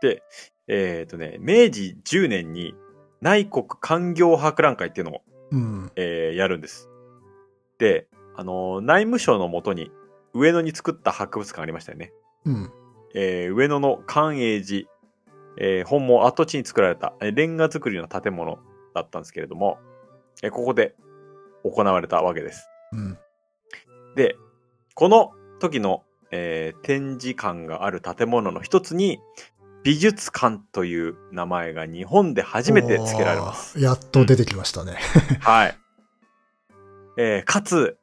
[0.00, 0.22] で、
[0.68, 2.74] えっ、とね、明治10年に
[3.20, 5.92] 内国官業博覧会っていうのを、うん。
[5.96, 6.88] えーやるんです。
[7.78, 9.90] で、あのー内務省のもとに
[10.34, 12.12] 上野に作った博物館ありましたよね。
[12.44, 12.72] うん。
[13.14, 14.88] えー上野の寛永寺、
[15.58, 18.58] えー本門跡地に作られた、えーレンガ造りの建物
[18.94, 19.78] だったんですけれども、
[20.42, 20.94] えーここで
[21.64, 22.68] 行われたわけです。
[22.92, 23.18] うん。
[24.14, 24.36] で、
[24.94, 29.18] この時の、えー展示館がある建物の一つに、
[29.84, 33.80] 美術館という名前が日本で初めて付けられます。
[33.80, 34.96] やっと出てきましたね。
[35.40, 35.78] はい。
[37.16, 37.96] えーかつ、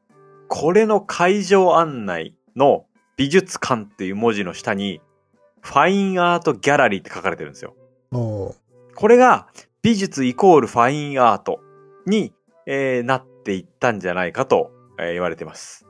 [0.47, 2.85] これの会場案内の
[3.17, 5.01] 美術館っていう文字の下に、
[5.61, 7.75] ファインアートギャラリーって書かれてるんですよ。
[8.11, 9.47] これが
[9.81, 11.59] 美術イコールファインアート
[12.05, 12.33] に、
[12.65, 15.85] えーなっていったんじゃないかと、えー言われてます。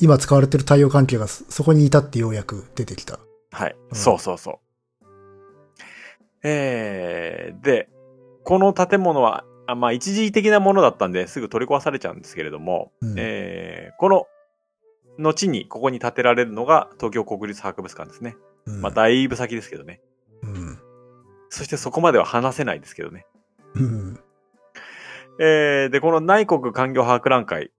[0.00, 3.20] 今使われてる太陽関係がそそこに至ってようやく出てきた。
[3.52, 3.76] はい。
[3.90, 4.54] うんそうそうそう。
[6.44, 7.88] えー、で、
[8.44, 14.26] この建物は、あまあ一時的なものだったんですぐ取り壊されちゃうんですけれども、うんえーこの
[15.18, 18.36] 後にここに建てられるのが東京国立博物館ですね。
[18.66, 18.80] うん。
[18.82, 20.00] まあだいぶ先ですけどね。
[20.42, 20.78] うん。
[21.48, 23.24] そしてそこまでは話せないですけどね。
[23.74, 24.20] うん。
[25.38, 27.70] えー、で、この内国環境博覧会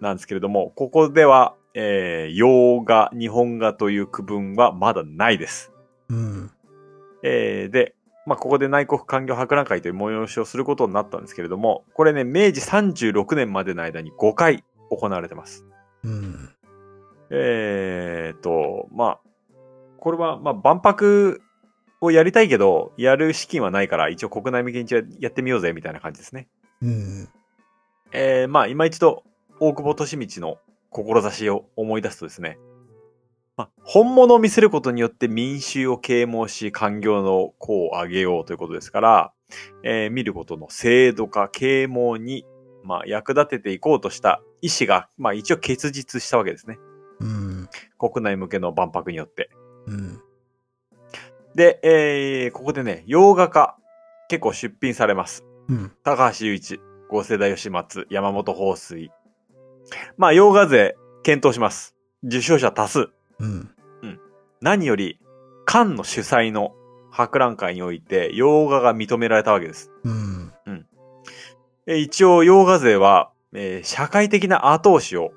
[0.00, 5.72] なんですけれども、ここでは、えー、洋画、日本画という区分はまだないです。
[6.08, 6.50] うん。
[7.22, 7.95] えー、で、
[8.26, 15.64] まあ、ここで内国環境博覧会という催しをすることになったんですけれども、これね、明治36年までの間に5回行われてます。
[16.02, 16.50] うん。
[17.30, 19.20] えーと、まあ、
[19.98, 21.40] これは、まあ、万博
[22.00, 26.48] をやりたいけど、やる資金はないから、一応国内向けにやってみようぜ、みたいな感じですね。
[26.82, 27.28] うん。
[28.12, 29.22] えー、まあ、今一度、
[29.60, 30.58] 大久保利道の
[30.90, 32.58] 志を思い出すとですね、
[33.56, 39.32] まあ、本物を見せることによって民衆を啓蒙し、官業の功を上げようということですから、
[39.82, 42.44] えー見ることの制度化、啓蒙に、
[42.84, 46.78] まあ、役立てていこうとした意思が、まあ、一応結実したわけですね。
[47.20, 47.68] うん。
[47.98, 49.50] 国内向けの万博によって。
[49.86, 50.20] うん。
[51.54, 53.76] で、えー、ここでね、洋画家、
[54.28, 55.44] 結構出品されます。
[55.68, 55.92] うん。
[56.02, 59.10] 高橋雄一、合世代吉松、山本放水。
[60.18, 61.96] まあ、洋画勢、検討します。
[62.22, 63.15] 受賞者多数。
[63.38, 63.70] うん。
[64.60, 65.20] 何より、
[65.64, 66.74] カンの主催の
[67.10, 69.90] 博覧会において、洋画が認められたわけです。
[70.04, 70.52] うん。
[71.86, 75.30] えー一応、洋画勢は、えー社会的な後押しを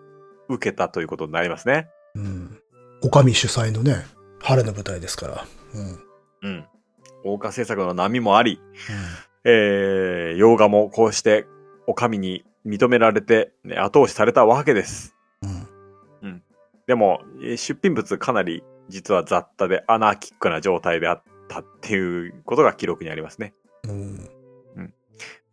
[0.48, 1.90] 受けたということになりますね。
[2.16, 2.60] うん。
[3.04, 4.06] おかみ主催のね、
[4.42, 5.46] 晴れの舞台ですから。
[6.44, 6.50] うん。
[6.50, 6.66] うん。
[7.24, 8.60] 豪華制作の波もあり、
[9.44, 11.46] えー、洋画もこうして、
[11.86, 15.16] お上に認められて、ね、後押しされたわけです。
[16.90, 16.90] うん。
[16.90, 23.54] でも、えー出品物かなり実は雑多でアナーキックな状態であったっていうことが記録にありますね。
[23.88, 24.30] うん。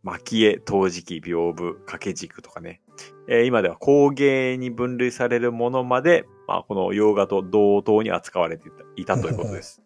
[0.03, 2.81] 蒔絵、陶磁器、屏風、掛け軸とかね。
[3.29, 9.83] えー今では工芸に分類されるものまで、まあ、この洋画と同等に扱われていたということです。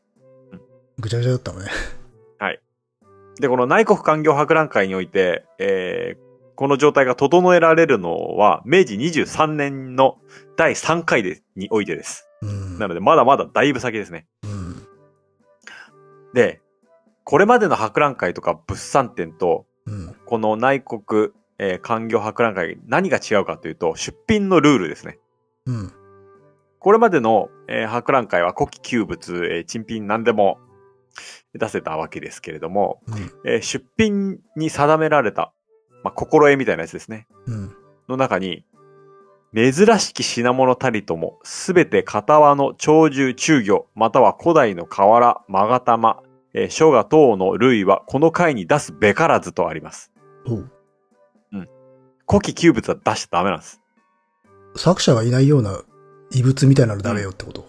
[1.01, 1.67] ぐちゃぐちゃだったのね。
[3.41, 6.30] で、この内国環境博覧会において、えー
[6.61, 10.19] この状態が整えられるのは、明治23年の
[10.59, 12.29] 第3回でにおいてです。
[12.43, 12.79] うん。
[12.79, 14.27] なので、まだまだだいぶ先ですね。
[14.43, 14.87] うん。
[16.35, 16.61] で、
[17.25, 20.15] これまでの博覧会とか物産展と、うん。
[20.27, 25.19] この内国、えー環境博覧会、何が違うかというと、出品のルールですね。
[25.65, 25.93] うん。
[26.79, 30.59] これまでの、えー博覧会は古希旧物、えー珍品何でも
[31.55, 33.51] 出せたわけですけれども、うん。
[33.51, 35.55] えー出品に定められた、
[36.03, 37.27] まあ、心得みたいなやつですね。
[37.47, 37.75] うん。
[38.09, 38.65] の中に、
[39.55, 46.23] 珍しき品物たりとも、すべて片輪の鳥獣中魚、または古代の瓦、勾玉、
[46.55, 50.13] えー、書画等の類はこの回に出すべからずとあります。
[50.47, 50.71] おう
[52.29, 53.81] 古希旧物は出しちゃダメなんです。
[54.77, 55.81] 作者がいないような
[56.31, 57.67] 異物みたいなのダメよってこと？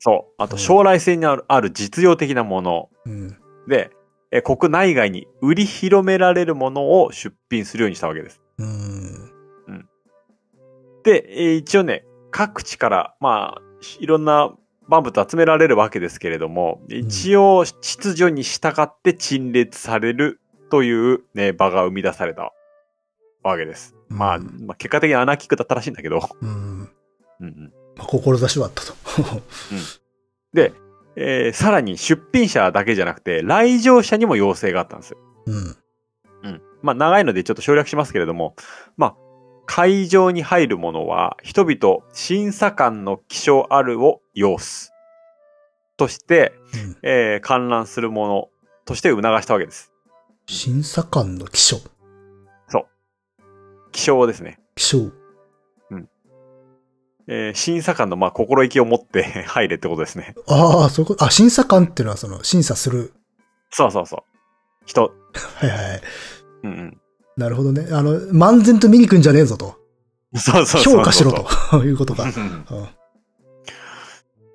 [0.00, 0.34] そう。
[0.36, 3.36] あと、うん将来性にあるある実用的なものうん。
[3.68, 3.92] で、
[4.32, 8.40] えー国内外に売り広められるものを出品するようにしたわけです。
[8.58, 9.30] うん。
[11.02, 13.62] で、えー一応ね、各地から、まあ、
[13.98, 14.54] いろんな
[14.88, 20.40] 万物集められるわけですけれども、一応、秩序に従って陳列される
[20.70, 22.52] というね、場が生み出された
[23.42, 23.94] わけです。
[24.08, 26.48] まあ、うんまあ、結果的にアナーキックだったらしいんだけど、うん。
[26.48, 26.88] うん
[27.40, 28.94] うんまあ、志はあったと。
[31.16, 35.18] えーさらに出品者だけじゃなくて、来場者にも要請があったんですよ。
[35.46, 35.54] うん。
[36.42, 36.62] うん。
[36.82, 38.54] まあ、長いのでちょっと省略しますけれども、
[38.96, 39.16] まあ、
[39.66, 44.92] 会場に入るものは、人々、審査官の気象あるを要す。
[45.96, 46.96] として、うん。
[47.02, 48.48] えー観覧するもの
[48.84, 49.92] として促したわけです。
[50.46, 51.78] 審査官の気象。
[53.92, 54.60] 気象ですね。
[54.74, 55.10] 気象。
[57.32, 60.34] えー審査官の、まあ、心意気を持って 入れってことですね。
[60.48, 61.24] ああ、そういうこと。
[61.24, 63.12] あ、審査官っていうのはその、審査する。
[63.70, 64.20] そうそうそう。
[64.84, 65.02] 人。
[65.02, 66.02] はいはい。
[66.64, 67.00] うん
[67.36, 67.86] なるほどね。
[67.92, 69.76] あの、漫然と見に行くんじゃねえぞと。
[70.34, 70.40] うん。
[70.40, 70.96] そうそうそう。
[70.96, 71.46] 評価しろと。
[71.84, 72.24] いうことか。
[72.24, 72.88] うんうん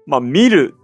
[0.05, 0.75] まあ、見る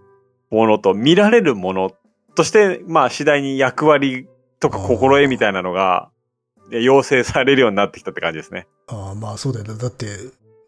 [0.49, 1.91] ものと見られるもの
[2.35, 4.27] として、まあ、次第に役割
[4.59, 6.09] とか心得みたいなのが、
[6.71, 8.67] え要請されるようになってきたって感じですね。
[8.87, 9.75] ああ、まあそうだよね。
[9.77, 10.07] だって、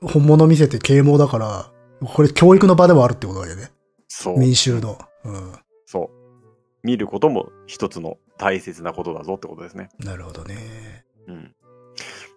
[0.07, 1.71] 本物見せて啓蒙だから、
[2.05, 3.69] これ教育の場でもあるってことだよね。
[4.07, 4.39] そう。
[4.39, 4.97] 民衆の。
[5.23, 5.53] うん。
[5.85, 6.23] そう。
[6.83, 9.89] 見ることも一つの大切なことだぞってことですね。
[9.99, 11.05] なるほどね。
[11.27, 11.55] うん。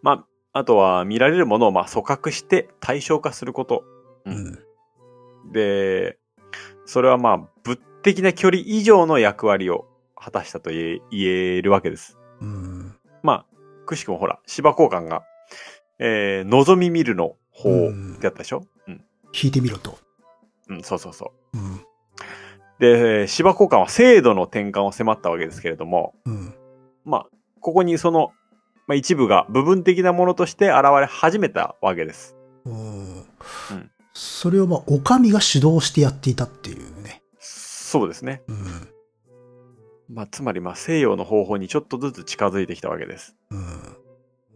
[0.03, 3.85] まあ、あとは見られるものをまあ組閣して対象化すること。
[4.25, 4.37] ううん
[5.49, 5.53] ん。
[5.53, 6.19] で、
[6.85, 12.17] それはまあ、物的な距離以上の役割を果たしたと言え言えるわけです。
[12.41, 12.97] うん。
[13.23, 13.47] まあ、
[13.85, 15.25] くしくもほら、芝交換が、
[15.99, 18.65] えー、望み見るの方ってやったでしょ？
[18.87, 19.05] うん。
[19.33, 19.99] 引いてみろと。
[20.69, 21.59] うん、そうそうそう。
[21.59, 21.81] うん。
[22.79, 26.55] で、芝交換は制度の転換を迫ったわけですけれども、うん。
[27.05, 27.27] まあ、
[27.61, 28.33] ここにその、
[28.87, 32.37] まあ、一部が部分的なものとして現れ始めたわけです。
[32.65, 33.21] うん。
[33.21, 33.25] うん
[34.19, 37.23] それをまあ、お上が主導してやっていたっていうね。
[37.39, 38.43] そうですね。
[38.49, 38.89] うん。
[40.09, 43.37] まあ、つまりまあ、西洋の方法にちょっとずつ近づいてきたわけです。
[43.51, 43.96] うん。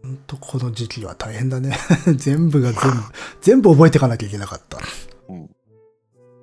[0.03, 1.77] ほんとこの時期は大変だね。
[2.15, 2.97] 全部が全部、
[3.41, 4.79] 全部覚えていかなきゃいけなかった。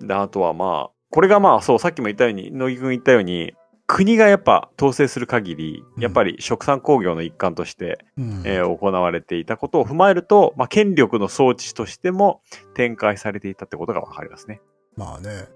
[0.01, 3.55] で、あとはまあ、これがまあ、そう、さっきも言ったように、乃木くん言ったように、
[3.87, 8.43] 国がやっぱ統制する限り、うんやっぱり食産工業の一環として、うん。
[8.45, 12.43] えー行われていたことを踏まえると、まあ、権力の装置としても
[12.75, 14.61] 展開されていたってことがわかりますね。
[14.97, 15.49] まあね。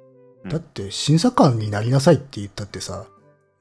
[0.45, 3.07] うんだって審査官になりなさいって言ったってさ、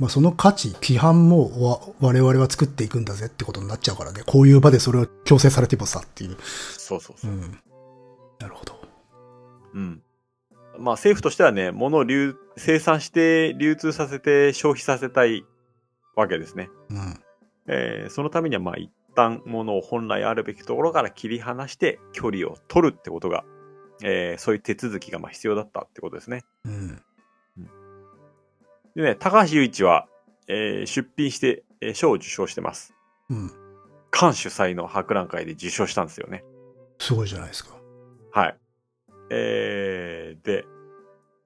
[0.02, 4.24] まあその価値、規範もわ我々は作っていくんだぜってことになっちゃうからね。
[4.26, 6.38] こういう場でそれを強制されてもさっていう。
[6.42, 7.32] そうそうそう。
[7.32, 7.62] うん。
[8.40, 8.82] なるほど。
[9.76, 10.02] うん。
[10.80, 15.46] まあ政府としてはね、物を流、生産して流通させて消費させたい
[16.16, 16.72] わけですね。
[16.90, 17.20] うん。
[17.68, 23.46] えーそのためにはまあ一旦物を本来あるべきところから切り離して距離を取るってことが、
[24.02, 26.42] えーそういう手続きがまあ必要だったってことですね。
[26.66, 27.02] うん。
[28.96, 30.08] でね、高橋雄一は、
[30.48, 32.94] えー出品して、えー賞を受賞してます。
[33.30, 33.52] うん。
[34.12, 36.44] 館主催の博覧会で受賞したんですよね。
[37.00, 37.72] すごいじゃないですか。
[38.32, 38.58] はい。
[39.30, 40.66] えー、で、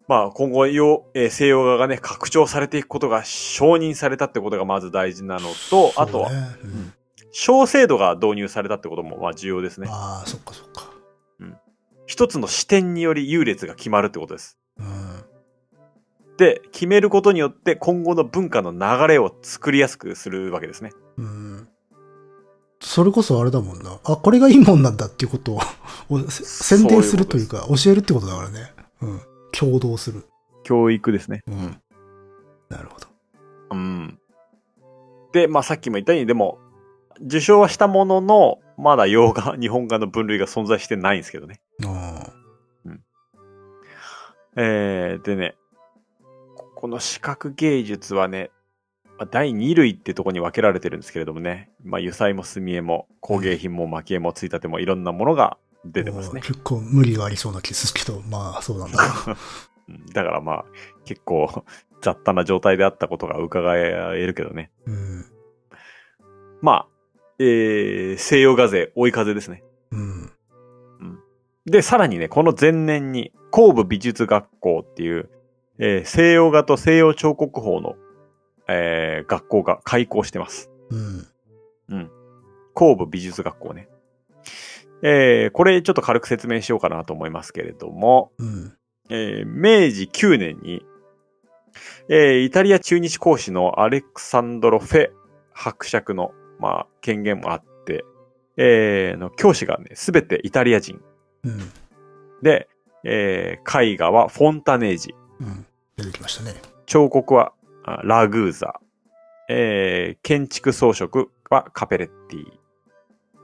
[0.08, 6.94] まあ今後よ、えー西洋側がね、拡張されていくことが承認されたってことがまず大事なのと、あとは、そうねうん
[7.38, 9.90] 小制度が導入されたってこともまあ重要ですね。
[9.92, 10.90] ああ、そっかそっか。
[12.08, 14.58] 一つの視点により優劣が決まるってことです。
[16.38, 16.45] うん。
[16.45, 20.91] で、決めることによって今後の文化の流れを作りやすくするわけですね。
[21.18, 21.68] うん。
[22.82, 23.99] それこそあれだもんな。
[24.03, 28.74] あ、これがいいもんなんだっていうことを 宣伝するというか、教えるってことだからね。
[29.02, 29.22] うん。
[29.52, 30.26] 共同する。
[30.64, 31.44] 教育ですね。
[31.48, 31.82] うん。
[32.70, 33.07] なるほど。
[33.72, 34.20] うん。
[35.32, 36.60] で、まあさっきも言ったように、でも、
[37.22, 41.62] 受賞はしたものの、まだ洋画、 日本画の分類が存在してないんですけどね。
[41.86, 42.32] あ
[44.57, 45.56] えー、でね、
[46.86, 48.52] ここの視覚芸術はね、
[49.18, 55.57] まあ第2類ってとこに分けられてるんですけれどもね、まあ油彩も墨絵も工芸品も蒔絵もついたてもいろんなものがあ。
[55.84, 56.41] 出てますね。
[56.41, 58.99] 結構無理がありそうな気するけど、まあそうなんだ。
[59.90, 60.66] うんだからまあ
[61.06, 61.66] 結構
[62.02, 64.70] 雑多な状態であったことが伺えるけどね。
[64.86, 65.26] うん。
[66.62, 66.88] まあ、
[67.40, 69.64] えー、西洋画勢追い風ですね。
[69.90, 70.32] うん。
[71.66, 75.30] で、さらにね、この前年に、工部美術学校っていう、
[75.80, 77.95] えー西洋画と西洋彫刻法の、
[78.68, 80.69] えー学校が開校してます。
[80.89, 81.27] うん。
[81.89, 82.11] うん。
[82.73, 83.89] 工部美術学校ね。
[85.02, 88.73] えーこれちょっと軽く説明しようかなと思いますけれども、うん。
[89.10, 90.85] えー明治9年に、
[92.10, 95.10] えーイタリア駐日講師のアレクサンドロ・フェ
[95.53, 98.03] 伯爵の、まあ、権限もあって、
[98.57, 101.02] えーの教師がね、すべてイタリア人。
[101.43, 101.60] うん。
[102.41, 102.68] で、
[103.03, 105.14] えー絵画はフォンタネージ。
[105.40, 105.66] うん。
[105.98, 106.53] 出てきましたね。
[106.86, 107.53] 彫刻は
[107.84, 108.80] あラグーザ。
[109.49, 112.45] えー建築装飾はカペレッティ。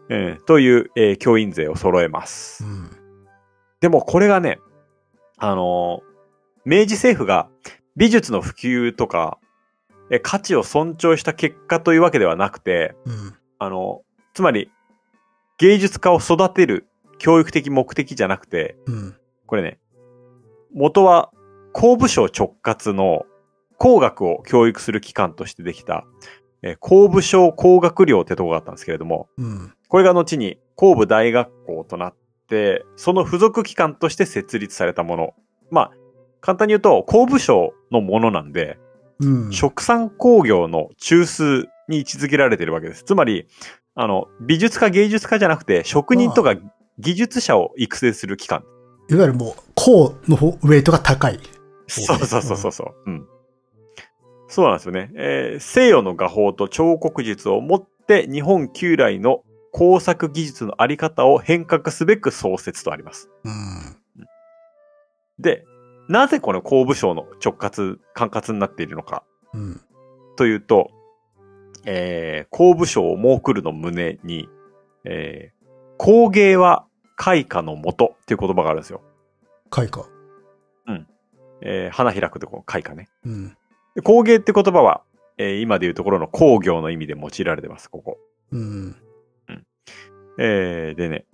[0.10, 2.68] えーという、えー教員勢を揃えますう。
[2.68, 2.90] ん。
[3.80, 4.60] でもこれがね、
[5.38, 6.12] あのー
[6.64, 7.50] 明治政府が
[7.96, 9.40] 美術の普及とか、
[10.12, 13.36] え価値を尊重した結果というわけではなくて、うん。
[13.58, 14.04] あの、
[14.34, 14.72] つまり、
[15.58, 16.88] 芸術家を育てる
[17.18, 19.16] 教育的目的じゃなくて、うん。
[19.48, 19.80] これね、
[20.74, 21.32] 元は
[21.74, 23.26] 工部省直轄の
[23.78, 26.06] 工学を教育する機関としてできた、
[26.62, 29.74] えー工部省工学寮ってとこがあったんですけれども、うん。
[29.88, 32.16] これが後に工部大学校となっ
[32.48, 35.34] て、その付属機関として設立されたもの。
[35.72, 35.92] まあ、
[36.40, 38.78] 簡単に言うと、工部省のものなんで、
[39.20, 39.52] うん。
[39.52, 43.04] 食産工業の中枢に位置づけられているわけです。
[43.04, 43.48] つまり、
[43.96, 46.56] あの、美術家芸術家じゃなくて、職人とか
[47.00, 48.64] 技術者を育成する機関。
[49.10, 51.40] いわゆるもう、こうの方ウェイトが高い。
[51.92, 52.96] そうそうそうそうそう。
[53.06, 53.28] うん。
[54.48, 55.12] そうなんですよね。
[55.16, 63.30] えー西洋の画法と彫刻術をもって日本旧来の工作技術のあり方を変革すべく創設とあります。
[63.44, 63.98] うん。
[65.40, 65.66] で、
[66.10, 69.24] なぜこの工部省の直轄、管轄になっているのか
[69.54, 69.82] うん。
[70.38, 70.92] というと、
[71.86, 74.50] えー、工部省を設くるの胸に、
[75.06, 75.66] えー、
[75.98, 76.86] 工芸は
[77.16, 79.02] 開花のもとっていう言葉があるんですよ。
[79.70, 80.06] 開花。
[81.62, 83.10] えー、花開くとこの開花ね。
[83.26, 83.58] うん。
[83.96, 85.04] で工芸って言葉は、
[85.38, 88.18] えー今でいうところの工業の意味で用いられてます、ここ。
[88.52, 88.96] うん。
[90.38, 91.26] えー、でね、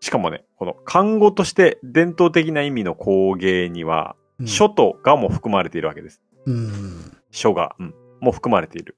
[0.00, 6.20] しかもね、この漢語として伝統的な意味の工芸には、うん書と画も含まれているわけです。
[6.44, 7.16] うん。
[7.30, 8.96] 書画、うん、も含まれている。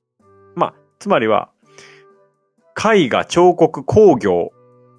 [0.56, 1.50] まあ、つまりは、
[2.76, 4.50] 絵画、彫刻、工業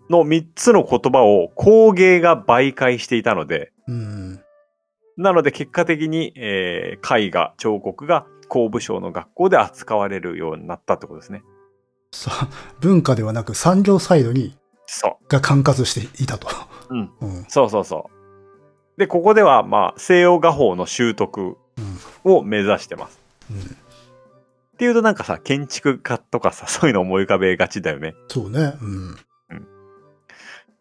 [0.10, 4.42] の3つの言葉を工芸が媒介していたので、うん。
[5.20, 11.44] なので結果的に、えー絵画、彫刻が工部省の学校で扱われるようになったってことですね。
[12.14, 12.32] さ、
[12.80, 16.48] 文化ではなく産業サイドに、そが管轄していたと。
[16.90, 16.96] う。
[16.96, 17.12] うん。
[17.20, 17.46] うん。
[17.50, 18.10] そうそうそ
[18.98, 19.00] う。
[19.00, 21.58] で、ここでは、まあ、西洋画法の習得
[22.26, 22.32] うん。
[22.32, 23.20] を目指してます。
[23.52, 23.58] うん。
[23.60, 23.62] っ
[24.78, 28.16] ていうとなんかさ、建築家とかさ、そういうの思い浮かべがちだよね。
[28.30, 28.74] そうね。
[28.82, 29.18] うん。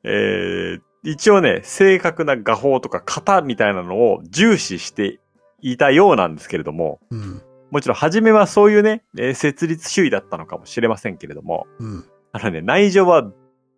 [0.04, 5.20] えー、一応ね、正確な画法とか型みたいなのを重視して
[5.60, 7.42] いたようなんですけれども、うん。
[7.70, 12.04] もちろん初めはそういうね、えー設立主義だったのかもしれませんけれども、うん。
[12.32, 13.30] あのね、内情は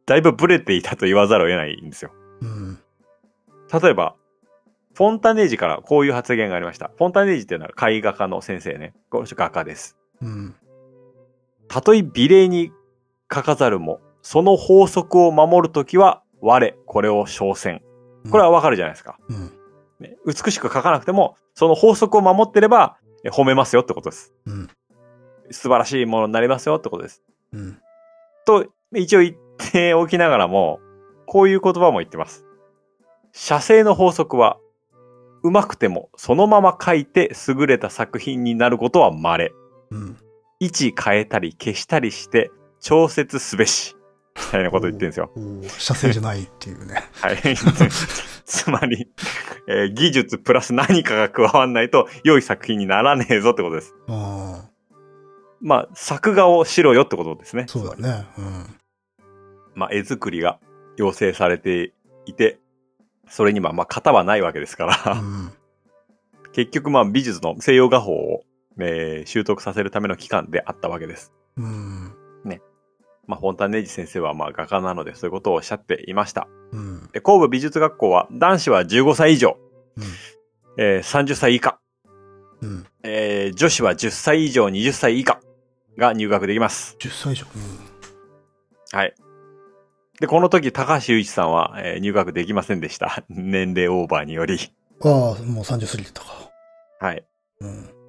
[0.06, 2.12] だいぶブレていたと言わざるを得ないんですよ。
[2.40, 2.78] うん。
[3.72, 4.16] 例えば、
[4.94, 6.90] フォンタネージからこういう発言がありました。
[6.96, 8.92] フォンタネージっていうのは絵画家の先生ね。
[9.08, 9.96] この人画家です。
[10.20, 10.54] うん。
[11.68, 12.72] たとえ美麗に
[13.32, 17.82] 書かざるも、その法則を守るときは、我、これを称戦。
[18.30, 19.18] これはわかるじゃないですか。
[19.28, 19.52] うん。
[20.00, 24.32] ね、美しく書かなくても、その法則を守ってれば、え褒めますよってことです。
[24.46, 24.68] うん。
[25.50, 27.22] 素晴らしいものになりますよってことです。
[27.52, 27.78] うん。
[28.46, 29.36] と、一応言っ
[29.72, 30.80] ておきながらも、
[31.26, 32.44] こういう言葉も言ってます。
[33.32, 34.58] 写生の法則は、
[35.42, 39.52] うまくてもそのまま書いて優れた作品になることは稀。
[39.90, 40.16] うん。
[40.58, 42.50] 位置変えたり消したりして
[42.80, 43.96] 調節すべし。
[44.46, 45.30] みたいなこと言ってるんですよ。
[45.78, 47.04] 射精じゃないっていうね。
[47.20, 47.36] はい。
[48.44, 49.08] つまり、
[49.68, 53.94] えー技術プラス何かが加わんないと良い作品にならねえぞってことです。
[54.08, 54.70] ああ、
[55.60, 57.66] まあ、作画をしろよってことですね。
[57.68, 58.26] そうだね。
[58.38, 58.66] うん。
[59.74, 60.58] まあ、絵作りが
[60.96, 61.92] 要請されて
[62.26, 62.58] いて、
[63.28, 65.52] それにはまあ型はないわけですから、うん。
[66.52, 68.42] 結局まあ美術の西洋画法を、
[68.80, 71.32] えー習得させるための機関であったわけです。
[71.56, 72.12] うん。
[73.30, 76.48] まあ、フォンタネージ先生はまあ画家なのでそういうことをおっしゃっていました。
[76.72, 77.08] うん。
[77.12, 79.56] で神戸美術学校は男子は15歳以上、
[79.96, 80.04] うん。
[80.76, 81.78] えー30歳以下、
[82.60, 82.86] うん。
[83.04, 85.40] えー女子は10歳以上20歳以下
[85.96, 86.96] が入学できます。
[86.98, 87.46] 10歳以上。
[88.92, 89.14] はい。
[90.20, 93.22] で、この時高橋雄一さんは、えー入学できませんでした。
[93.30, 94.58] 年齢オーバーにより。
[95.04, 95.12] うん。
[95.12, 96.26] ああ、もう30過ぎてたか。
[96.98, 97.24] はい。
[97.60, 97.99] うん。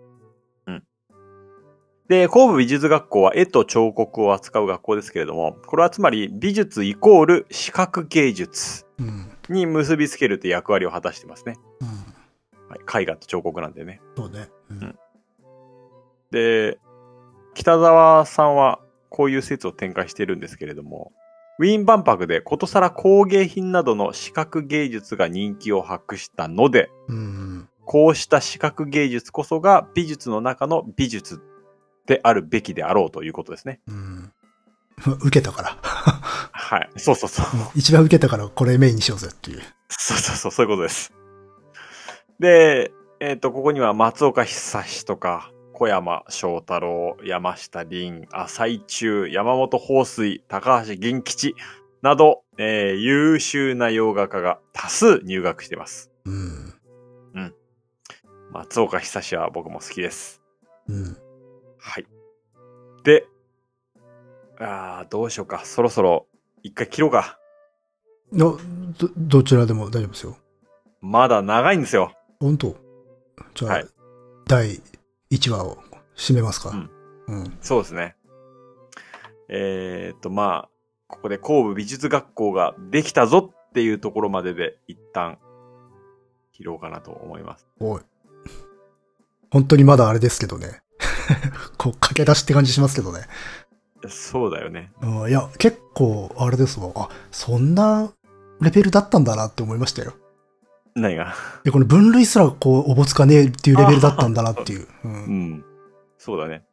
[2.12, 9.32] で、神戸美術学校は絵と彫刻を扱う学校ですけれども、これはつまり美術イコール視覚芸術うん。
[9.48, 11.56] に結びつけるという役割を果たしてますね。
[11.80, 11.88] うん。
[12.68, 14.02] はい、絵画と彫刻なんでね。
[14.18, 14.50] そうね。
[14.70, 15.00] うん。
[16.32, 16.80] で、
[17.54, 21.14] 北沢さんはこういう説を展開しているんですけれども、
[21.60, 27.70] ウィーン万博でことさら工芸品などの視覚芸術が人気を博したので、うん。
[27.86, 31.42] こうした視覚芸術こそが美術の中の美術
[32.08, 33.80] であるべきであろうということですね。
[33.88, 34.32] うん。
[35.06, 35.70] 受けたから。
[35.82, 36.90] はい。
[36.98, 37.46] そうそうそう。
[37.76, 39.62] 一番受けたからこれメインにしようぜっていう。
[39.90, 41.14] そうそうそう、そういうことです。
[42.40, 51.56] で、えっ、と、ここには松岡久志とか、小山翔太郎、山下凛、浅井中、山本放水、高橋銀吉
[52.02, 56.12] など、えー優秀な洋画家が多数入学しています。
[56.26, 56.74] うん。
[58.52, 60.42] 松岡久志は僕も好きです。
[60.90, 61.18] うん。
[61.82, 62.06] はい。
[63.04, 63.26] で、
[64.60, 65.66] あーどうしようか。
[65.66, 66.28] そろそろ
[66.64, 67.40] 一回切ろうか。
[68.32, 68.60] ど、
[69.00, 70.38] ど、どちらでも大丈夫ですよ。
[71.02, 72.14] まだ長いんですよ。
[72.40, 72.76] 本当？
[73.56, 73.88] じゃあ、はい
[74.48, 74.82] 第
[75.32, 75.78] 1話を
[76.16, 76.70] 締めますか。
[76.70, 76.90] うん。
[77.28, 77.58] うん。
[77.62, 78.16] そうですね。
[79.48, 80.70] えー、っと、まあ、
[81.08, 85.38] ここで神戸美術学校ができたぞっていうところまでで一旦
[86.54, 87.66] 切ろうかなと思います。
[87.80, 88.02] おい。
[89.52, 90.82] 本当にまだあれですけどね。
[91.78, 93.22] こう、駆け出しって感じしますけどね。
[94.10, 94.92] そうだよね。
[95.02, 96.92] うん、いや、結構、あれですわ。
[96.96, 98.12] あ、そんな
[98.60, 100.14] レベルだったんだなって思いましたよ。
[100.96, 101.24] 何が？
[101.24, 101.28] い
[101.66, 104.88] や、この分類すらこう、おぼつかねえっていうレベルだったんだなっていう。
[105.04, 105.08] う。
[105.08, 105.66] うんん。
[106.18, 106.64] そうだね。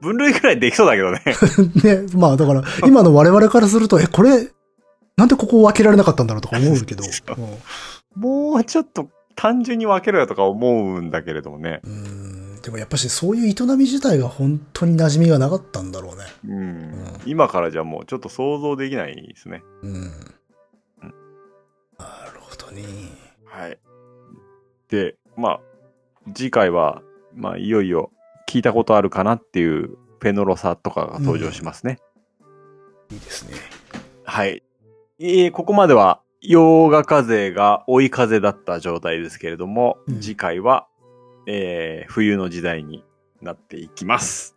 [0.00, 1.22] 分類くらいできそうだけどね。
[1.82, 4.50] ね、まあだから、今の我々からすると、え、これ、
[5.16, 7.04] なんでここを分けられなかったんだろうとか思うけど。
[8.16, 11.80] もうちょっと単純に分けろよとか思うんだけれどもね。
[11.84, 16.24] うん、うんでもやっぱしそういう営み自体が本当に馴染みがなかったんだろうね。
[16.48, 17.20] うん。
[17.26, 19.62] 今からじゃもうちょっと想像できないですね。
[19.82, 20.02] うん。
[20.02, 20.08] な
[22.32, 22.82] るほどね。
[23.44, 23.78] はい。
[24.88, 25.60] で、まあ、
[26.34, 27.02] 次回は、
[27.34, 28.10] まあ、いよいよ
[28.48, 31.98] 聞いたことあるかなっていうペノロサとかが登場しますね。
[33.10, 33.58] いいですね。
[34.24, 34.62] はい。
[35.20, 40.86] えーここまでは、洋画風が追い風だった状態ですけれども、うん次回は、
[41.46, 43.04] えー冬の時代に
[43.42, 44.56] なっていきます。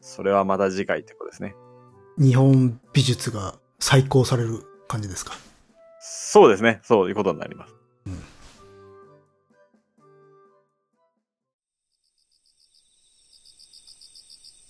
[0.00, 1.54] それはまた次回ってことですね。
[2.18, 5.34] 日本美術が再興される感じですか？
[6.00, 6.80] そうですね。
[6.82, 7.74] そういうことになります。
[8.06, 8.22] うん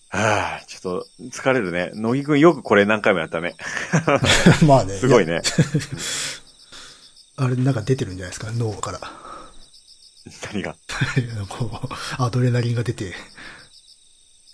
[0.09, 1.06] はあ、ちょっと
[1.39, 1.90] 疲れるね。
[1.94, 3.56] 乃木くんよくこれ何回もやったね。
[4.66, 4.94] まあね。
[4.98, 5.43] すごいね。
[7.36, 9.01] あれなんか出てるんじゃないですか、脳から。
[10.52, 10.74] 何が？
[11.48, 11.70] こ
[12.18, 13.14] う、アドレナリンが出て。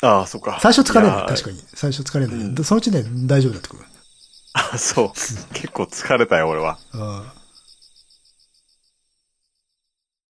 [0.03, 0.59] ああ、そっか。
[0.61, 1.59] 最初疲れないやー確かに。
[1.75, 2.37] 最初疲れない。
[2.37, 3.85] うんでそのうちね、大丈夫になってくる。
[4.55, 5.09] あ、そう。
[5.55, 6.79] 結構疲れたよ、俺は。
[6.93, 7.25] うん